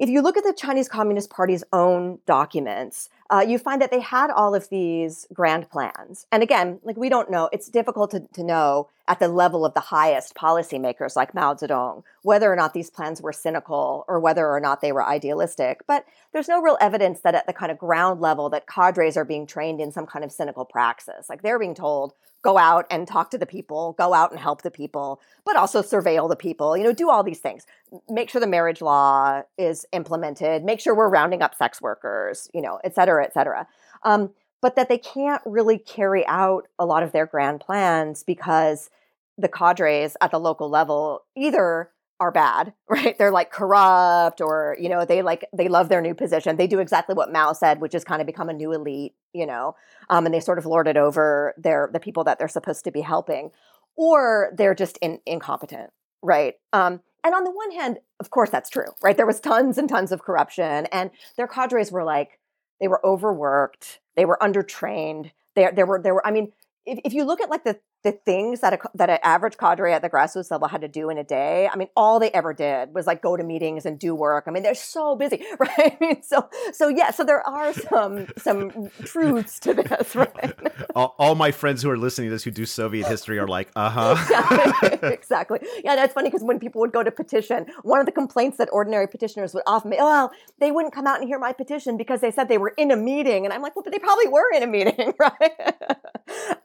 if 0.01 0.09
you 0.09 0.21
look 0.21 0.35
at 0.35 0.43
the 0.43 0.53
Chinese 0.53 0.89
Communist 0.89 1.29
Party's 1.29 1.63
own 1.71 2.17
documents, 2.25 3.07
uh, 3.31 3.45
you 3.47 3.57
find 3.57 3.81
that 3.81 3.91
they 3.91 4.01
had 4.01 4.29
all 4.29 4.53
of 4.53 4.69
these 4.69 5.25
grand 5.33 5.69
plans. 5.69 6.27
And 6.31 6.43
again, 6.43 6.79
like 6.83 6.97
we 6.97 7.09
don't 7.09 7.31
know, 7.31 7.49
it's 7.53 7.69
difficult 7.69 8.11
to, 8.11 8.27
to 8.33 8.43
know 8.43 8.89
at 9.07 9.19
the 9.19 9.27
level 9.27 9.65
of 9.65 9.73
the 9.73 9.79
highest 9.79 10.35
policymakers 10.35 11.15
like 11.15 11.33
Mao 11.33 11.53
Zedong 11.53 12.03
whether 12.23 12.51
or 12.51 12.55
not 12.55 12.73
these 12.73 12.89
plans 12.89 13.21
were 13.21 13.33
cynical 13.33 14.05
or 14.07 14.19
whether 14.19 14.47
or 14.47 14.59
not 14.59 14.81
they 14.81 14.91
were 14.91 15.03
idealistic. 15.03 15.81
But 15.87 16.05
there's 16.33 16.47
no 16.47 16.61
real 16.61 16.77
evidence 16.79 17.21
that 17.21 17.35
at 17.35 17.47
the 17.47 17.53
kind 17.53 17.71
of 17.71 17.77
ground 17.77 18.21
level 18.21 18.49
that 18.49 18.67
cadres 18.67 19.17
are 19.17 19.25
being 19.25 19.47
trained 19.47 19.81
in 19.81 19.91
some 19.91 20.05
kind 20.05 20.23
of 20.23 20.31
cynical 20.31 20.65
praxis. 20.65 21.29
Like 21.29 21.41
they're 21.41 21.59
being 21.59 21.73
told, 21.73 22.13
go 22.43 22.57
out 22.57 22.85
and 22.89 23.07
talk 23.07 23.31
to 23.31 23.37
the 23.37 23.45
people, 23.45 23.93
go 23.97 24.13
out 24.13 24.31
and 24.31 24.39
help 24.39 24.61
the 24.61 24.71
people, 24.71 25.19
but 25.45 25.55
also 25.55 25.81
surveil 25.81 26.29
the 26.29 26.35
people, 26.35 26.77
you 26.77 26.83
know, 26.83 26.93
do 26.93 27.09
all 27.09 27.23
these 27.23 27.39
things. 27.39 27.65
Make 28.09 28.29
sure 28.29 28.39
the 28.39 28.47
marriage 28.47 28.81
law 28.81 29.43
is 29.57 29.85
implemented, 29.91 30.63
make 30.63 30.79
sure 30.79 30.95
we're 30.95 31.09
rounding 31.09 31.41
up 31.41 31.53
sex 31.55 31.81
workers, 31.81 32.49
you 32.53 32.61
know, 32.61 32.79
et 32.83 32.95
cetera, 32.95 33.20
et 33.21 33.33
cetera. 33.33 33.67
Um, 34.03 34.31
but 34.61 34.75
that 34.75 34.89
they 34.89 34.97
can't 34.97 35.41
really 35.45 35.77
carry 35.77 36.25
out 36.27 36.67
a 36.77 36.85
lot 36.85 37.03
of 37.03 37.11
their 37.11 37.25
grand 37.25 37.59
plans 37.59 38.23
because 38.23 38.89
the 39.37 39.47
cadres 39.47 40.15
at 40.21 40.31
the 40.31 40.39
local 40.39 40.69
level 40.69 41.23
either 41.35 41.89
are 42.19 42.31
bad, 42.31 42.73
right? 42.89 43.17
They're 43.17 43.31
like 43.31 43.51
corrupt 43.51 44.39
or, 44.39 44.77
you 44.79 44.87
know, 44.87 45.03
they 45.03 45.21
like, 45.23 45.45
they 45.51 45.67
love 45.67 45.89
their 45.89 46.01
new 46.01 46.13
position. 46.13 46.55
They 46.55 46.67
do 46.67 46.79
exactly 46.79 47.15
what 47.15 47.33
Mao 47.33 47.53
said, 47.53 47.81
which 47.81 47.95
is 47.95 48.03
kind 48.03 48.21
of 48.21 48.27
become 48.27 48.49
a 48.49 48.53
new 48.53 48.71
elite, 48.71 49.13
you 49.33 49.47
know, 49.47 49.75
um, 50.09 50.25
and 50.25 50.33
they 50.33 50.39
sort 50.39 50.59
of 50.59 50.65
lord 50.65 50.87
it 50.87 50.97
over 50.97 51.55
their, 51.57 51.89
the 51.91 51.99
people 51.99 52.23
that 52.25 52.37
they're 52.37 52.47
supposed 52.47 52.83
to 52.85 52.91
be 52.91 53.01
helping. 53.01 53.49
Or 53.97 54.53
they're 54.55 54.75
just 54.75 54.97
in, 55.01 55.19
incompetent, 55.25 55.89
right? 56.21 56.53
Um, 56.71 57.01
and 57.23 57.35
on 57.35 57.43
the 57.43 57.51
one 57.51 57.71
hand, 57.71 57.97
of 58.19 58.29
course, 58.29 58.49
that's 58.49 58.69
true, 58.69 58.91
right? 59.03 59.17
There 59.17 59.27
was 59.27 59.39
tons 59.39 59.77
and 59.77 59.89
tons 59.89 60.11
of 60.11 60.23
corruption, 60.23 60.87
and 60.87 61.11
their 61.37 61.47
cadres 61.47 61.91
were 61.91 62.03
like, 62.03 62.39
they 62.81 62.89
were 62.89 63.05
overworked, 63.05 64.01
they 64.17 64.25
were 64.25 64.37
undertrained. 64.41 65.31
There, 65.55 65.71
there 65.71 65.85
were, 65.85 66.01
there 66.01 66.15
were. 66.15 66.25
I 66.25 66.31
mean, 66.31 66.51
if, 66.85 66.99
if 67.05 67.13
you 67.13 67.23
look 67.23 67.39
at 67.39 67.49
like 67.49 67.63
the 67.63 67.79
the 68.03 68.11
things 68.11 68.61
that 68.61 68.73
a, 68.73 68.79
that 68.95 69.09
an 69.09 69.19
average 69.21 69.57
cadre 69.57 69.93
at 69.93 70.01
the 70.01 70.09
grassroots 70.09 70.49
level 70.49 70.67
had 70.67 70.81
to 70.81 70.87
do 70.87 71.09
in 71.09 71.17
a 71.17 71.23
day, 71.23 71.69
I 71.71 71.75
mean, 71.75 71.87
all 71.95 72.19
they 72.19 72.31
ever 72.31 72.53
did 72.53 72.93
was 72.95 73.05
like 73.05 73.21
go 73.21 73.37
to 73.37 73.43
meetings 73.43 73.85
and 73.85 73.99
do 73.99 74.15
work. 74.15 74.45
I 74.47 74.51
mean, 74.51 74.63
they're 74.63 74.73
so 74.73 75.15
busy, 75.15 75.43
right? 75.59 75.69
I 75.77 75.97
mean, 76.01 76.23
so 76.23 76.49
so 76.73 76.87
yeah, 76.87 77.11
so 77.11 77.23
there 77.23 77.47
are 77.47 77.73
some 77.73 78.27
some 78.37 78.89
truths 79.03 79.59
to 79.59 79.73
this, 79.75 80.15
right? 80.15 80.53
all, 80.95 81.15
all, 81.19 81.35
my 81.35 81.51
friends 81.51 81.83
who 81.83 81.89
are 81.89 81.97
listening 81.97 82.29
to 82.29 82.31
this 82.35 82.43
who 82.43 82.51
do 82.51 82.65
Soviet 82.65 83.07
history 83.07 83.37
are 83.37 83.47
like, 83.47 83.69
uh 83.75 83.89
huh. 83.89 84.15
exactly, 84.19 85.09
exactly. 85.13 85.59
Yeah, 85.83 85.95
that's 85.95 86.13
funny 86.13 86.29
because 86.29 86.43
when 86.43 86.59
people 86.59 86.81
would 86.81 86.91
go 86.91 87.03
to 87.03 87.11
petition, 87.11 87.67
one 87.83 87.99
of 87.99 88.05
the 88.07 88.11
complaints 88.11 88.57
that 88.57 88.69
ordinary 88.71 89.07
petitioners 89.07 89.53
would 89.53 89.63
often 89.67 89.91
make, 89.91 89.99
oh, 90.01 90.05
well, 90.05 90.31
they 90.59 90.71
wouldn't 90.71 90.93
come 90.93 91.05
out 91.05 91.19
and 91.19 91.27
hear 91.27 91.39
my 91.39 91.53
petition 91.53 91.97
because 91.97 92.21
they 92.21 92.31
said 92.31 92.47
they 92.47 92.57
were 92.57 92.73
in 92.77 92.89
a 92.89 92.95
meeting, 92.97 93.45
and 93.45 93.53
I'm 93.53 93.61
like, 93.61 93.75
well, 93.75 93.83
but 93.83 93.93
they 93.93 93.99
probably 93.99 94.27
were 94.27 94.51
in 94.55 94.63
a 94.63 94.67
meeting, 94.67 95.13
right? 95.19 95.75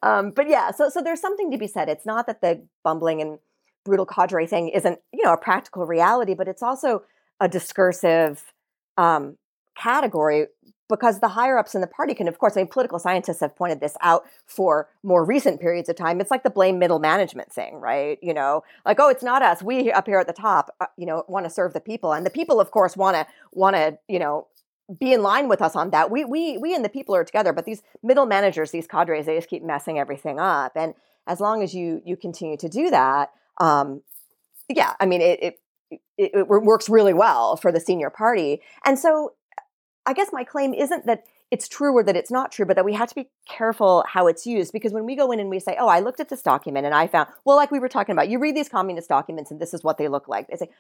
um, 0.03 0.31
but 0.31 0.49
yeah, 0.49 0.71
so 0.71 0.89
so 0.89 1.03
there's 1.03 1.21
something 1.27 1.51
to 1.51 1.59
be 1.59 1.67
said. 1.67 1.89
It's 1.89 2.07
not 2.07 2.27
that 2.27 2.41
the 2.41 2.63
bumbling 2.85 3.21
and 3.21 3.39
brutal 3.85 4.07
cadre 4.07 4.47
thing 4.47 4.69
isn't, 4.69 4.99
you 5.13 5.25
know, 5.25 5.33
a 5.33 5.37
practical 5.37 5.87
reality, 5.87 6.35
but 6.35 6.49
it's 6.49 6.63
also 6.63 7.03
a 7.41 7.49
discursive 7.49 8.53
um, 8.97 9.37
category 9.77 10.47
because 10.89 11.19
the 11.19 11.29
higher 11.29 11.59
ups 11.59 11.75
in 11.75 11.81
the 11.81 11.87
party 11.89 12.15
can, 12.15 12.29
of 12.29 12.39
course, 12.39 12.57
I 12.57 12.61
mean, 12.61 12.69
political 12.69 13.01
scientists 13.01 13.41
have 13.41 13.57
pointed 13.57 13.81
this 13.81 13.97
out 14.03 14.25
for 14.47 14.89
more 15.03 15.25
recent 15.25 15.61
periods 15.61 15.89
of 15.89 15.97
time. 15.97 16.21
It's 16.21 16.31
like 16.31 16.45
the 16.45 16.51
blame 16.51 16.79
middle 16.79 17.01
management 17.01 17.53
thing, 17.53 17.81
right? 17.81 18.19
You 18.23 18.33
know, 18.33 18.63
like, 18.85 19.01
oh, 19.01 19.09
it's 19.09 19.25
not 19.25 19.43
us. 19.43 19.65
We 19.65 19.91
up 19.91 20.07
here 20.07 20.21
at 20.21 20.29
the 20.29 20.33
top, 20.33 20.71
uh, 20.81 20.87
you 20.97 21.07
know, 21.07 21.25
want 21.27 21.45
to 21.45 21.51
serve 21.51 21.73
the 21.73 21.81
people, 21.81 22.13
and 22.13 22.25
the 22.25 22.31
people, 22.31 22.61
of 22.61 22.71
course, 22.71 22.97
want 22.97 23.17
to 23.17 23.27
want 23.53 23.75
to, 23.75 23.99
you 24.09 24.21
know, 24.21 24.47
be 24.99 25.13
in 25.13 25.23
line 25.23 25.49
with 25.49 25.61
us 25.61 25.75
on 25.75 25.91
that. 25.91 26.11
We 26.11 26.25
we 26.25 26.59
we 26.59 26.75
and 26.75 26.85
the 26.85 26.89
people 26.89 27.15
are 27.15 27.25
together, 27.25 27.53
but 27.53 27.65
these 27.65 27.83
middle 28.03 28.27
managers, 28.27 28.71
these 28.71 28.87
cadres, 28.87 29.27
they 29.27 29.37
just 29.37 29.49
keep 29.49 29.65
messing 29.65 29.99
everything 29.99 30.39
up. 30.39 30.73
And 30.77 30.95
as 31.27 31.41
long 31.41 31.63
as 31.63 31.75
you 31.75 32.01
you 32.05 32.17
continue 32.17 32.57
to 32.59 32.69
do 32.69 32.91
that, 32.91 33.31
um, 33.59 34.03
yeah, 34.69 34.95
I 35.01 35.07
mean 35.07 35.21
it, 35.21 35.43
it 35.43 35.61
it, 36.19 36.31
it 36.35 36.49
works 36.49 36.89
really 36.89 37.15
well 37.15 37.57
for 37.57 37.73
the 37.73 37.81
senior 37.81 38.11
party. 38.11 38.61
And 38.85 38.99
so 38.99 39.35
I 40.05 40.13
guess 40.13 40.29
my 40.33 40.45
claim 40.45 40.73
isn't 40.73 41.07
that 41.07 41.25
it's 41.51 41.69
true 41.69 41.93
or 41.93 42.03
that 42.03 42.17
it's 42.17 42.31
not 42.31 42.51
true, 42.51 42.67
but 42.67 42.75
that 42.75 42.85
we 42.85 42.93
have 42.95 43.09
to 43.09 43.15
be 43.15 43.29
careful 43.49 44.05
how 44.09 44.27
it's 44.27 44.47
used 44.47 44.73
because 44.73 44.93
when 44.93 45.07
we 45.07 45.15
go 45.15 45.31
in 45.31 45.39
and 45.39 45.49
we 45.49 45.61
say, 45.61 45.77
"Oh, 45.79 45.87
I 45.87 46.01
looked 46.01 46.19
at 46.19 46.29
this 46.29 46.43
document 46.43 46.87
and 46.87 46.95
I 46.95 47.07
found," 47.07 47.29
well, 47.45 47.57
like 47.57 47.71
we 47.71 47.79
were 47.79 47.89
talking 47.89 48.13
about, 48.13 48.29
you 48.29 48.39
read 48.39 48.57
these 48.57 48.69
communist 48.69 49.09
documents 49.09 49.51
and 49.51 49.61
this 49.61 49.73
is 49.73 49.85
what 49.85 49.97
they 49.97 50.09
look 50.09 50.27
like. 50.27 50.49
They 50.49 50.57
say, 50.57 50.71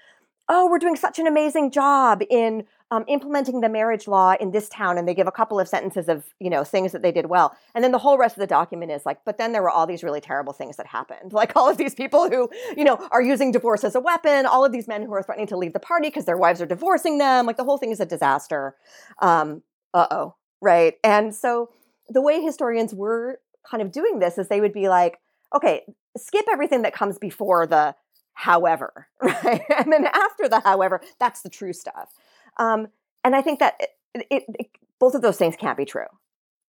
"Oh, 0.48 0.68
we're 0.68 0.80
doing 0.80 0.96
such 0.96 1.20
an 1.20 1.26
amazing 1.28 1.70
job 1.70 2.22
in 2.28 2.64
um, 2.90 3.04
implementing 3.06 3.60
the 3.60 3.68
marriage 3.68 4.08
law 4.08 4.34
in 4.40 4.50
this 4.50 4.68
town," 4.68 4.98
and 4.98 5.06
they 5.06 5.14
give 5.14 5.28
a 5.28 5.32
couple 5.32 5.60
of 5.60 5.68
sentences 5.68 6.08
of 6.08 6.24
you 6.40 6.50
know 6.50 6.64
things 6.64 6.90
that 6.90 7.02
they 7.02 7.12
did 7.12 7.26
well, 7.26 7.56
and 7.76 7.84
then 7.84 7.92
the 7.92 7.98
whole 7.98 8.18
rest 8.18 8.36
of 8.36 8.40
the 8.40 8.46
document 8.48 8.90
is 8.90 9.06
like, 9.06 9.18
"But 9.24 9.38
then 9.38 9.52
there 9.52 9.62
were 9.62 9.70
all 9.70 9.86
these 9.86 10.02
really 10.02 10.20
terrible 10.20 10.52
things 10.52 10.76
that 10.78 10.86
happened, 10.86 11.32
like 11.40 11.54
all 11.54 11.68
of 11.70 11.76
these 11.76 11.94
people 11.94 12.28
who 12.28 12.50
you 12.76 12.84
know 12.84 12.96
are 13.12 13.22
using 13.22 13.52
divorce 13.52 13.84
as 13.84 13.94
a 13.94 14.00
weapon, 14.00 14.46
all 14.46 14.64
of 14.64 14.72
these 14.72 14.88
men 14.88 15.02
who 15.04 15.14
are 15.14 15.22
threatening 15.22 15.46
to 15.48 15.56
leave 15.56 15.74
the 15.74 15.80
party 15.80 16.08
because 16.08 16.24
their 16.24 16.36
wives 16.36 16.60
are 16.60 16.66
divorcing 16.66 17.18
them, 17.18 17.46
like 17.46 17.56
the 17.56 17.64
whole 17.64 17.78
thing 17.78 17.92
is 17.92 18.00
a 18.00 18.06
disaster." 18.06 18.74
Um, 19.20 19.62
uh 19.94 20.06
oh 20.10 20.34
right? 20.60 20.94
And 21.04 21.34
so 21.34 21.70
the 22.08 22.20
way 22.20 22.40
historians 22.40 22.94
were 22.94 23.40
kind 23.68 23.82
of 23.82 23.92
doing 23.92 24.18
this 24.18 24.38
is 24.38 24.48
they 24.48 24.60
would 24.60 24.72
be 24.72 24.88
like, 24.88 25.20
okay, 25.54 25.82
skip 26.16 26.46
everything 26.50 26.82
that 26.82 26.94
comes 26.94 27.18
before 27.18 27.66
the 27.66 27.94
however, 28.34 29.08
right? 29.22 29.62
And 29.76 29.92
then 29.92 30.06
after 30.06 30.48
the 30.48 30.60
however, 30.60 31.00
that's 31.18 31.42
the 31.42 31.48
true 31.48 31.72
stuff. 31.72 32.12
Um, 32.58 32.88
and 33.24 33.34
I 33.34 33.42
think 33.42 33.58
that 33.60 33.80
it, 34.14 34.26
it, 34.30 34.44
it, 34.58 34.66
both 34.98 35.14
of 35.14 35.22
those 35.22 35.36
things 35.36 35.56
can't 35.56 35.76
be 35.76 35.84
true. 35.84 36.06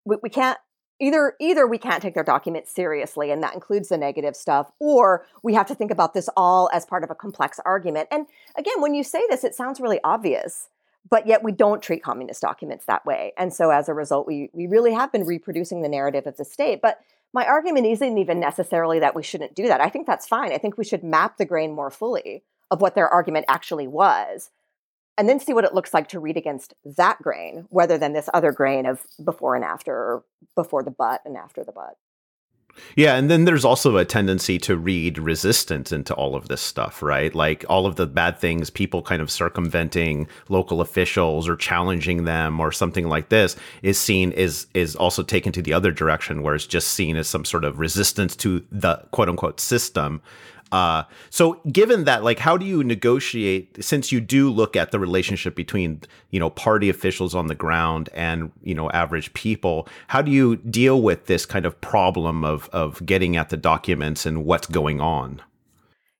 We, 0.05 0.17
we 0.21 0.29
can't 0.29 0.57
either 1.01 1.33
either 1.39 1.67
we 1.67 1.77
can't 1.77 2.01
take 2.01 2.13
their 2.13 2.23
document 2.23 2.67
seriously 2.67 3.31
and 3.31 3.41
that 3.43 3.53
includes 3.53 3.89
the 3.89 3.97
negative 3.97 4.35
stuff 4.35 4.71
or 4.79 5.25
we 5.43 5.53
have 5.53 5.65
to 5.65 5.75
think 5.75 5.91
about 5.91 6.13
this 6.13 6.29
all 6.37 6.69
as 6.71 6.85
part 6.85 7.03
of 7.03 7.09
a 7.09 7.15
complex 7.15 7.59
argument 7.65 8.07
and 8.11 8.27
again 8.55 8.79
when 8.79 8.93
you 8.93 9.03
say 9.03 9.21
this 9.29 9.43
it 9.43 9.55
sounds 9.55 9.81
really 9.81 9.99
obvious 10.03 10.69
but 11.09 11.27
yet 11.27 11.43
we 11.43 11.51
don't 11.51 11.81
treat 11.81 12.03
communist 12.03 12.41
documents 12.41 12.85
that 12.85 13.05
way. 13.05 13.33
And 13.37 13.53
so 13.53 13.71
as 13.71 13.89
a 13.89 13.93
result, 13.93 14.27
we, 14.27 14.49
we 14.53 14.67
really 14.67 14.93
have 14.93 15.11
been 15.11 15.25
reproducing 15.25 15.81
the 15.81 15.89
narrative 15.89 16.27
of 16.27 16.37
the 16.37 16.45
state. 16.45 16.81
But 16.81 16.99
my 17.33 17.45
argument 17.45 17.87
isn't 17.87 18.17
even 18.17 18.39
necessarily 18.39 18.99
that 18.99 19.15
we 19.15 19.23
shouldn't 19.23 19.55
do 19.55 19.67
that. 19.67 19.81
I 19.81 19.89
think 19.89 20.05
that's 20.05 20.27
fine. 20.27 20.51
I 20.51 20.57
think 20.57 20.77
we 20.77 20.83
should 20.83 21.03
map 21.03 21.37
the 21.37 21.45
grain 21.45 21.73
more 21.73 21.89
fully 21.89 22.43
of 22.69 22.81
what 22.81 22.95
their 22.95 23.09
argument 23.09 23.45
actually 23.47 23.87
was 23.87 24.49
and 25.17 25.27
then 25.27 25.39
see 25.39 25.53
what 25.53 25.65
it 25.65 25.73
looks 25.73 25.93
like 25.93 26.07
to 26.09 26.19
read 26.19 26.37
against 26.37 26.73
that 26.83 27.21
grain 27.21 27.67
rather 27.69 27.97
than 27.97 28.13
this 28.13 28.29
other 28.33 28.51
grain 28.51 28.85
of 28.85 29.05
before 29.23 29.55
and 29.55 29.65
after 29.65 29.93
or 29.93 30.23
before 30.55 30.83
the 30.83 30.91
but 30.91 31.21
and 31.25 31.37
after 31.37 31.63
the 31.63 31.71
but. 31.71 31.95
Yeah, 32.95 33.15
and 33.15 33.29
then 33.29 33.45
there's 33.45 33.65
also 33.65 33.97
a 33.97 34.05
tendency 34.05 34.57
to 34.59 34.75
read 34.75 35.17
resistance 35.17 35.91
into 35.91 36.13
all 36.13 36.35
of 36.35 36.47
this 36.47 36.61
stuff, 36.61 37.01
right? 37.01 37.33
Like 37.33 37.65
all 37.69 37.85
of 37.85 37.95
the 37.95 38.07
bad 38.07 38.37
things, 38.39 38.69
people 38.69 39.01
kind 39.01 39.21
of 39.21 39.31
circumventing 39.31 40.27
local 40.49 40.81
officials 40.81 41.47
or 41.47 41.55
challenging 41.55 42.25
them 42.25 42.59
or 42.59 42.71
something 42.71 43.07
like 43.07 43.29
this 43.29 43.55
is 43.81 43.97
seen 43.97 44.31
is 44.31 44.67
is 44.73 44.95
also 44.95 45.23
taken 45.23 45.51
to 45.53 45.61
the 45.61 45.73
other 45.73 45.91
direction 45.91 46.41
where 46.43 46.55
it's 46.55 46.67
just 46.67 46.89
seen 46.89 47.15
as 47.15 47.27
some 47.27 47.45
sort 47.45 47.63
of 47.63 47.79
resistance 47.79 48.35
to 48.35 48.65
the 48.71 48.95
quote 49.11 49.29
unquote 49.29 49.59
system 49.59 50.21
uh, 50.71 51.03
so 51.29 51.59
given 51.71 52.05
that, 52.05 52.23
like, 52.23 52.39
how 52.39 52.57
do 52.57 52.65
you 52.65 52.83
negotiate 52.83 53.83
since 53.83 54.11
you 54.11 54.21
do 54.21 54.49
look 54.49 54.75
at 54.75 54.91
the 54.91 54.99
relationship 54.99 55.55
between, 55.55 56.01
you 56.29 56.39
know, 56.39 56.49
party 56.49 56.89
officials 56.89 57.35
on 57.35 57.47
the 57.47 57.55
ground 57.55 58.09
and, 58.13 58.51
you 58.63 58.73
know, 58.73 58.89
average 58.91 59.33
people, 59.33 59.87
how 60.07 60.21
do 60.21 60.31
you 60.31 60.55
deal 60.57 61.01
with 61.01 61.25
this 61.25 61.45
kind 61.45 61.65
of 61.65 61.79
problem 61.81 62.45
of, 62.45 62.69
of 62.71 63.05
getting 63.05 63.35
at 63.35 63.49
the 63.49 63.57
documents 63.57 64.25
and 64.25 64.45
what's 64.45 64.67
going 64.67 65.01
on? 65.01 65.41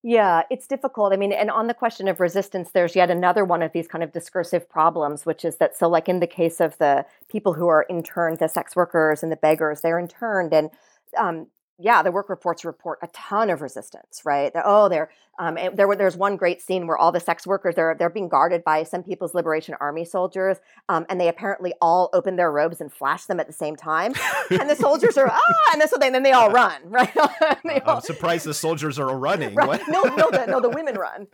Yeah, 0.04 0.42
it's 0.50 0.66
difficult. 0.66 1.14
I 1.14 1.16
mean, 1.16 1.32
and 1.32 1.52
on 1.52 1.68
the 1.68 1.76
question 1.76 2.08
of 2.08 2.20
resistance, 2.20 2.72
there's 2.72 2.96
yet 2.96 3.12
another 3.12 3.46
one 3.46 3.62
of 3.62 3.72
these 3.72 3.88
kind 3.88 4.04
of 4.04 4.12
discursive 4.12 4.68
problems, 4.68 5.28
which 5.28 5.46
is 5.46 5.58
that 5.58 5.78
so, 5.78 5.88
like 5.88 6.10
in 6.10 6.20
the 6.20 6.28
case 6.28 6.60
of 6.60 6.76
the 6.80 7.06
people 7.30 7.54
who 7.54 7.68
are 7.68 7.86
interned, 7.88 8.40
the 8.40 8.48
sex 8.48 8.76
workers 8.76 9.22
and 9.22 9.32
the 9.32 9.36
beggars, 9.36 9.82
they're 9.82 10.00
interned, 10.00 10.54
and 10.54 10.72
um, 11.20 11.46
yeah, 11.82 12.04
the 12.04 12.12
work 12.12 12.30
reports 12.30 12.64
report 12.66 13.00
a 13.02 13.08
ton 13.08 13.50
of 13.50 13.62
resistance, 13.62 14.22
right? 14.26 14.52
Oh, 14.56 14.90
they're 14.90 15.10
um, 15.42 15.56
there. 15.74 15.94
There's 15.96 16.16
one 16.16 16.38
great 16.38 16.62
scene 16.62 16.86
where 16.86 16.98
all 16.98 17.12
the 17.12 17.20
sex 17.20 17.48
workers 17.48 17.74
they're 17.74 17.96
they're 17.98 18.12
being 18.12 18.30
guarded 18.30 18.64
by 18.64 18.84
some 18.84 19.02
People's 19.02 19.34
Liberation 19.34 19.76
Army 19.82 20.06
soldiers, 20.06 20.58
um, 20.88 21.04
and 21.10 21.20
they 21.20 21.28
apparently 21.28 21.74
all 21.82 22.12
open 22.14 22.36
their 22.36 22.52
robes 22.52 22.80
and 22.80 22.94
flash 22.94 23.26
them 23.26 23.40
at 23.40 23.48
the 23.48 23.54
same 23.54 23.76
time, 23.76 24.14
and 24.52 24.70
the 24.70 24.76
soldiers 24.76 25.18
are 25.18 25.28
ah, 25.32 25.72
and 25.74 25.82
so 25.90 25.98
they, 25.98 26.12
then 26.12 26.22
they 26.22 26.32
all 26.32 26.52
run, 26.52 26.80
right? 26.86 27.12
they 27.66 27.80
all, 27.82 27.96
I'm 27.98 28.02
surprised 28.02 28.46
the 28.46 28.54
soldiers 28.54 29.00
are 29.00 29.18
running. 29.18 29.56
Right. 29.56 29.82
No, 29.88 30.04
no, 30.04 30.30
the, 30.30 30.46
no, 30.46 30.60
the 30.60 30.70
women 30.70 30.94
run. 30.96 31.28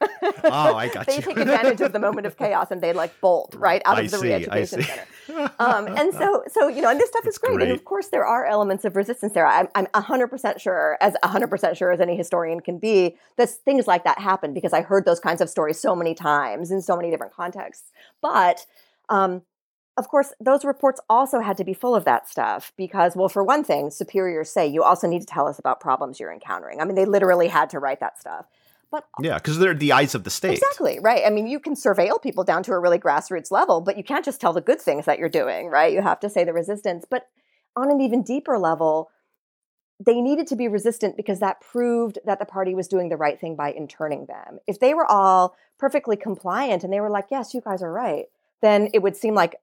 oh, 0.46 0.76
I 0.76 0.88
got 0.88 1.06
they 1.06 1.16
you. 1.16 1.22
They 1.22 1.34
take 1.34 1.38
advantage 1.40 1.82
of 1.82 1.92
the 1.92 2.00
moment 2.00 2.28
of 2.28 2.38
chaos 2.38 2.68
and 2.72 2.82
they 2.82 2.94
like 2.94 3.20
bolt 3.20 3.56
right 3.56 3.82
out 3.84 4.00
of 4.00 4.06
I 4.06 4.08
the 4.08 4.18
see, 4.18 4.28
re-education 4.28 4.84
center. 4.84 5.52
Um, 5.60 5.88
and 5.88 6.14
so, 6.14 6.44
so 6.50 6.68
you 6.68 6.82
know, 6.82 6.90
and 6.90 7.00
this 7.00 7.10
stuff 7.10 7.28
is 7.28 7.38
great. 7.38 7.56
great. 7.56 7.68
and 7.68 7.78
of 7.78 7.84
course 7.84 8.08
there 8.08 8.26
are 8.26 8.46
elements 8.46 8.86
of 8.86 8.96
resistance 8.96 9.34
there. 9.34 9.46
I'm, 9.46 9.68
I'm 9.76 9.88
100% 9.88 10.60
sure 10.60 10.98
as 11.02 11.16
100% 11.24 11.76
sure 11.76 11.92
as 11.92 12.00
any 12.00 12.16
historian 12.16 12.62
can 12.62 12.78
be 12.78 13.18
that 13.36 13.50
things 13.50 13.88
like 13.88 13.97
that 14.04 14.20
happen 14.20 14.54
because 14.54 14.74
I 14.74 14.82
heard 14.82 15.06
those 15.06 15.20
kinds 15.20 15.42
of 15.42 15.50
stories 15.50 15.80
so 15.80 15.96
many 15.96 16.14
times 16.14 16.72
in 16.72 16.82
so 16.82 16.96
many 16.96 17.10
different 17.10 17.34
contexts. 17.34 17.92
But 18.22 18.66
um, 19.10 19.44
of 19.98 20.08
course, 20.08 20.34
those 20.40 20.64
reports 20.64 21.02
also 21.10 21.40
had 21.40 21.58
to 21.58 21.64
be 21.64 21.74
full 21.74 21.96
of 21.96 22.06
that 22.06 22.30
stuff 22.30 22.72
because, 22.78 23.16
well, 23.16 23.30
for 23.30 23.44
one 23.44 23.64
thing, 23.64 23.90
superiors 23.90 24.50
say 24.50 24.68
you 24.68 24.84
also 24.84 25.08
need 25.08 25.22
to 25.22 25.26
tell 25.26 25.48
us 25.48 25.58
about 25.58 25.80
problems 25.80 26.20
you're 26.20 26.32
encountering. 26.32 26.80
I 26.80 26.86
mean, 26.86 26.96
they 26.96 27.06
literally 27.06 27.48
had 27.48 27.70
to 27.72 27.80
write 27.80 28.00
that 28.00 28.20
stuff. 28.20 28.46
But 28.90 29.06
yeah, 29.20 29.36
because 29.36 29.58
they're 29.60 29.74
the 29.74 29.92
eyes 29.92 30.16
of 30.16 30.24
the 30.24 30.30
state. 30.30 30.54
Exactly 30.54 31.00
right. 31.02 31.24
I 31.26 31.30
mean, 31.30 31.48
you 31.48 31.60
can 31.60 31.74
surveil 31.74 32.22
people 32.22 32.44
down 32.44 32.64
to 32.64 32.72
a 32.72 32.80
really 32.80 33.00
grassroots 33.00 33.52
level, 33.52 33.82
but 33.82 33.98
you 33.98 34.04
can't 34.04 34.24
just 34.24 34.40
tell 34.40 34.54
the 34.54 34.62
good 34.62 34.80
things 34.80 35.06
that 35.06 35.20
you're 35.20 35.28
doing, 35.28 35.68
right? 35.68 35.92
You 35.92 36.02
have 36.02 36.22
to 36.22 36.30
say 36.30 36.46
the 36.46 36.54
resistance. 36.54 37.06
But 37.10 37.28
on 37.76 37.92
an 37.92 38.00
even 38.00 38.24
deeper 38.24 38.58
level, 38.58 39.10
they 40.00 40.22
needed 40.22 40.48
to 40.48 40.56
be 40.56 40.68
resistant 40.68 41.18
because 41.18 41.40
that 41.40 41.62
proved 41.62 42.20
that 42.26 42.40
the 42.40 42.46
party 42.46 42.76
was 42.76 42.88
doing 42.88 43.10
the 43.10 43.18
right 43.18 43.40
thing 43.40 43.56
by 43.56 43.72
interning 43.72 44.28
them. 44.28 44.60
If 44.68 44.80
they 44.80 44.94
were 44.94 45.06
all 45.06 45.56
perfectly 45.80 46.16
compliant 46.16 46.84
and 46.84 46.94
they 46.94 47.00
were 47.00 47.10
like, 47.10 47.28
yes, 47.32 47.54
you 47.54 47.62
guys 47.62 47.82
are 47.82 47.92
right, 47.92 48.26
then 48.62 48.90
it 48.94 49.02
would 49.02 49.16
seem 49.16 49.34
like 49.34 49.56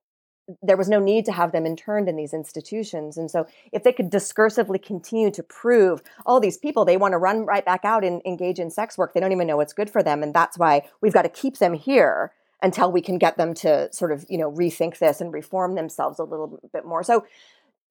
there 0.62 0.76
was 0.76 0.88
no 0.88 0.98
need 0.98 1.24
to 1.24 1.32
have 1.32 1.52
them 1.52 1.64
interned 1.64 2.08
in 2.08 2.16
these 2.16 2.34
institutions. 2.34 3.16
And 3.16 3.30
so 3.30 3.46
if 3.72 3.82
they 3.82 3.92
could 3.92 4.10
discursively 4.10 4.82
continue 4.82 5.30
to 5.30 5.42
prove, 5.42 6.02
all 6.26 6.38
these 6.38 6.58
people, 6.58 6.84
they 6.84 6.96
want 6.96 7.12
to 7.12 7.18
run 7.18 7.46
right 7.46 7.64
back 7.64 7.84
out 7.84 8.04
and 8.04 8.20
engage 8.26 8.58
in 8.58 8.70
sex 8.70 8.98
work. 8.98 9.14
They 9.14 9.20
don't 9.20 9.32
even 9.32 9.46
know 9.46 9.56
what's 9.56 9.72
good 9.72 9.88
for 9.88 10.02
them. 10.02 10.22
And 10.22 10.34
that's 10.34 10.58
why 10.58 10.82
we've 11.00 11.14
got 11.14 11.22
to 11.22 11.30
keep 11.30 11.58
them 11.58 11.74
here 11.74 12.32
until 12.62 12.90
we 12.92 13.00
can 13.00 13.18
get 13.18 13.36
them 13.36 13.54
to 13.54 13.90
sort 13.92 14.12
of, 14.12 14.26
you 14.28 14.38
know, 14.38 14.50
rethink 14.50 14.98
this 14.98 15.20
and 15.20 15.32
reform 15.32 15.76
themselves 15.76 16.18
a 16.18 16.24
little 16.24 16.58
bit 16.72 16.84
more. 16.84 17.02
So 17.02 17.24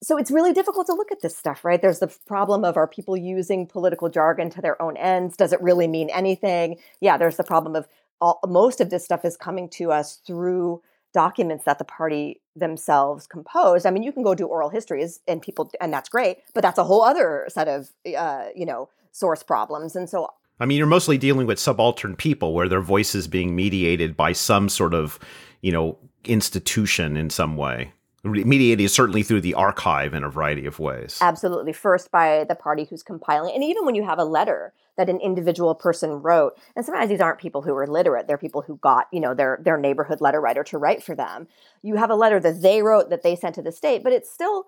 so 0.03 0.17
it's 0.17 0.31
really 0.31 0.53
difficult 0.53 0.85
to 0.87 0.93
look 0.93 1.11
at 1.11 1.21
this 1.21 1.35
stuff, 1.35 1.63
right? 1.63 1.81
There's 1.81 1.99
the 1.99 2.13
problem 2.27 2.65
of 2.65 2.75
are 2.75 2.87
people 2.87 3.15
using 3.15 3.65
political 3.65 4.09
jargon 4.09 4.49
to 4.51 4.61
their 4.61 4.79
own 4.81 4.97
ends? 4.97 5.37
Does 5.37 5.53
it 5.53 5.61
really 5.61 5.87
mean 5.87 6.09
anything? 6.09 6.77
Yeah, 6.99 7.17
there's 7.17 7.37
the 7.37 7.43
problem 7.43 7.75
of 7.75 7.87
all, 8.19 8.39
most 8.45 8.81
of 8.81 8.89
this 8.89 9.05
stuff 9.05 9.23
is 9.23 9.37
coming 9.37 9.69
to 9.69 9.91
us 9.91 10.21
through 10.27 10.81
documents 11.13 11.63
that 11.65 11.77
the 11.77 11.85
party 11.85 12.41
themselves 12.55 13.27
composed. 13.27 13.85
I 13.85 13.91
mean, 13.91 14.03
you 14.03 14.11
can 14.11 14.23
go 14.23 14.35
do 14.35 14.45
oral 14.45 14.69
histories 14.69 15.21
and 15.27 15.41
people, 15.41 15.71
and 15.79 15.93
that's 15.93 16.09
great, 16.09 16.39
but 16.53 16.61
that's 16.61 16.77
a 16.77 16.83
whole 16.83 17.03
other 17.03 17.45
set 17.47 17.67
of, 17.67 17.91
uh, 18.17 18.47
you 18.55 18.65
know, 18.65 18.89
source 19.11 19.43
problems. 19.43 19.95
And 19.95 20.09
so 20.09 20.29
I 20.59 20.65
mean, 20.65 20.77
you're 20.77 20.87
mostly 20.87 21.17
dealing 21.17 21.47
with 21.47 21.59
subaltern 21.59 22.15
people 22.15 22.53
where 22.53 22.69
their 22.69 22.81
voice 22.81 23.15
is 23.15 23.27
being 23.27 23.55
mediated 23.55 24.15
by 24.17 24.33
some 24.33 24.69
sort 24.69 24.93
of, 24.93 25.19
you 25.61 25.71
know, 25.71 25.97
institution 26.25 27.17
in 27.17 27.29
some 27.29 27.57
way 27.57 27.91
mediated 28.23 28.89
certainly 28.89 29.21
through 29.21 29.41
the 29.41 29.53
archive 29.53 30.13
in 30.13 30.23
a 30.23 30.29
variety 30.29 30.65
of 30.65 30.79
ways. 30.79 31.17
Absolutely. 31.19 31.73
First 31.73 32.11
by 32.11 32.45
the 32.47 32.55
party 32.55 32.85
who's 32.85 33.03
compiling. 33.03 33.53
And 33.53 33.63
even 33.63 33.85
when 33.85 33.95
you 33.95 34.03
have 34.03 34.19
a 34.19 34.23
letter 34.23 34.73
that 34.95 35.09
an 35.09 35.19
individual 35.19 35.75
person 35.75 36.21
wrote, 36.21 36.57
and 36.75 36.85
sometimes 36.85 37.09
these 37.09 37.19
aren't 37.19 37.39
people 37.39 37.61
who 37.61 37.75
are 37.75 37.87
literate, 37.87 38.27
they're 38.27 38.37
people 38.37 38.61
who 38.61 38.77
got, 38.77 39.07
you 39.11 39.19
know, 39.19 39.33
their 39.33 39.59
their 39.61 39.77
neighborhood 39.77 40.21
letter 40.21 40.39
writer 40.39 40.63
to 40.65 40.77
write 40.77 41.03
for 41.03 41.15
them. 41.15 41.47
You 41.81 41.95
have 41.95 42.09
a 42.09 42.15
letter 42.15 42.39
that 42.39 42.61
they 42.61 42.81
wrote 42.81 43.09
that 43.09 43.23
they 43.23 43.35
sent 43.35 43.55
to 43.55 43.61
the 43.61 43.71
state, 43.71 44.03
but 44.03 44.13
it's 44.13 44.31
still 44.31 44.67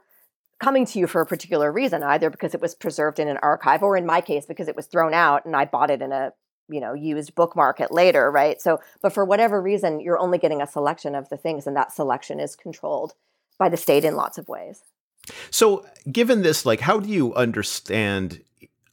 coming 0.59 0.85
to 0.87 0.99
you 0.99 1.07
for 1.07 1.21
a 1.21 1.25
particular 1.25 1.71
reason, 1.71 2.03
either 2.03 2.29
because 2.29 2.53
it 2.53 2.61
was 2.61 2.75
preserved 2.75 3.19
in 3.19 3.27
an 3.27 3.37
archive 3.37 3.83
or 3.83 3.95
in 3.95 4.05
my 4.05 4.21
case 4.21 4.45
because 4.45 4.67
it 4.67 4.75
was 4.75 4.87
thrown 4.87 5.13
out 5.13 5.45
and 5.45 5.55
I 5.55 5.65
bought 5.65 5.91
it 5.91 6.01
in 6.01 6.11
a 6.11 6.33
you 6.67 6.79
know 6.79 6.93
used 6.93 7.35
bookmark 7.35 7.79
it 7.79 7.91
later 7.91 8.31
right 8.31 8.59
so 8.59 8.79
but 9.03 9.13
for 9.13 9.23
whatever 9.23 9.61
reason 9.61 9.99
you're 9.99 10.17
only 10.17 10.39
getting 10.39 10.63
a 10.63 10.67
selection 10.67 11.13
of 11.13 11.29
the 11.29 11.37
things 11.37 11.67
and 11.67 11.75
that 11.75 11.91
selection 11.91 12.39
is 12.39 12.55
controlled 12.55 13.13
by 13.57 13.69
the 13.69 13.77
state 13.77 14.05
in 14.05 14.15
lots 14.15 14.37
of 14.37 14.47
ways. 14.47 14.81
So, 15.49 15.85
given 16.11 16.41
this, 16.41 16.65
like, 16.65 16.79
how 16.79 16.99
do 16.99 17.09
you 17.09 17.33
understand? 17.33 18.41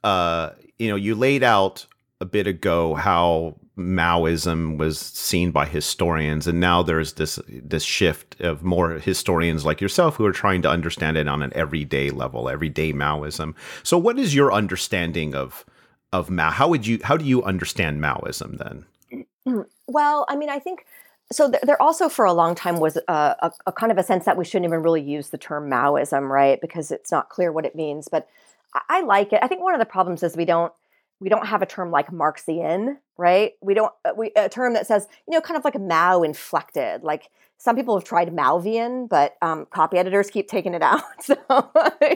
Uh, 0.03 0.51
you 0.79 0.89
know, 0.89 0.97
you 0.97 1.15
laid 1.15 1.43
out 1.43 1.87
a 2.21 2.25
bit 2.25 2.47
ago 2.47 2.95
how 2.95 3.57
Maoism 3.77 4.79
was 4.79 4.99
seen 4.99 5.51
by 5.51 5.67
historians, 5.67 6.47
and 6.47 6.61
now 6.61 6.83
there's 6.83 7.15
this 7.15 7.39
this 7.49 7.85
shift 7.85 8.41
of 8.41 8.63
more 8.63 8.93
historians 8.93 9.65
like 9.65 9.81
yourself 9.81 10.17
who 10.17 10.25
are 10.25 10.33
trying 10.33 10.63
to 10.63 10.71
understand 10.71 11.17
it 11.17 11.29
on 11.29 11.43
an 11.43 11.53
everyday 11.55 12.11
level, 12.11 12.49
everyday 12.49 12.93
Maoism. 12.93 13.55
So, 13.83 13.99
what 13.99 14.19
is 14.19 14.35
your 14.35 14.53
understanding 14.53 15.35
of 15.35 15.65
of 16.13 16.31
Mao? 16.31 16.51
How 16.51 16.69
would 16.69 16.87
you 16.87 17.01
how 17.03 17.17
do 17.17 17.25
you 17.25 17.43
understand 17.43 18.01
Maoism 18.01 18.59
then? 18.59 19.67
Well, 19.87 20.25
I 20.29 20.37
mean, 20.37 20.49
I 20.49 20.59
think 20.59 20.87
so 21.33 21.53
there 21.62 21.80
also 21.80 22.09
for 22.09 22.24
a 22.24 22.33
long 22.33 22.55
time 22.55 22.78
was 22.78 22.97
a, 22.97 23.03
a, 23.09 23.53
a, 23.66 23.72
kind 23.72 23.91
of 23.91 23.99
a 23.99 24.03
sense 24.03 24.24
that 24.24 24.37
we 24.37 24.45
shouldn't 24.45 24.66
even 24.66 24.83
really 24.83 25.03
use 25.03 25.30
the 25.30 25.39
term 25.39 25.70
Maoism, 25.70 26.28
right? 26.28 26.61
Because 26.61 26.91
it's 26.91 27.11
not 27.11 27.28
clear 27.28 27.53
what 27.53 27.64
it 27.64 27.74
means. 27.74 28.09
But 28.09 28.28
I, 28.74 28.80
I 28.89 29.01
like 29.03 29.33
it. 29.33 29.41
I 29.43 29.49
think 29.49 29.62
one 29.62 29.74
of 29.74 29.80
the 29.80 29.87
problems 29.87 30.22
is 30.22 30.37
we 30.37 30.45
don't 30.45 30.72
we 31.20 31.28
don't 31.28 31.47
have 31.47 31.62
a 31.62 31.66
term 31.66 31.91
like 31.91 32.12
Marxian, 32.12 32.99
right? 33.16 33.53
We 33.61 33.74
don't 33.74 33.93
uh, 34.05 34.12
we 34.16 34.33
a 34.37 34.49
term 34.49 34.74
that 34.74 34.87
says 34.87 35.07
you 35.26 35.35
know 35.35 35.41
kind 35.41 35.57
of 35.57 35.64
like 35.64 35.80
Mao 35.80 36.22
inflected. 36.22 37.03
Like 37.03 37.30
some 37.59 37.76
people 37.76 37.97
have 37.97 38.05
tried 38.05 38.28
Maovian, 38.30 39.09
but 39.09 39.37
um, 39.41 39.66
copy 39.70 39.97
editors 39.97 40.30
keep 40.30 40.49
taking 40.49 40.74
it 40.74 40.83
out. 40.83 41.03
So 41.20 41.37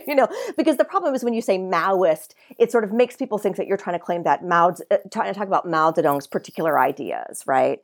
you 0.07 0.15
know 0.15 0.29
because 0.57 0.77
the 0.77 0.85
problem 0.85 1.15
is 1.15 1.25
when 1.25 1.35
you 1.35 1.43
say 1.43 1.59
Maoist, 1.59 2.35
it 2.59 2.73
sort 2.73 2.85
of 2.85 2.93
makes 2.93 3.17
people 3.17 3.39
think 3.39 3.57
that 3.57 3.67
you're 3.67 3.77
trying 3.77 3.99
to 3.99 4.05
claim 4.05 4.25
that 4.25 4.45
Mao's 4.45 4.83
uh, 4.91 4.99
trying 5.11 5.33
to 5.33 5.39
talk 5.39 5.47
about 5.49 5.69
Mao 5.69 5.93
Zedong's 5.93 6.27
particular 6.27 6.79
ideas, 6.79 7.45
right? 7.47 7.81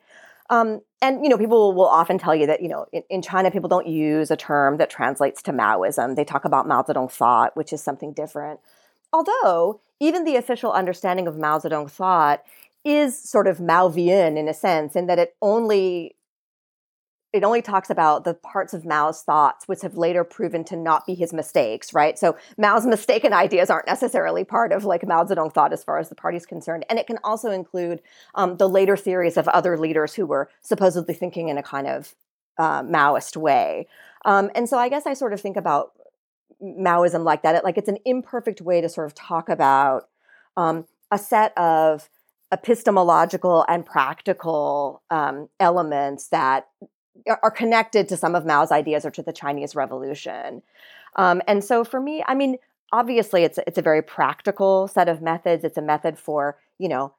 Um, 0.52 0.82
and 1.00 1.24
you 1.24 1.30
know, 1.30 1.38
people 1.38 1.72
will 1.72 1.88
often 1.88 2.18
tell 2.18 2.34
you 2.34 2.46
that 2.46 2.60
you 2.60 2.68
know, 2.68 2.84
in, 2.92 3.02
in, 3.08 3.22
China, 3.22 3.50
people 3.50 3.70
don't 3.70 3.86
use 3.86 4.30
a 4.30 4.36
term 4.36 4.76
that 4.76 4.90
translates 4.90 5.40
to 5.44 5.52
Maoism. 5.52 6.14
They 6.14 6.24
talk 6.24 6.44
about 6.44 6.68
Mao 6.68 6.82
Zedong 6.82 7.10
thought, 7.10 7.56
which 7.56 7.72
is 7.72 7.82
something 7.82 8.12
different. 8.12 8.60
Although 9.14 9.80
even 9.98 10.24
the 10.24 10.36
official 10.36 10.70
understanding 10.70 11.26
of 11.26 11.38
Mao 11.38 11.58
Zedong 11.58 11.90
thought 11.90 12.44
is 12.84 13.18
sort 13.18 13.46
of 13.46 13.58
Maovian 13.58 14.36
in 14.36 14.46
a 14.46 14.52
sense, 14.52 14.94
in 14.94 15.06
that 15.06 15.18
it 15.18 15.34
only 15.40 16.16
it 17.32 17.44
only 17.44 17.62
talks 17.62 17.88
about 17.88 18.24
the 18.24 18.34
parts 18.34 18.74
of 18.74 18.84
Mao's 18.84 19.22
thoughts 19.22 19.66
which 19.66 19.80
have 19.80 19.96
later 19.96 20.22
proven 20.22 20.64
to 20.64 20.76
not 20.76 21.06
be 21.06 21.14
his 21.14 21.32
mistakes, 21.32 21.94
right? 21.94 22.18
So 22.18 22.36
Mao's 22.58 22.86
mistaken 22.86 23.32
ideas 23.32 23.70
aren't 23.70 23.86
necessarily 23.86 24.44
part 24.44 24.70
of 24.72 24.84
like 24.84 25.06
Mao 25.06 25.24
Zedong 25.24 25.52
thought 25.52 25.72
as 25.72 25.82
far 25.82 25.98
as 25.98 26.08
the 26.08 26.14
party's 26.14 26.44
concerned. 26.44 26.84
And 26.90 26.98
it 26.98 27.06
can 27.06 27.18
also 27.24 27.50
include 27.50 28.02
um, 28.34 28.58
the 28.58 28.68
later 28.68 28.96
theories 28.96 29.36
of 29.36 29.48
other 29.48 29.78
leaders 29.78 30.14
who 30.14 30.26
were 30.26 30.50
supposedly 30.60 31.14
thinking 31.14 31.48
in 31.48 31.56
a 31.56 31.62
kind 31.62 31.86
of 31.86 32.14
uh, 32.58 32.82
Maoist 32.82 33.36
way. 33.36 33.86
Um, 34.24 34.50
and 34.54 34.68
so 34.68 34.78
I 34.78 34.88
guess 34.88 35.06
I 35.06 35.14
sort 35.14 35.32
of 35.32 35.40
think 35.40 35.56
about 35.56 35.92
Maoism 36.62 37.24
like 37.24 37.42
that. 37.42 37.54
It, 37.54 37.64
like 37.64 37.78
it's 37.78 37.88
an 37.88 37.98
imperfect 38.04 38.60
way 38.60 38.80
to 38.80 38.88
sort 38.88 39.06
of 39.06 39.14
talk 39.14 39.48
about 39.48 40.08
um, 40.56 40.86
a 41.10 41.18
set 41.18 41.56
of 41.56 42.10
epistemological 42.52 43.64
and 43.68 43.86
practical 43.86 45.02
um, 45.10 45.48
elements 45.58 46.28
that 46.28 46.68
are 47.42 47.50
connected 47.50 48.08
to 48.08 48.16
some 48.16 48.34
of 48.34 48.44
Mao's 48.44 48.72
ideas 48.72 49.04
or 49.04 49.10
to 49.10 49.22
the 49.22 49.32
Chinese 49.32 49.74
Revolution. 49.74 50.62
Um, 51.16 51.42
and 51.46 51.62
so 51.62 51.84
for 51.84 52.00
me, 52.00 52.24
I 52.26 52.34
mean, 52.34 52.56
obviously 52.92 53.44
it's 53.44 53.58
it's 53.66 53.78
a 53.78 53.82
very 53.82 54.02
practical 54.02 54.88
set 54.88 55.08
of 55.08 55.22
methods. 55.22 55.64
It's 55.64 55.78
a 55.78 55.82
method 55.82 56.18
for 56.18 56.58
you 56.78 56.88
know 56.88 57.14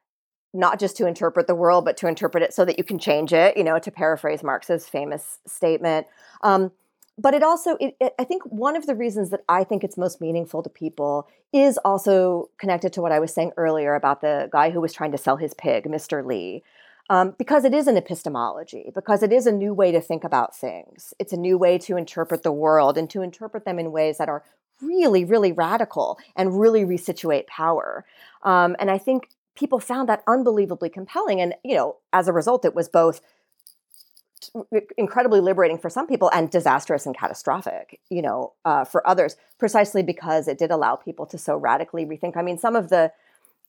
not 0.52 0.78
just 0.78 0.96
to 0.96 1.06
interpret 1.06 1.46
the 1.46 1.54
world, 1.54 1.84
but 1.84 1.96
to 1.96 2.06
interpret 2.06 2.42
it 2.42 2.54
so 2.54 2.64
that 2.64 2.78
you 2.78 2.84
can 2.84 2.98
change 2.98 3.32
it. 3.32 3.56
You 3.56 3.64
know, 3.64 3.78
to 3.78 3.90
paraphrase 3.90 4.42
Marx's 4.42 4.88
famous 4.88 5.38
statement. 5.46 6.06
Um, 6.42 6.72
but 7.16 7.34
it 7.34 7.42
also 7.42 7.76
it, 7.76 7.96
it, 8.00 8.14
i 8.18 8.24
think 8.24 8.42
one 8.44 8.76
of 8.76 8.86
the 8.86 8.94
reasons 8.94 9.30
that 9.30 9.40
i 9.48 9.62
think 9.64 9.84
it's 9.84 9.96
most 9.96 10.20
meaningful 10.20 10.62
to 10.62 10.70
people 10.70 11.28
is 11.52 11.78
also 11.84 12.50
connected 12.58 12.92
to 12.92 13.00
what 13.00 13.12
i 13.12 13.20
was 13.20 13.32
saying 13.32 13.52
earlier 13.56 13.94
about 13.94 14.20
the 14.20 14.48
guy 14.52 14.70
who 14.70 14.80
was 14.80 14.92
trying 14.92 15.12
to 15.12 15.18
sell 15.18 15.36
his 15.36 15.54
pig 15.54 15.84
mr 15.84 16.24
li 16.24 16.62
um, 17.10 17.34
because 17.38 17.64
it 17.64 17.74
is 17.74 17.86
an 17.86 17.96
epistemology 17.96 18.90
because 18.94 19.22
it 19.22 19.32
is 19.32 19.46
a 19.46 19.52
new 19.52 19.74
way 19.74 19.92
to 19.92 20.00
think 20.00 20.24
about 20.24 20.56
things. 20.56 21.12
It's 21.18 21.32
a 21.32 21.36
new 21.36 21.58
way 21.58 21.78
to 21.78 21.96
interpret 21.96 22.42
the 22.42 22.52
world 22.52 22.96
and 22.96 23.10
to 23.10 23.22
interpret 23.22 23.64
them 23.64 23.78
in 23.78 23.92
ways 23.92 24.18
that 24.18 24.28
are 24.28 24.42
really 24.80 25.24
really 25.24 25.52
radical 25.52 26.18
and 26.36 26.60
really 26.60 26.84
resituate 26.84 27.46
power. 27.46 28.04
Um, 28.42 28.76
and 28.78 28.90
i 28.90 28.98
think 28.98 29.28
people 29.54 29.78
found 29.78 30.08
that 30.08 30.22
unbelievably 30.26 30.90
compelling. 30.90 31.40
And 31.40 31.54
you 31.62 31.74
know 31.74 31.96
as 32.12 32.28
a 32.28 32.32
result 32.32 32.64
it 32.64 32.74
was 32.74 32.88
both 32.88 33.20
incredibly 34.96 35.40
liberating 35.40 35.78
for 35.78 35.88
some 35.88 36.06
people 36.06 36.30
and 36.32 36.50
disastrous 36.50 37.06
and 37.06 37.16
catastrophic, 37.16 38.00
you 38.10 38.20
know, 38.20 38.52
uh, 38.64 38.84
for 38.84 39.06
others, 39.06 39.36
precisely 39.58 40.02
because 40.02 40.48
it 40.48 40.58
did 40.58 40.70
allow 40.70 40.96
people 40.96 41.26
to 41.26 41.38
so 41.38 41.56
radically 41.56 42.04
rethink. 42.04 42.36
I 42.36 42.42
mean, 42.42 42.58
some 42.58 42.76
of 42.76 42.90
the 42.90 43.12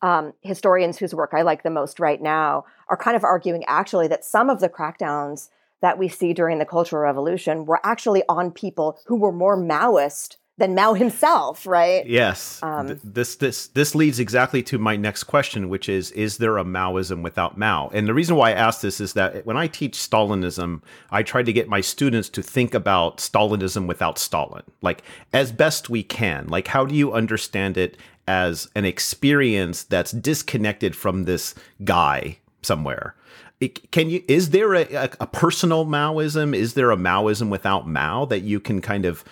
um, 0.02 0.34
historians 0.42 0.98
whose 0.98 1.16
work 1.16 1.32
I 1.34 1.42
like 1.42 1.64
the 1.64 1.70
most 1.70 2.00
right 2.00 2.22
now 2.22 2.66
are 2.88 2.98
kind 2.98 3.16
of 3.16 3.24
arguing 3.24 3.64
actually 3.68 4.08
that 4.10 4.26
some 4.26 4.50
of 4.50 4.60
the 4.60 4.70
crackdowns 4.70 5.50
that 5.82 5.98
we 5.98 6.08
see 6.08 6.34
during 6.34 6.60
the 6.60 6.66
Cultural 6.66 7.02
Revolution 7.02 7.66
were 7.66 7.80
actually 7.84 8.24
on 8.28 8.52
people 8.52 9.00
who 9.06 9.16
were 9.18 9.32
more 9.32 9.58
Maoist 9.58 10.38
than 10.58 10.74
Mao 10.74 10.94
himself, 10.94 11.68
right? 11.68 12.06
Yes. 12.08 12.62
Um, 12.64 13.00
this 13.04 13.36
this 13.36 13.68
this 13.68 13.94
leads 13.94 14.20
exactly 14.20 14.64
to 14.64 14.78
my 14.78 14.96
next 14.96 15.26
question, 15.26 15.68
which 15.70 15.90
is: 15.90 16.12
Is 16.12 16.38
there 16.38 16.58
a 16.58 16.64
Maoism 16.64 17.22
without 17.22 17.58
Mao? 17.58 17.90
And 17.94 18.08
the 18.08 18.14
reason 18.14 18.36
why 18.36 18.52
I 18.52 18.54
ask 18.54 18.82
this 18.82 19.02
is 19.02 19.14
that 19.14 19.46
when 19.46 19.58
I 19.58 19.68
teach 19.68 19.98
Stalinism, 19.98 20.82
I 21.12 21.24
try 21.24 21.44
to 21.44 21.54
get 21.54 21.68
my 21.68 21.82
students 21.82 22.30
to 22.30 22.42
think 22.42 22.74
about 22.74 23.18
Stalinism 23.18 23.86
without 23.86 24.18
Stalin, 24.18 24.64
like 24.82 25.04
as 25.34 25.52
best 25.52 25.90
we 25.90 26.04
can. 26.04 26.48
Like, 26.48 26.68
how 26.68 26.86
do 26.86 26.96
you 26.96 27.12
understand 27.14 27.78
it 27.78 27.98
as 28.28 28.70
an 28.76 28.86
experience 28.86 29.84
that's 29.84 30.12
disconnected 30.12 30.96
from 30.96 31.26
this 31.26 31.54
guy 31.84 32.40
somewhere? 32.62 33.16
can 33.92 34.10
you 34.10 34.22
is 34.28 34.50
there 34.50 34.74
a, 34.74 34.84
a, 34.94 35.10
a 35.22 35.28
personal 35.28 35.86
maoism 35.86 36.54
is 36.54 36.74
there 36.74 36.92
a 36.92 36.98
maoism 36.98 37.50
without 37.50 37.88
mao 37.88 38.26
that 38.26 38.42
you 38.42 38.60
can 38.60 38.82
kind 38.82 39.06
of 39.06 39.24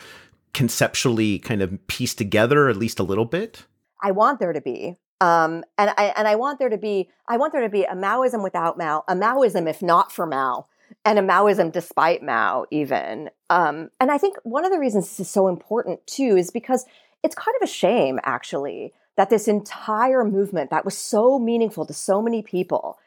conceptually 0.53 1.39
kind 1.39 1.61
of 1.61 1.87
pieced 1.87 2.17
together 2.17 2.69
at 2.69 2.77
least 2.77 2.99
a 2.99 3.03
little 3.03 3.25
bit? 3.25 3.65
I 4.01 4.11
want 4.11 4.39
there 4.39 4.53
to 4.53 4.61
be. 4.61 4.97
Um, 5.21 5.63
and 5.77 5.91
I 5.97 6.13
and 6.17 6.27
I 6.27 6.35
want 6.35 6.59
there 6.59 6.69
to 6.69 6.77
be 6.77 7.09
I 7.27 7.37
want 7.37 7.53
there 7.53 7.61
to 7.61 7.69
be 7.69 7.83
a 7.83 7.95
Maoism 7.95 8.43
without 8.43 8.77
Mao, 8.77 9.03
a 9.07 9.15
Maoism 9.15 9.69
if 9.69 9.81
not 9.81 10.11
for 10.11 10.25
Mao, 10.25 10.67
and 11.05 11.17
a 11.17 11.21
Maoism 11.21 11.71
despite 11.71 12.21
Mao 12.21 12.65
even. 12.71 13.29
Um, 13.49 13.89
and 14.01 14.11
I 14.11 14.17
think 14.17 14.35
one 14.43 14.65
of 14.65 14.71
the 14.71 14.79
reasons 14.79 15.07
this 15.07 15.21
is 15.21 15.29
so 15.29 15.47
important 15.47 16.05
too 16.07 16.35
is 16.35 16.51
because 16.51 16.85
it's 17.23 17.35
kind 17.35 17.55
of 17.55 17.67
a 17.67 17.71
shame 17.71 18.19
actually 18.23 18.93
that 19.15 19.29
this 19.29 19.47
entire 19.47 20.25
movement 20.25 20.71
that 20.71 20.83
was 20.83 20.97
so 20.97 21.39
meaningful 21.39 21.85
to 21.85 21.93
so 21.93 22.21
many 22.21 22.41
people 22.41 22.97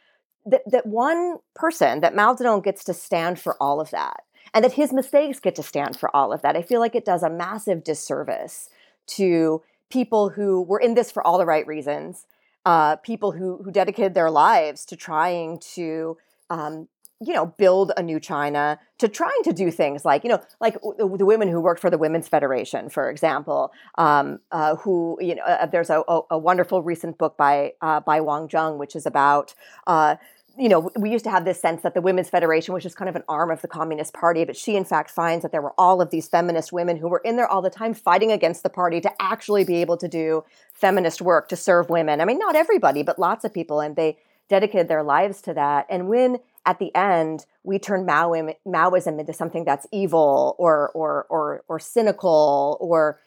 that, 0.47 0.63
that 0.71 0.87
one 0.87 1.37
person 1.55 2.01
that 2.01 2.15
Mao 2.15 2.35
Zedong 2.35 2.65
gets 2.65 2.85
to 2.85 2.95
stand 2.95 3.39
for 3.39 3.57
all 3.61 3.81
of 3.81 3.91
that 3.91 4.23
and 4.57 4.65
that 4.65 4.73
his 4.73 4.91
mistakes 4.91 5.39
get 5.39 5.55
to 5.55 5.63
stand 5.63 5.99
for 5.99 6.09
all 6.17 6.33
of 6.33 6.41
that. 6.41 6.57
I 6.57 6.63
feel 6.63 6.81
like 6.81 6.95
it 6.95 7.05
does 7.05 7.23
a 7.23 7.29
massive 7.29 7.85
disservice 7.85 8.71
to 9.09 9.63
people 9.91 10.31
who 10.31 10.63
were 10.63 10.81
in 10.81 10.95
this 10.95 11.13
for 11.13 11.25
all 11.27 11.37
the 11.37 11.45
right 11.45 11.67
reasons, 11.67 12.25
uh, 12.65 12.97
people 12.97 13.33
who 13.33 13.61
who 13.63 13.71
dedicated 13.71 14.15
their 14.15 14.31
lives 14.31 14.87
to 14.87 14.97
trying 14.97 15.59
to 15.75 16.17
um, 16.49 16.89
you 17.21 17.35
know 17.35 17.47
build 17.59 17.93
a 17.97 18.03
new 18.03 18.21
china 18.21 18.79
to 18.99 19.09
trying 19.09 19.43
to 19.43 19.53
do 19.53 19.71
things 19.71 20.05
like 20.05 20.23
you 20.23 20.29
know 20.29 20.41
like 20.61 20.75
the, 20.99 21.17
the 21.17 21.25
women 21.25 21.49
who 21.49 21.61
worked 21.61 21.81
for 21.81 21.89
the 21.89 21.97
women's 21.97 22.29
federation 22.29 22.91
for 22.91 23.09
example 23.09 23.73
um, 23.97 24.39
uh, 24.53 24.77
who 24.77 25.17
you 25.21 25.35
know 25.35 25.43
uh, 25.43 25.65
there's 25.65 25.89
a, 25.89 26.03
a, 26.31 26.37
wonderful 26.37 26.83
recent 26.83 27.17
book 27.17 27.37
by 27.39 27.73
uh, 27.81 28.01
by 28.01 28.21
wang 28.21 28.49
zheng 28.49 28.77
which 28.77 28.95
is 28.95 29.07
about 29.07 29.55
uh, 29.87 30.17
you 30.59 30.69
know, 30.69 30.91
we 30.97 31.11
used 31.11 31.25
to 31.25 31.31
have 31.31 31.45
this 31.45 31.61
sense 31.61 31.83
that 31.83 31.95
the 31.95 32.01
Women's 32.01 32.31
Federation 32.31 32.73
was 32.73 32.83
just 32.83 32.97
kind 32.97 33.09
of 33.09 33.17
an 33.17 33.25
arm 33.29 33.51
of 33.51 33.61
the 33.63 33.69
Communist 33.69 34.15
Party, 34.15 34.45
but 34.45 34.57
she, 34.57 34.77
in 34.77 34.85
fact, 34.85 35.11
finds 35.11 35.43
that 35.43 35.53
there 35.53 35.63
were 35.63 35.75
all 35.79 36.01
of 36.01 36.11
these 36.11 36.29
feminist 36.29 36.73
women 36.73 36.97
who 36.97 37.09
were 37.09 37.21
in 37.25 37.37
there 37.37 37.47
all 37.47 37.63
the 37.63 37.71
time 37.71 37.95
fighting 37.95 38.33
against 38.33 38.63
the 38.63 38.71
party 38.71 39.01
to 39.01 39.13
actually 39.21 39.65
be 39.65 39.77
able 39.77 39.97
to 39.97 40.09
do 40.09 40.45
feminist 40.73 41.21
work 41.21 41.49
to 41.49 41.57
serve 41.57 41.91
women. 41.91 42.21
I 42.21 42.25
mean, 42.25 42.39
not 42.39 42.57
everybody, 42.57 43.03
but 43.03 43.19
lots 43.19 43.45
of 43.45 43.53
people, 43.53 43.81
and 43.81 43.97
they 43.97 44.19
dedicated 44.49 44.89
their 44.89 45.03
lives 45.03 45.43
to 45.43 45.55
that. 45.55 45.87
And 45.91 46.09
when 46.09 46.39
at 46.65 46.79
the 46.79 46.95
end 46.95 47.47
we 47.63 47.79
turn 47.79 48.07
Maoism 48.07 49.21
into 49.21 49.33
something 49.33 49.65
that's 49.65 49.87
evil 49.93 50.55
or 50.59 50.91
or 50.95 51.27
or 51.29 51.65
or 51.69 51.79
cynical 51.79 52.79
or 52.81 53.21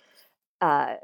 uh, 0.61 0.95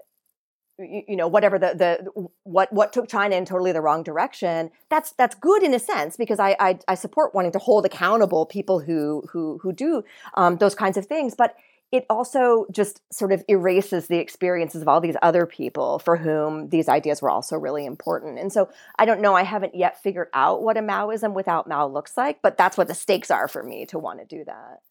you, 0.79 1.15
know 1.15 1.27
whatever 1.27 1.57
the 1.57 1.73
the 1.75 2.27
what 2.43 2.71
what 2.73 2.91
took 2.91 3.07
China 3.07 3.35
in 3.35 3.45
totally 3.45 3.71
the 3.71 3.81
wrong 3.81 4.03
direction. 4.03 4.71
That's 4.89 5.11
that's 5.13 5.35
good 5.35 5.63
in 5.63 5.73
a 5.73 5.79
sense 5.79 6.17
because 6.17 6.39
I 6.39 6.55
I, 6.59 6.79
I 6.87 6.95
support 6.95 7.33
wanting 7.33 7.53
to 7.53 7.59
hold 7.59 7.85
accountable 7.85 8.45
people 8.45 8.79
who 8.79 9.23
who 9.31 9.59
who 9.61 9.71
do 9.71 10.03
um, 10.35 10.57
those 10.57 10.75
kinds 10.75 10.97
of 10.97 11.05
things, 11.05 11.35
but 11.35 11.55
it 11.91 12.05
also 12.09 12.65
just 12.71 13.01
sort 13.13 13.31
of 13.31 13.43
erases 13.47 14.07
the 14.07 14.17
experiences 14.17 14.81
of 14.81 14.87
all 14.87 14.99
these 14.99 15.15
other 15.21 15.45
people 15.45 15.99
for 15.99 16.17
whom 16.17 16.69
these 16.69 16.89
ideas 16.89 17.21
were 17.21 17.29
also 17.29 17.57
really 17.57 17.85
important. 17.85 18.39
And 18.39 18.51
so 18.51 18.69
I 18.97 19.05
don't 19.05 19.21
know, 19.21 19.33
I 19.35 19.43
haven't 19.43 19.75
yet 19.75 20.01
figured 20.01 20.27
out 20.33 20.61
what 20.61 20.77
a 20.77 20.81
Maoism 20.81 21.33
without 21.33 21.67
Mao 21.67 21.87
looks 21.87 22.17
like, 22.17 22.41
but 22.41 22.57
that's 22.57 22.75
what 22.75 22.87
the 22.87 22.95
stakes 22.95 23.31
are 23.31 23.47
for 23.47 23.63
me 23.63 23.85
to 23.87 23.99
want 23.99 24.19
to 24.19 24.25
do 24.25 24.43
that 24.45 24.81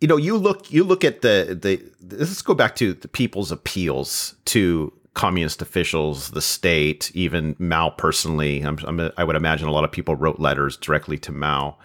you 0.00 0.08
know, 0.08 0.16
you 0.16 0.36
look 0.36 0.70
you 0.70 0.84
look 0.84 1.04
at 1.04 1.22
the 1.22 1.58
the 1.60 2.16
let's 2.16 2.42
go 2.42 2.54
back 2.54 2.76
to 2.76 2.94
the 2.94 3.08
people's 3.08 3.50
appeals 3.50 4.34
to 4.46 4.92
communist 5.14 5.60
officials, 5.60 6.30
the 6.30 6.40
state, 6.42 7.10
even 7.12 7.56
Mao 7.58 7.90
personally. 7.90 8.60
I'm, 8.60 8.78
I'm, 8.86 9.10
i 9.16 9.24
would 9.24 9.34
imagine 9.34 9.66
a 9.66 9.72
lot 9.72 9.82
of 9.82 9.90
people 9.90 10.14
wrote 10.14 10.38
letters 10.38 10.76
directly 10.76 11.18
to 11.18 11.32
Mao. 11.32 11.76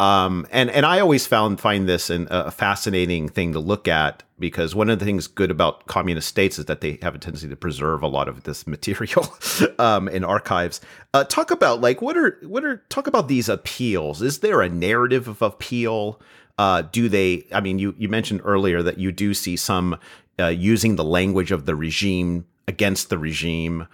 Um, 0.00 0.46
and 0.50 0.70
and 0.70 0.84
I 0.84 1.00
always 1.00 1.26
found 1.26 1.60
find 1.60 1.88
this 1.88 2.10
an, 2.10 2.26
a 2.30 2.50
fascinating 2.50 3.28
thing 3.28 3.52
to 3.52 3.60
look 3.60 3.86
at 3.86 4.24
because 4.38 4.74
one 4.74 4.90
of 4.90 4.98
the 4.98 5.04
things 5.04 5.28
good 5.28 5.52
about 5.52 5.86
communist 5.86 6.28
states 6.28 6.58
is 6.58 6.66
that 6.66 6.80
they 6.80 6.98
have 7.00 7.14
a 7.14 7.18
tendency 7.18 7.48
to 7.48 7.56
preserve 7.56 8.02
a 8.02 8.08
lot 8.08 8.28
of 8.28 8.42
this 8.42 8.66
material 8.66 9.34
um, 9.78 10.08
in 10.08 10.24
archives. 10.24 10.80
Uh, 11.14 11.24
talk 11.24 11.50
about 11.50 11.80
like 11.80 12.02
what 12.02 12.16
are 12.16 12.38
what 12.42 12.64
are 12.64 12.78
talk 12.88 13.06
about 13.06 13.28
these 13.28 13.48
appeals? 13.48 14.20
Is 14.20 14.40
there 14.40 14.60
a 14.60 14.68
narrative 14.68 15.28
of 15.28 15.40
appeal? 15.40 16.20
Uh, 16.58 16.82
do 16.82 17.08
they? 17.08 17.46
I 17.52 17.60
mean, 17.60 17.78
you 17.78 17.94
you 17.98 18.08
mentioned 18.08 18.40
earlier 18.44 18.82
that 18.82 18.98
you 18.98 19.10
do 19.10 19.34
see 19.34 19.56
some 19.56 19.98
uh, 20.38 20.46
using 20.46 20.96
the 20.96 21.04
language 21.04 21.50
of 21.50 21.66
the 21.66 21.74
regime 21.74 22.46
against 22.68 23.08
the 23.08 23.18
regime. 23.18 23.86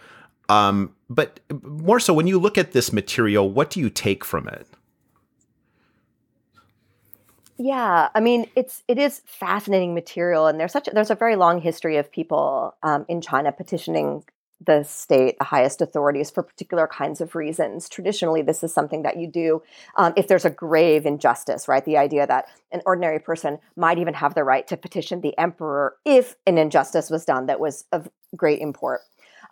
Um, 0.49 0.95
but 1.09 1.41
more 1.63 2.01
so, 2.01 2.13
when 2.13 2.27
you 2.27 2.39
look 2.39 2.59
at 2.59 2.73
this 2.73 2.93
material, 2.93 3.49
what 3.49 3.71
do 3.71 3.81
you 3.81 3.89
take 3.89 4.25
from 4.25 4.49
it? 4.49 4.67
Yeah, 7.57 8.09
I 8.15 8.21
mean, 8.21 8.47
it's 8.57 8.83
it 8.89 8.99
is 8.99 9.21
fascinating 9.27 9.95
material, 9.95 10.47
and 10.47 10.59
there's 10.59 10.73
such 10.73 10.89
a, 10.89 10.91
there's 10.93 11.11
a 11.11 11.15
very 11.15 11.37
long 11.37 11.61
history 11.61 11.99
of 11.99 12.11
people 12.11 12.75
um, 12.83 13.05
in 13.09 13.21
China 13.21 13.53
petitioning 13.53 14.25
the 14.65 14.83
state, 14.83 15.39
the 15.39 15.45
highest 15.45 15.81
authorities, 15.81 16.31
for 16.31 16.43
particular 16.43 16.87
kinds 16.87 17.21
of 17.21 17.35
reasons. 17.35 17.89
Traditionally, 17.89 18.43
this 18.43 18.63
is 18.63 18.73
something 18.75 19.03
that 19.03 19.17
you 19.17 19.27
do 19.27 19.63
um, 19.97 20.13
if 20.17 20.29
there's 20.29 20.45
a 20.45 20.51
grave 20.51 21.07
injustice, 21.07 21.67
right? 21.67 21.85
The 21.85 21.97
idea 21.97 22.27
that 22.27 22.47
an 22.71 22.83
ordinary 22.85 23.19
person 23.19 23.59
might 23.77 23.99
even 23.99 24.15
have 24.15 24.35
the 24.35 24.45
right 24.45 24.67
to 24.69 24.77
petition 24.77 25.21
the 25.21 25.37
emperor 25.39 25.97
if 26.05 26.37
an 26.47 26.59
injustice 26.59 27.11
was 27.11 27.25
done 27.25 27.47
that 27.47 27.61
was 27.61 27.85
of 27.93 28.09
great 28.37 28.61
import. 28.61 29.01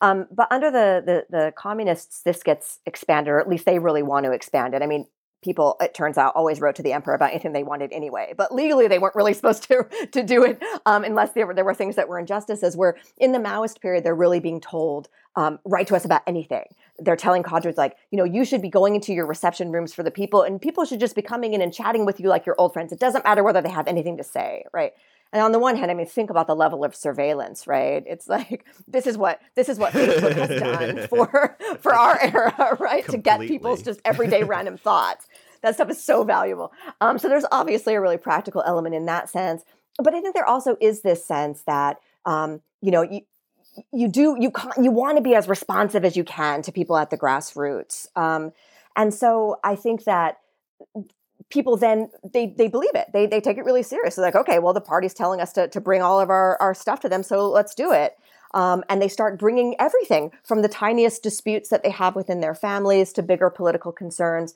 Um, 0.01 0.27
but 0.31 0.47
under 0.53 0.71
the, 0.71 1.03
the 1.05 1.27
the 1.29 1.53
communists, 1.57 2.23
this 2.23 2.43
gets 2.43 2.79
expanded, 2.87 3.33
or 3.33 3.41
at 3.41 3.49
least 3.49 3.65
they 3.65 3.79
really 3.79 4.03
want 4.03 4.27
to 4.27 4.33
expand 4.33 4.75
it. 4.75 4.83
I 4.83 4.87
mean, 4.87 5.07
people 5.43 5.77
it 5.81 5.95
turns 5.95 6.19
out 6.19 6.35
always 6.35 6.61
wrote 6.61 6.77
to 6.77 6.83
the 6.83 6.93
emperor 6.93 7.15
about 7.15 7.31
anything 7.31 7.53
they 7.53 7.63
wanted 7.63 7.93
anyway. 7.93 8.35
But 8.37 8.53
legally 8.53 8.89
they 8.89 8.99
weren't 8.99 9.15
really 9.15 9.35
supposed 9.39 9.63
to 9.65 9.87
to 10.13 10.23
do 10.23 10.45
it 10.45 10.63
um, 10.87 11.05
unless 11.05 11.33
there 11.33 11.47
were, 11.47 11.55
there 11.55 11.65
were 11.65 11.75
things 11.75 11.97
that 11.97 12.09
were 12.09 12.19
injustices 12.19 12.77
where 12.77 12.97
in 13.19 13.33
the 13.33 13.39
maoist 13.39 13.81
period 13.81 14.05
they're 14.05 14.15
really 14.15 14.41
being 14.41 14.61
told 14.61 15.09
um, 15.37 15.59
write 15.65 15.87
to 15.87 15.95
us 15.95 16.05
about 16.05 16.23
anything 16.27 16.65
they're 16.99 17.17
telling 17.17 17.43
cadres 17.43 17.77
like 17.77 17.97
you 18.11 18.19
know 18.19 18.25
you 18.25 18.45
should 18.45 18.63
be 18.63 18.69
going 18.69 18.95
into 18.95 19.13
your 19.13 19.27
reception 19.27 19.71
rooms 19.71 19.95
for 19.95 20.03
the 20.03 20.11
people 20.11 20.43
and 20.43 20.61
people 20.61 20.85
should 20.85 21.01
just 21.01 21.15
be 21.15 21.23
coming 21.23 21.55
in 21.55 21.63
and 21.63 21.73
chatting 21.73 22.05
with 22.05 22.19
you 22.21 22.29
like 22.29 22.47
your 22.47 22.55
old 22.59 22.73
friends 22.73 22.93
it 22.93 23.01
doesn't 23.01 23.25
matter 23.25 23.43
whether 23.43 23.61
they 23.61 23.71
have 23.71 23.87
anything 23.87 24.17
to 24.17 24.25
say 24.25 24.65
right 24.73 24.93
and 25.33 25.43
on 25.43 25.53
the 25.53 25.59
one 25.59 25.77
hand, 25.77 25.91
I 25.91 25.95
mean, 25.95 26.07
think 26.07 26.31
about 26.31 26.47
the 26.47 26.57
level 26.57 26.85
of 26.85 26.95
surveillance, 26.95 27.67
right? 27.67 28.03
It's 28.07 28.29
like 28.29 28.65
this 28.89 29.07
is 29.07 29.19
what 29.19 29.41
this 29.55 29.69
is 29.69 29.79
what 29.79 29.93
Facebook 29.93 30.35
has 30.35 30.61
done 30.61 31.07
for 31.09 31.57
for 31.81 31.95
our 31.95 32.19
era, 32.21 32.77
right? 32.81 33.05
Completely. 33.05 33.13
To 33.13 33.19
get 33.19 33.41
people's 33.41 33.83
just 33.83 34.01
everyday 34.05 34.43
random 34.43 34.77
thoughts. 34.77 35.27
That 35.63 35.75
stuff 35.75 35.91
is 35.91 36.03
so 36.03 36.23
valuable. 36.23 36.73
Um, 37.01 37.19
so 37.19 37.29
there's 37.29 37.45
obviously 37.51 37.95
a 37.95 38.01
really 38.01 38.17
practical 38.17 38.63
element 38.65 38.95
in 38.95 39.07
that 39.07 39.29
sense, 39.29 39.65
but 39.99 40.15
I 40.15 40.21
think 40.21 40.35
there 40.35 40.47
also 40.47 40.77
is 40.81 41.03
this 41.03 41.25
sense 41.25 41.63
that 41.67 41.99
um, 42.25 42.63
you 42.81 42.91
know 42.91 43.03
you 43.03 43.23
you 43.93 44.09
do 44.09 44.37
you 44.39 44.53
you 44.81 44.91
want 44.91 45.17
to 45.17 45.23
be 45.23 45.35
as 45.35 45.49
responsive 45.49 46.05
as 46.05 46.17
you 46.17 46.25
can 46.25 46.63
to 46.63 46.73
people 46.73 46.97
at 46.97 47.11
the 47.11 47.19
grassroots, 47.19 48.07
um, 48.17 48.53
and 48.97 49.13
so 49.13 49.59
I 49.65 49.77
think 49.77 50.05
that 50.05 50.39
people 51.51 51.77
then 51.77 52.11
they 52.33 52.55
they 52.57 52.69
believe 52.69 52.95
it. 52.95 53.09
They 53.13 53.27
they 53.27 53.41
take 53.41 53.59
it 53.59 53.65
really 53.65 53.83
serious. 53.83 54.17
They're 54.17 54.25
like, 54.25 54.35
okay, 54.35 54.59
well, 54.59 54.73
the 54.73 54.81
party's 54.81 55.15
telling 55.15 55.41
us 55.41 55.53
to 55.55 55.69
to 55.69 55.81
bring 55.81 56.03
all 56.03 56.21
of 56.21 56.31
our 56.31 56.61
our 56.61 56.75
stuff 56.75 57.01
to 57.01 57.09
them, 57.09 57.23
so 57.23 57.49
let's 57.51 57.75
do 57.75 57.93
it. 57.93 58.17
Um, 58.55 58.83
and 58.89 59.03
they 59.03 59.09
start 59.09 59.39
bringing 59.39 59.77
everything 59.79 60.33
from 60.43 60.63
the 60.63 60.69
tiniest 60.69 61.23
disputes 61.23 61.69
that 61.69 61.83
they 61.83 61.91
have 61.91 62.17
within 62.17 62.41
their 62.41 62.55
families 62.55 63.13
to 63.13 63.23
bigger 63.23 63.51
political 63.51 63.93
concerns. 63.93 64.55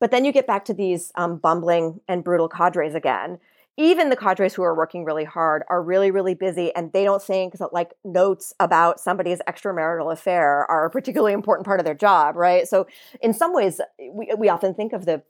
But 0.00 0.10
then 0.10 0.26
you 0.26 0.32
get 0.32 0.46
back 0.46 0.66
to 0.66 0.74
these 0.74 1.12
um, 1.14 1.38
bumbling 1.38 2.00
and 2.06 2.22
brutal 2.22 2.48
cadres 2.48 2.94
again. 2.94 3.38
Even 3.78 4.08
the 4.08 4.16
cadres 4.16 4.54
who 4.54 4.62
are 4.62 4.74
working 4.74 5.04
really 5.04 5.24
hard 5.24 5.62
are 5.68 5.82
really, 5.82 6.10
really 6.10 6.34
busy, 6.34 6.74
and 6.74 6.92
they 6.92 7.04
don't 7.04 7.22
think 7.22 7.58
that 7.58 7.74
like 7.74 7.92
notes 8.04 8.54
about 8.58 8.98
somebody's 8.98 9.40
extramarital 9.46 10.10
affair 10.10 10.64
are 10.70 10.86
a 10.86 10.90
particularly 10.90 11.34
important 11.34 11.66
part 11.66 11.78
of 11.78 11.84
their 11.84 11.94
job, 11.94 12.36
right? 12.36 12.66
So, 12.66 12.86
in 13.20 13.34
some 13.34 13.52
ways, 13.52 13.80
we, 13.98 14.32
we 14.38 14.48
often 14.48 14.72
think 14.72 14.94
of 14.94 15.04
the 15.04 15.22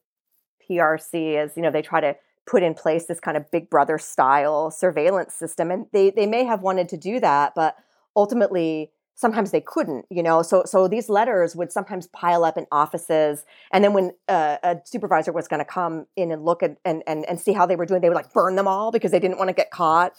PRC 0.69 1.37
as, 1.37 1.57
you 1.57 1.63
know, 1.63 1.71
they 1.71 1.83
try 1.83 2.01
to 2.01 2.17
put 2.47 2.63
in 2.63 2.75
place 2.75 3.07
this 3.07 3.21
kind 3.21 3.37
of 3.37 3.51
big 3.51 3.69
brother 3.69 3.99
style 3.99 4.71
surveillance 4.71 5.35
system. 5.35 5.71
And 5.71 5.87
they, 5.93 6.11
they 6.11 6.27
may 6.27 6.45
have 6.45 6.63
wanted 6.63 6.89
to 6.91 6.97
do 6.97 7.19
that, 7.21 7.55
but 7.57 7.77
ultimately 8.15 8.93
sometimes 9.17 9.51
they 9.51 9.61
couldn't, 9.61 10.07
you 10.11 10.23
know. 10.23 10.43
So 10.43 10.63
so 10.65 10.87
these 10.87 11.09
letters 11.09 11.57
would 11.57 11.73
sometimes 11.73 12.07
pile 12.09 12.45
up 12.45 12.57
in 12.57 12.67
offices. 12.71 13.45
And 13.73 13.83
then 13.83 13.93
when 13.93 14.13
uh, 14.29 14.59
a 14.63 14.77
supervisor 14.85 15.33
was 15.33 15.49
going 15.49 15.59
to 15.59 15.65
come 15.65 16.07
in 16.15 16.31
and 16.31 16.45
look 16.45 16.63
at 16.63 16.77
and, 16.85 17.03
and 17.07 17.25
and 17.27 17.41
see 17.41 17.53
how 17.53 17.67
they 17.67 17.75
were 17.75 17.87
doing, 17.87 18.01
they 18.01 18.09
would 18.09 18.15
like 18.15 18.33
burn 18.33 18.55
them 18.55 18.69
all 18.69 18.93
because 18.93 19.11
they 19.11 19.19
didn't 19.19 19.39
want 19.39 19.49
to 19.49 19.55
get 19.55 19.71
caught. 19.71 20.13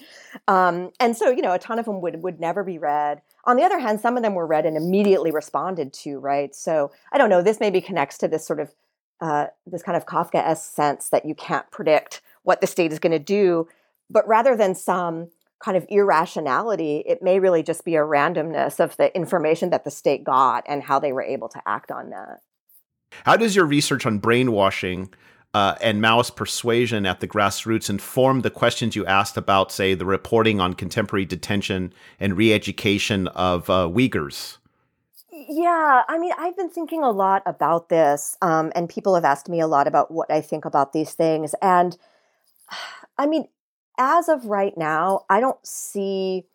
Um, 0.47 0.91
and 0.99 1.15
so, 1.15 1.29
you 1.29 1.41
know, 1.41 1.53
a 1.53 1.59
ton 1.59 1.79
of 1.79 1.85
them 1.85 2.01
would 2.01 2.21
would 2.23 2.39
never 2.39 2.63
be 2.63 2.77
read. 2.77 3.21
On 3.45 3.55
the 3.55 3.63
other 3.63 3.79
hand, 3.79 4.01
some 4.01 4.17
of 4.17 4.23
them 4.23 4.33
were 4.33 4.47
read 4.47 4.65
and 4.65 4.75
immediately 4.75 5.31
responded 5.31 5.93
to, 5.93 6.19
right? 6.19 6.53
So 6.53 6.91
I 7.13 7.17
don't 7.17 7.29
know, 7.29 7.41
this 7.41 7.59
maybe 7.59 7.79
connects 7.79 8.17
to 8.17 8.27
this 8.27 8.45
sort 8.45 8.59
of 8.59 8.73
uh, 9.21 9.47
this 9.65 9.83
kind 9.83 9.95
of 9.95 10.05
Kafka-esque 10.05 10.73
sense 10.73 11.09
that 11.09 11.25
you 11.25 11.33
can't 11.33 11.69
predict 11.71 12.21
what 12.43 12.61
the 12.61 12.67
state 12.67 12.91
is 12.91 12.99
going 12.99 13.11
to 13.11 13.19
do. 13.19 13.67
But 14.09 14.27
rather 14.27 14.55
than 14.55 14.73
some 14.73 15.29
kind 15.59 15.77
of 15.77 15.85
irrationality, 15.89 17.03
it 17.05 17.21
may 17.21 17.39
really 17.39 17.63
just 17.63 17.83
be 17.83 17.95
a 17.95 18.01
randomness 18.01 18.79
of 18.79 18.95
the 18.97 19.15
information 19.15 19.69
that 19.71 19.83
the 19.83 19.91
state 19.91 20.23
got 20.23 20.63
and 20.67 20.83
how 20.83 20.99
they 20.99 21.11
were 21.11 21.23
able 21.23 21.49
to 21.49 21.61
act 21.65 21.91
on 21.91 22.09
that. 22.11 22.41
How 23.23 23.37
does 23.37 23.55
your 23.55 23.65
research 23.65 24.05
on 24.05 24.19
brainwashing 24.19 25.13
uh, 25.53 25.75
and 25.81 26.01
Maoist 26.01 26.35
persuasion 26.35 27.05
at 27.05 27.19
the 27.19 27.27
grassroots 27.27 27.89
inform 27.89 28.41
the 28.41 28.49
questions 28.49 28.95
you 28.95 29.05
asked 29.05 29.37
about, 29.37 29.71
say, 29.71 29.93
the 29.93 30.05
reporting 30.05 30.59
on 30.59 30.73
contemporary 30.73 31.25
detention 31.25 31.93
and 32.19 32.37
re 32.37 32.53
education 32.53 33.27
of 33.29 33.69
uh, 33.69 33.87
Uyghurs? 33.87 34.57
Yeah, 35.31 36.03
I 36.07 36.17
mean, 36.17 36.33
I've 36.37 36.57
been 36.57 36.69
thinking 36.69 37.03
a 37.03 37.11
lot 37.11 37.43
about 37.45 37.89
this, 37.89 38.37
um, 38.41 38.71
and 38.75 38.89
people 38.89 39.15
have 39.15 39.25
asked 39.25 39.49
me 39.49 39.59
a 39.59 39.67
lot 39.67 39.87
about 39.87 40.11
what 40.11 40.31
I 40.31 40.41
think 40.41 40.65
about 40.65 40.93
these 40.93 41.13
things. 41.13 41.55
And 41.61 41.97
I 43.17 43.25
mean, 43.25 43.47
as 43.97 44.29
of 44.29 44.45
right 44.45 44.77
now, 44.77 45.25
I 45.29 45.39
don't 45.39 45.65
see. 45.65 46.45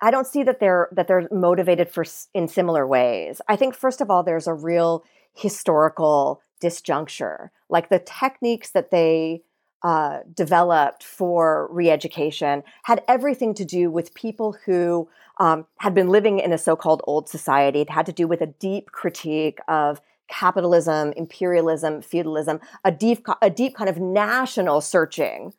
I 0.00 0.10
don't 0.10 0.26
see 0.26 0.42
that 0.42 0.58
they're 0.58 0.88
that 0.92 1.06
they're 1.06 1.28
motivated 1.30 1.90
for 1.90 2.04
in 2.34 2.48
similar 2.48 2.86
ways. 2.86 3.40
I 3.48 3.56
think 3.56 3.74
first 3.74 4.00
of 4.00 4.10
all, 4.10 4.22
there's 4.22 4.46
a 4.46 4.54
real 4.54 5.04
historical 5.34 6.40
disjuncture, 6.62 7.50
like 7.68 7.88
the 7.88 7.98
techniques 7.98 8.70
that 8.70 8.90
they 8.90 9.42
uh, 9.82 10.20
developed 10.32 11.02
for 11.02 11.68
re-education 11.72 12.62
had 12.84 13.02
everything 13.08 13.52
to 13.54 13.64
do 13.64 13.90
with 13.90 14.14
people 14.14 14.56
who 14.64 15.08
um, 15.38 15.66
had 15.78 15.92
been 15.92 16.08
living 16.08 16.38
in 16.38 16.52
a 16.52 16.58
so-called 16.58 17.02
old 17.04 17.28
society. 17.28 17.80
It 17.80 17.90
had 17.90 18.06
to 18.06 18.12
do 18.12 18.28
with 18.28 18.40
a 18.40 18.46
deep 18.46 18.92
critique 18.92 19.58
of 19.66 20.00
capitalism, 20.28 21.12
imperialism, 21.16 22.00
feudalism, 22.00 22.60
a 22.84 22.92
deep, 22.92 23.26
a 23.40 23.50
deep 23.50 23.74
kind 23.74 23.90
of 23.90 23.98
national 23.98 24.80
searching 24.80 25.52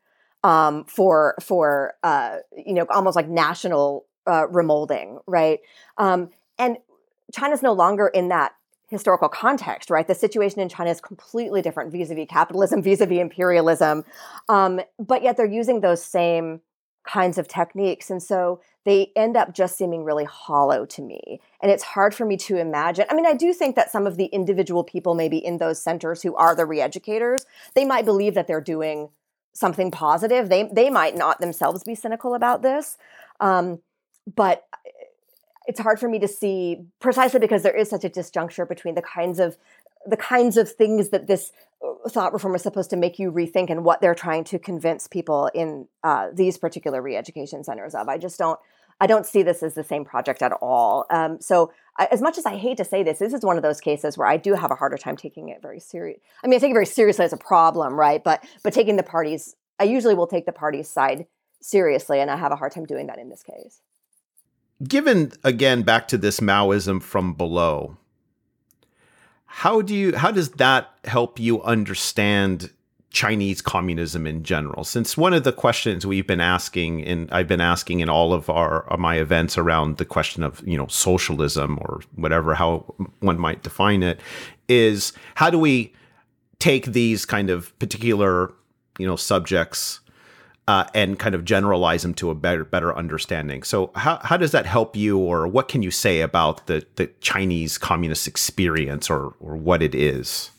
um, 0.44 0.86
for 0.86 1.36
for 1.42 1.96
uh, 2.04 2.38
you 2.56 2.74
know 2.74 2.86
almost 2.90 3.16
like 3.16 3.28
national 3.28 4.06
uh, 4.28 4.48
remolding, 4.48 5.22
right? 5.28 5.60
Um, 5.98 6.30
and 6.58 6.78
China's 7.34 7.62
no 7.62 7.74
longer 7.74 8.08
in 8.08 8.30
that 8.30 8.54
historical 8.90 9.30
context, 9.30 9.90
right? 9.90 10.08
The 10.08 10.16
situation 10.16 10.60
in 10.60 10.70
China 10.70 10.92
is 10.92 11.02
completely 11.02 11.62
different 11.62 11.92
vis-a-vis 11.92 12.28
capitalism, 12.30 12.84
vis-a-vis 12.84 13.20
imperialism, 13.20 14.04
um, 14.50 14.82
but 15.00 15.24
yet 15.24 15.36
they're 15.36 15.46
using 15.48 15.82
those 15.82 16.04
same 16.04 16.62
kinds 17.06 17.38
of 17.38 17.48
techniques, 17.48 18.10
and 18.10 18.22
so 18.22 18.62
they 18.86 19.12
end 19.16 19.38
up 19.38 19.54
just 19.54 19.78
seeming 19.78 20.04
really 20.04 20.26
hollow 20.26 20.86
to 20.86 21.02
me. 21.02 21.40
And 21.62 21.72
it's 21.72 21.84
hard 21.84 22.14
for 22.14 22.26
me 22.26 22.36
to 22.38 22.58
imagine. 22.58 23.06
I 23.10 23.16
mean, 23.16 23.26
I 23.26 23.34
do 23.34 23.54
think 23.54 23.76
that 23.78 23.92
some 23.92 24.06
of 24.06 24.18
the 24.18 24.26
individual 24.26 24.84
people, 24.84 25.16
maybe 25.16 25.38
in 25.38 25.58
those 25.58 25.82
centers, 25.82 26.22
who 26.22 26.36
are 26.36 26.54
the 26.56 26.66
re-educators, 26.66 27.46
they 27.76 27.86
might 27.86 28.06
believe 28.06 28.36
that 28.36 28.48
they're 28.48 28.62
doing 28.62 29.10
something 29.54 29.92
positive. 29.92 30.50
They 30.50 30.64
they 30.64 30.90
might 30.90 31.16
not 31.16 31.40
themselves 31.40 31.84
be 31.84 31.96
cynical 31.96 32.36
about 32.36 32.62
this, 32.62 32.98
um, 33.40 33.80
but 34.36 34.66
it's 35.66 35.80
hard 35.80 36.00
for 36.00 36.10
me 36.10 36.20
to 36.20 36.28
see 36.28 36.86
precisely 37.00 37.40
because 37.40 37.64
there 37.64 37.76
is 37.76 37.90
such 37.90 38.04
a 38.04 38.10
disjuncture 38.10 38.68
between 38.68 38.96
the 38.96 39.02
kinds 39.02 39.40
of 39.40 39.58
the 40.06 40.18
kinds 40.18 40.58
of 40.58 40.70
things 40.70 41.10
that 41.10 41.28
this 41.28 41.52
uh, 41.86 42.10
thought 42.10 42.34
reform 42.34 42.56
is 42.56 42.62
supposed 42.62 42.90
to 42.90 42.98
make 42.98 43.20
you 43.20 43.32
rethink 43.32 43.70
and 43.70 43.86
what 43.86 44.02
they're 44.02 44.16
trying 44.16 44.44
to 44.44 44.60
convince 44.60 45.08
people 45.08 45.50
in 45.54 45.88
uh, 46.04 46.28
these 46.34 46.58
particular 46.58 47.02
re-education 47.02 47.64
centers 47.64 47.96
of. 47.96 48.10
I 48.10 48.18
just 48.18 48.38
don't. 48.38 48.60
I 49.02 49.08
don't 49.08 49.26
see 49.26 49.44
this 49.44 49.64
as 49.64 49.74
the 49.74 49.84
same 49.84 50.06
project 50.06 50.42
at 50.42 50.52
all. 50.52 51.06
Um, 51.10 51.42
so, 51.42 51.72
as 52.00 52.22
much 52.22 52.38
as 52.38 52.46
I 52.46 52.58
hate 52.58 52.78
to 52.78 52.86
say 52.86 53.04
this, 53.04 53.20
this 53.20 53.34
is 53.34 53.42
one 53.42 53.58
of 53.58 53.64
those 53.64 53.80
cases 53.80 54.18
where 54.18 54.28
I 54.28 54.38
do 54.38 54.54
have 54.54 54.72
a 54.72 54.76
harder 54.76 54.98
time 54.98 55.16
taking 55.16 55.50
it 55.50 55.62
very 55.62 55.80
serious. 55.80 56.20
I 56.44 56.48
mean, 56.48 56.58
I 56.58 56.60
take 56.60 56.72
it 56.72 56.74
very 56.74 56.86
seriously 56.86 57.26
as 57.26 57.34
a 57.34 57.38
problem, 57.38 57.94
right? 57.94 58.24
But 58.24 58.44
but 58.64 58.74
taking 58.74 58.96
the 58.96 59.04
parties, 59.04 59.56
I 59.80 59.84
usually 59.84 60.16
will 60.16 60.28
take 60.28 60.46
the 60.46 60.52
parties' 60.52 60.90
side 60.90 61.28
seriously, 61.62 62.20
and 62.20 62.32
I 62.32 62.36
have 62.36 62.52
a 62.52 62.56
hard 62.56 62.72
time 62.72 62.86
doing 62.86 63.08
that 63.08 63.20
in 63.20 63.30
this 63.30 63.44
case 63.44 63.82
given 64.88 65.32
again 65.44 65.84
back 65.84 66.08
to 66.10 66.18
this 66.18 66.40
Maoism 66.40 67.02
from 67.02 67.34
below, 67.34 67.98
how 69.46 69.82
do 69.82 69.96
you 69.96 70.16
how 70.16 70.32
does 70.32 70.52
that 70.52 70.90
help 71.06 71.40
you 71.40 71.62
understand 71.64 72.72
Chinese 73.14 73.62
communism 73.62 74.28
in 74.28 74.44
general? 74.44 74.84
Since 74.84 75.16
one 75.16 75.34
of 75.34 75.44
the 75.44 75.54
questions 75.54 76.06
we've 76.06 76.28
been 76.28 76.42
asking, 76.42 77.06
and 77.06 77.32
I've 77.32 77.48
been 77.48 77.62
asking 77.62 78.02
in 78.02 78.10
all 78.10 78.34
of 78.34 78.50
our 78.50 78.84
of 78.90 79.00
my 79.00 79.16
events 79.16 79.58
around 79.58 79.98
the 79.98 80.06
question 80.06 80.44
of 80.44 80.62
you 80.68 80.78
know 80.78 80.88
socialism 80.88 81.80
or 81.82 82.02
whatever 82.16 82.56
how 82.56 82.94
one 83.20 83.40
might 83.40 83.64
define 83.64 84.04
it, 84.04 84.20
is 84.68 85.14
how 85.36 85.50
do 85.50 85.58
we 85.58 85.94
take 86.60 86.88
these 86.88 87.26
kind 87.26 87.50
of 87.50 87.78
particular 87.80 88.52
you 89.00 89.06
know 89.06 89.16
subjects 89.16 90.02
uh, 90.68 90.86
and 90.94 91.20
kind 91.20 91.36
of 91.36 91.44
generalize 91.44 92.04
them 92.04 92.14
to 92.16 92.30
a 92.30 92.36
better 92.36 92.66
better 92.66 92.96
understanding. 92.96 93.64
So 93.64 93.92
how 93.96 94.20
how 94.24 94.38
does 94.38 94.52
that 94.52 94.66
help 94.66 94.96
you, 94.96 95.18
or 95.20 95.48
what 95.48 95.68
can 95.68 95.84
you 95.84 95.92
say 95.92 96.22
about 96.22 96.68
the 96.68 96.86
the 96.96 97.08
Chinese 97.22 97.78
communist 97.78 98.28
experience, 98.28 99.10
or 99.10 99.36
or 99.40 99.56
what 99.56 99.84
it 99.84 99.94
is? 99.94 100.52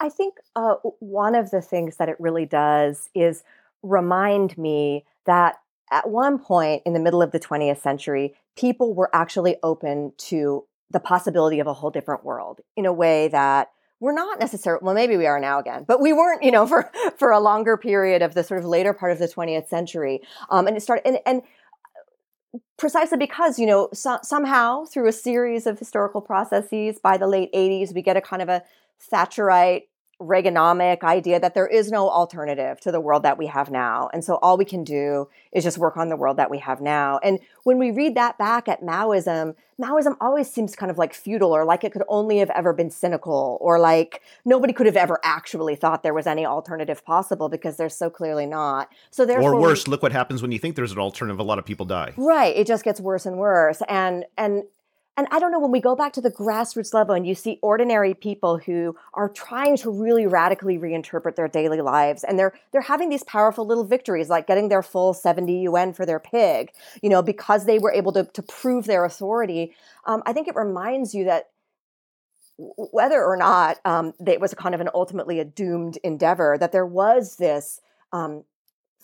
I 0.00 0.08
think 0.08 0.34
uh, 0.54 0.74
one 1.00 1.34
of 1.34 1.50
the 1.50 1.62
things 1.62 1.96
that 1.96 2.08
it 2.08 2.16
really 2.18 2.46
does 2.46 3.08
is 3.14 3.42
remind 3.82 4.56
me 4.58 5.04
that 5.26 5.56
at 5.90 6.08
one 6.08 6.38
point 6.38 6.82
in 6.86 6.94
the 6.94 7.00
middle 7.00 7.22
of 7.22 7.32
the 7.32 7.40
20th 7.40 7.80
century, 7.80 8.34
people 8.56 8.94
were 8.94 9.14
actually 9.14 9.56
open 9.62 10.12
to 10.16 10.64
the 10.90 11.00
possibility 11.00 11.58
of 11.60 11.66
a 11.66 11.72
whole 11.72 11.90
different 11.90 12.24
world 12.24 12.60
in 12.76 12.86
a 12.86 12.92
way 12.92 13.28
that 13.28 13.70
we're 14.00 14.12
not 14.12 14.38
necessarily 14.40 14.80
well 14.84 14.94
maybe 14.94 15.16
we 15.16 15.26
are 15.26 15.40
now 15.40 15.58
again 15.58 15.84
but 15.86 16.00
we 16.00 16.12
weren't 16.12 16.42
you 16.42 16.50
know 16.50 16.66
for 16.72 16.90
for 17.16 17.30
a 17.30 17.40
longer 17.40 17.76
period 17.76 18.20
of 18.20 18.34
the 18.34 18.44
sort 18.44 18.60
of 18.60 18.66
later 18.66 18.92
part 18.92 19.12
of 19.12 19.18
the 19.18 19.28
20th 19.28 19.68
century. 19.68 20.20
Um, 20.50 20.66
and 20.66 20.76
it 20.76 20.80
started 20.80 21.06
and, 21.06 21.18
and 21.24 21.42
precisely 22.76 23.16
because 23.16 23.58
you 23.58 23.66
know 23.66 23.88
so, 23.94 24.18
somehow 24.22 24.84
through 24.84 25.08
a 25.08 25.12
series 25.12 25.66
of 25.66 25.78
historical 25.78 26.20
processes 26.20 26.98
by 27.02 27.16
the 27.16 27.26
late 27.26 27.50
80s 27.54 27.94
we 27.94 28.02
get 28.02 28.16
a 28.16 28.20
kind 28.20 28.42
of 28.42 28.48
a 28.48 28.62
thatcherite 29.10 29.84
Reaganomic 30.22 31.02
idea 31.02 31.40
that 31.40 31.54
there 31.54 31.66
is 31.66 31.90
no 31.90 32.08
alternative 32.08 32.80
to 32.80 32.92
the 32.92 33.00
world 33.00 33.22
that 33.24 33.38
we 33.38 33.46
have 33.46 33.70
now. 33.70 34.08
And 34.12 34.24
so 34.24 34.36
all 34.36 34.56
we 34.56 34.64
can 34.64 34.84
do 34.84 35.28
is 35.52 35.64
just 35.64 35.78
work 35.78 35.96
on 35.96 36.08
the 36.08 36.16
world 36.16 36.36
that 36.36 36.50
we 36.50 36.58
have 36.58 36.80
now. 36.80 37.18
And 37.22 37.40
when 37.64 37.78
we 37.78 37.90
read 37.90 38.14
that 38.14 38.38
back 38.38 38.68
at 38.68 38.82
Maoism, 38.82 39.54
Maoism 39.80 40.16
always 40.20 40.50
seems 40.50 40.76
kind 40.76 40.90
of 40.90 40.98
like 40.98 41.12
feudal 41.12 41.52
or 41.52 41.64
like 41.64 41.82
it 41.82 41.92
could 41.92 42.04
only 42.08 42.38
have 42.38 42.50
ever 42.50 42.72
been 42.72 42.90
cynical 42.90 43.58
or 43.60 43.78
like 43.78 44.22
nobody 44.44 44.72
could 44.72 44.86
have 44.86 44.96
ever 44.96 45.18
actually 45.24 45.74
thought 45.74 46.02
there 46.02 46.14
was 46.14 46.26
any 46.26 46.46
alternative 46.46 47.04
possible 47.04 47.48
because 47.48 47.76
there's 47.76 47.96
so 47.96 48.08
clearly 48.08 48.46
not. 48.46 48.92
So 49.10 49.26
therefore 49.26 49.54
Or 49.54 49.60
worse, 49.60 49.86
we, 49.86 49.90
look 49.90 50.02
what 50.02 50.12
happens 50.12 50.42
when 50.42 50.52
you 50.52 50.58
think 50.58 50.76
there's 50.76 50.92
an 50.92 50.98
alternative, 50.98 51.40
a 51.40 51.42
lot 51.42 51.58
of 51.58 51.64
people 51.64 51.86
die. 51.86 52.12
Right. 52.16 52.54
It 52.56 52.66
just 52.66 52.84
gets 52.84 53.00
worse 53.00 53.26
and 53.26 53.38
worse. 53.38 53.82
And 53.88 54.24
and 54.38 54.64
and 55.16 55.28
I 55.30 55.38
don't 55.38 55.52
know, 55.52 55.60
when 55.60 55.70
we 55.70 55.80
go 55.80 55.94
back 55.94 56.14
to 56.14 56.22
the 56.22 56.30
grassroots 56.30 56.94
level 56.94 57.14
and 57.14 57.26
you 57.26 57.34
see 57.34 57.58
ordinary 57.60 58.14
people 58.14 58.56
who 58.56 58.96
are 59.12 59.28
trying 59.28 59.76
to 59.78 59.90
really 59.90 60.26
radically 60.26 60.78
reinterpret 60.78 61.36
their 61.36 61.48
daily 61.48 61.82
lives 61.82 62.24
and 62.24 62.38
they're 62.38 62.54
they're 62.72 62.80
having 62.80 63.10
these 63.10 63.22
powerful 63.24 63.66
little 63.66 63.84
victories 63.84 64.30
like 64.30 64.46
getting 64.46 64.68
their 64.68 64.82
full 64.82 65.12
70 65.12 65.52
yuan 65.60 65.92
for 65.92 66.06
their 66.06 66.18
pig, 66.18 66.72
you 67.02 67.10
know, 67.10 67.22
because 67.22 67.66
they 67.66 67.78
were 67.78 67.92
able 67.92 68.12
to, 68.12 68.24
to 68.24 68.42
prove 68.42 68.86
their 68.86 69.04
authority. 69.04 69.74
Um, 70.06 70.22
I 70.24 70.32
think 70.32 70.48
it 70.48 70.56
reminds 70.56 71.14
you 71.14 71.24
that 71.24 71.50
whether 72.56 73.22
or 73.22 73.36
not 73.36 73.78
um, 73.84 74.14
it 74.26 74.40
was 74.40 74.54
kind 74.54 74.74
of 74.74 74.80
an 74.80 74.88
ultimately 74.94 75.40
a 75.40 75.44
doomed 75.44 75.98
endeavor, 76.04 76.56
that 76.58 76.72
there 76.72 76.86
was 76.86 77.36
this 77.36 77.80
um, 78.12 78.44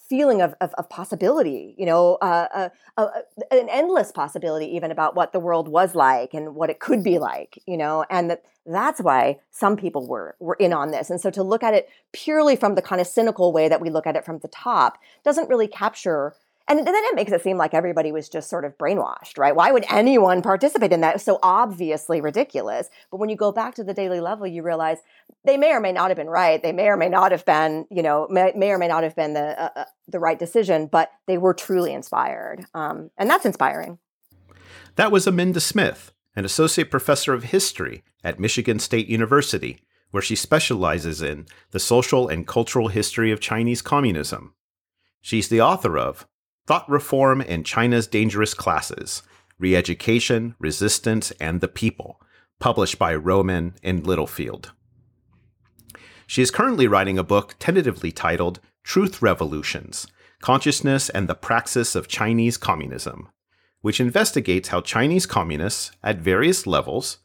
feeling 0.08 0.40
of, 0.40 0.54
of, 0.60 0.72
of 0.74 0.88
possibility, 0.88 1.74
you 1.76 1.84
know, 1.84 2.16
uh, 2.22 2.48
uh, 2.54 2.68
uh, 2.96 3.08
an 3.50 3.68
endless 3.68 4.10
possibility 4.10 4.66
even 4.66 4.90
about 4.90 5.14
what 5.14 5.32
the 5.32 5.40
world 5.40 5.68
was 5.68 5.94
like 5.94 6.32
and 6.34 6.54
what 6.54 6.70
it 6.70 6.80
could 6.80 7.04
be 7.04 7.18
like, 7.18 7.62
you 7.66 7.76
know, 7.76 8.04
and 8.10 8.30
that 8.30 8.42
that's 8.64 9.00
why 9.00 9.38
some 9.50 9.76
people 9.76 10.06
were 10.06 10.36
were 10.40 10.54
in 10.54 10.72
on 10.72 10.90
this. 10.90 11.10
And 11.10 11.20
so 11.20 11.30
to 11.30 11.42
look 11.42 11.62
at 11.62 11.74
it 11.74 11.88
purely 12.12 12.56
from 12.56 12.74
the 12.74 12.82
kind 12.82 13.00
of 13.00 13.06
cynical 13.06 13.52
way 13.52 13.68
that 13.68 13.80
we 13.80 13.90
look 13.90 14.06
at 14.06 14.16
it 14.16 14.24
from 14.24 14.38
the 14.38 14.48
top 14.48 14.98
doesn't 15.24 15.48
really 15.48 15.68
capture 15.68 16.34
and 16.68 16.86
then 16.86 16.94
it 16.94 17.14
makes 17.14 17.32
it 17.32 17.42
seem 17.42 17.56
like 17.56 17.72
everybody 17.72 18.12
was 18.12 18.28
just 18.28 18.50
sort 18.50 18.64
of 18.64 18.76
brainwashed, 18.76 19.38
right? 19.38 19.56
Why 19.56 19.72
would 19.72 19.86
anyone 19.88 20.42
participate 20.42 20.92
in 20.92 21.00
that? 21.00 21.14
It's 21.14 21.24
so 21.24 21.38
obviously 21.42 22.20
ridiculous. 22.20 22.90
But 23.10 23.18
when 23.18 23.30
you 23.30 23.36
go 23.36 23.52
back 23.52 23.74
to 23.76 23.84
the 23.84 23.94
daily 23.94 24.20
level, 24.20 24.46
you 24.46 24.62
realize 24.62 24.98
they 25.44 25.56
may 25.56 25.72
or 25.72 25.80
may 25.80 25.92
not 25.92 26.10
have 26.10 26.16
been 26.16 26.28
right. 26.28 26.62
They 26.62 26.72
may 26.72 26.88
or 26.88 26.96
may 26.96 27.08
not 27.08 27.32
have 27.32 27.46
been, 27.46 27.86
you 27.90 28.02
know, 28.02 28.26
may, 28.30 28.52
may 28.54 28.70
or 28.70 28.78
may 28.78 28.88
not 28.88 29.02
have 29.02 29.16
been 29.16 29.34
the 29.34 29.60
uh, 29.60 29.70
uh 29.76 29.84
the 30.08 30.18
right 30.18 30.38
decision, 30.38 30.86
but 30.86 31.10
they 31.26 31.36
were 31.36 31.52
truly 31.52 31.92
inspired, 31.92 32.64
um, 32.72 33.10
and 33.18 33.28
that's 33.28 33.44
inspiring. 33.44 33.98
That 34.96 35.12
was 35.12 35.26
Aminda 35.26 35.60
Smith, 35.60 36.12
an 36.34 36.44
associate 36.44 36.90
professor 36.90 37.34
of 37.34 37.44
history 37.44 38.02
at 38.24 38.40
Michigan 38.40 38.78
State 38.78 39.08
University, 39.08 39.80
where 40.10 40.22
she 40.22 40.34
specializes 40.34 41.20
in 41.20 41.46
the 41.72 41.78
social 41.78 42.26
and 42.26 42.46
cultural 42.46 42.88
history 42.88 43.30
of 43.30 43.40
Chinese 43.40 43.82
communism. 43.82 44.54
She's 45.20 45.48
the 45.48 45.60
author 45.60 45.98
of 45.98 46.26
Thought 46.68 46.86
Reform 46.86 47.40
and 47.40 47.64
China's 47.64 48.06
Dangerous 48.06 48.52
Classes 48.52 49.22
Re-Education, 49.58 50.54
Resistance, 50.58 51.30
and 51.40 51.62
the 51.62 51.66
People, 51.66 52.20
published 52.60 52.98
by 52.98 53.14
Rowman 53.14 53.76
and 53.82 54.06
Littlefield. 54.06 54.72
She 56.26 56.42
is 56.42 56.50
currently 56.50 56.86
writing 56.86 57.18
a 57.18 57.24
book 57.24 57.54
tentatively 57.58 58.12
titled 58.12 58.60
Truth 58.84 59.22
Revolutions 59.22 60.08
Consciousness 60.42 61.08
and 61.08 61.26
the 61.26 61.34
Praxis 61.34 61.94
of 61.94 62.06
Chinese 62.06 62.58
Communism, 62.58 63.30
which 63.80 63.98
investigates 63.98 64.68
how 64.68 64.82
Chinese 64.82 65.24
communists, 65.24 65.92
at 66.04 66.18
various 66.18 66.66
levels, 66.66 67.16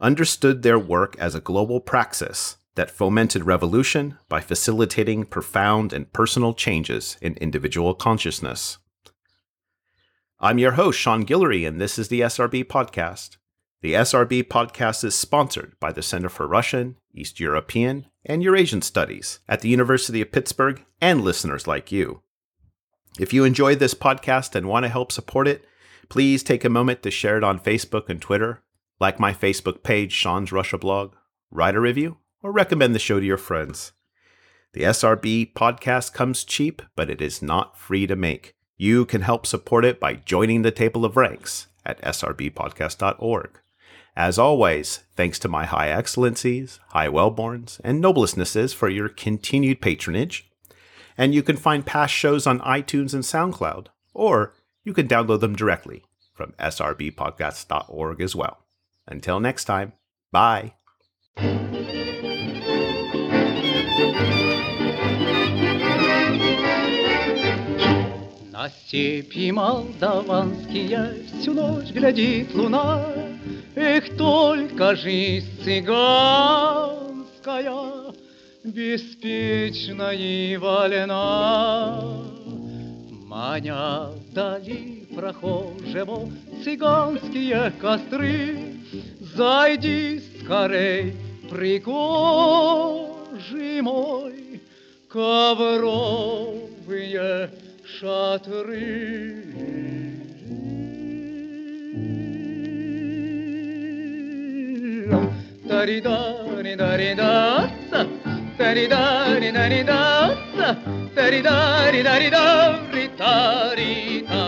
understood 0.00 0.64
their 0.64 0.76
work 0.76 1.14
as 1.20 1.36
a 1.36 1.40
global 1.40 1.78
praxis 1.78 2.55
that 2.76 2.90
fomented 2.90 3.44
revolution 3.44 4.18
by 4.28 4.40
facilitating 4.40 5.24
profound 5.24 5.92
and 5.92 6.12
personal 6.12 6.54
changes 6.54 7.16
in 7.20 7.34
individual 7.34 7.94
consciousness. 7.94 8.78
I'm 10.38 10.58
your 10.58 10.72
host, 10.72 10.98
Sean 10.98 11.24
Guillory, 11.24 11.66
and 11.66 11.80
this 11.80 11.98
is 11.98 12.08
the 12.08 12.20
SRB 12.20 12.64
Podcast. 12.64 13.38
The 13.80 13.94
SRB 13.94 14.44
Podcast 14.44 15.04
is 15.04 15.14
sponsored 15.14 15.72
by 15.80 15.92
the 15.92 16.02
Center 16.02 16.28
for 16.28 16.46
Russian, 16.46 16.96
East 17.14 17.40
European, 17.40 18.06
and 18.24 18.42
Eurasian 18.42 18.82
Studies 18.82 19.40
at 19.48 19.62
the 19.62 19.68
University 19.68 20.20
of 20.20 20.32
Pittsburgh 20.32 20.84
and 21.00 21.22
listeners 21.22 21.66
like 21.66 21.90
you. 21.90 22.22
If 23.18 23.32
you 23.32 23.44
enjoy 23.44 23.74
this 23.76 23.94
podcast 23.94 24.54
and 24.54 24.68
want 24.68 24.84
to 24.84 24.90
help 24.90 25.10
support 25.10 25.48
it, 25.48 25.64
please 26.10 26.42
take 26.42 26.64
a 26.64 26.68
moment 26.68 27.02
to 27.02 27.10
share 27.10 27.38
it 27.38 27.44
on 27.44 27.58
Facebook 27.58 28.10
and 28.10 28.20
Twitter, 28.20 28.62
like 29.00 29.18
my 29.18 29.32
Facebook 29.32 29.82
page, 29.82 30.12
Sean's 30.12 30.52
Russia 30.52 30.76
blog, 30.76 31.14
write 31.50 31.74
a 31.74 31.80
review, 31.80 32.18
or 32.42 32.52
recommend 32.52 32.94
the 32.94 32.98
show 32.98 33.20
to 33.20 33.26
your 33.26 33.36
friends. 33.38 33.92
The 34.72 34.82
SRB 34.82 35.54
podcast 35.54 36.12
comes 36.12 36.44
cheap, 36.44 36.82
but 36.94 37.08
it 37.08 37.20
is 37.20 37.40
not 37.40 37.78
free 37.78 38.06
to 38.06 38.16
make. 38.16 38.54
You 38.76 39.06
can 39.06 39.22
help 39.22 39.46
support 39.46 39.84
it 39.84 39.98
by 39.98 40.14
joining 40.14 40.62
the 40.62 40.70
table 40.70 41.04
of 41.04 41.16
ranks 41.16 41.68
at 41.84 42.00
srbpodcast.org. 42.02 43.60
As 44.16 44.38
always, 44.38 45.00
thanks 45.14 45.38
to 45.40 45.48
my 45.48 45.66
high 45.66 45.88
excellencies, 45.90 46.80
high 46.88 47.08
wellborns, 47.08 47.80
and 47.84 48.02
noblestnesses 48.02 48.74
for 48.74 48.88
your 48.88 49.08
continued 49.08 49.80
patronage. 49.80 50.50
And 51.18 51.34
you 51.34 51.42
can 51.42 51.56
find 51.56 51.84
past 51.84 52.12
shows 52.14 52.46
on 52.46 52.60
iTunes 52.60 53.14
and 53.14 53.24
SoundCloud, 53.24 53.86
or 54.14 54.54
you 54.84 54.92
can 54.92 55.08
download 55.08 55.40
them 55.40 55.56
directly 55.56 56.04
from 56.34 56.52
srbpodcast.org 56.58 58.20
as 58.20 58.36
well. 58.36 58.58
Until 59.06 59.40
next 59.40 59.64
time, 59.64 59.92
bye. 60.32 60.74
На 68.66 68.70
степи 68.70 69.52
молдаванские 69.52 71.22
всю 71.28 71.54
ночь 71.54 71.92
глядит 71.92 72.52
луна, 72.52 73.06
Эх, 73.76 74.16
только 74.16 74.96
жизнь 74.96 75.46
цыганская 75.62 77.22
беспечна 78.64 80.10
и 80.12 80.56
вольна. 80.56 82.24
Маня 83.28 84.08
дали 84.32 85.06
прохожего 85.14 86.28
цыганские 86.64 87.72
костры, 87.80 88.58
Зайди 89.20 90.20
скорей, 90.40 91.14
пригожий 91.48 92.20
мой, 93.80 94.60
ковровые 95.08 96.26
шатры. 97.85 98.89
Тари-дари, 105.69 106.75
дари-да, 106.75 107.69
тари-дари, 108.57 109.51
дари-да, 109.51 110.35
тари-дари, 111.15 112.03
дари-да, 112.03 112.45
ри-тари-да, 112.93 114.41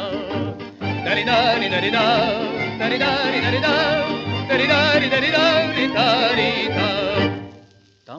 дари-дари, 1.05 1.69
дари-да, 3.43 3.75
тари-дари, 4.49 5.07
дари-да, 5.09 5.47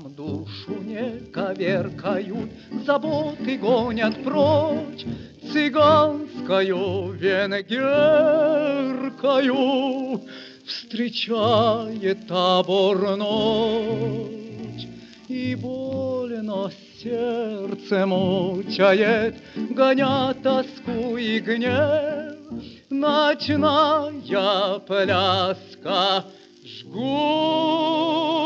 Там 0.01 0.13
душу 0.13 0.81
не 0.81 1.19
коверкают, 1.33 2.49
заботы 2.85 3.57
гонят 3.57 4.23
прочь, 4.23 5.05
Цыганскою 5.51 7.11
венгеркою 7.11 7.81
Встречает 10.65 12.27
табор 12.27 13.17
ночь, 13.17 14.87
И 15.27 15.55
больно 15.55 16.71
сердце 17.01 18.05
мучает, 18.05 19.35
Гоня 19.55 20.33
тоску 20.41 21.17
и 21.17 21.39
гнев, 21.39 22.37
Ночная 22.89 24.79
пляска 24.79 26.23
жгучая, 26.79 28.39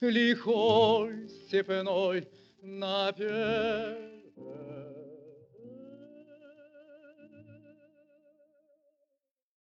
Лихой 0.00 1.28
степной 1.46 2.28
напев. 2.62 4.15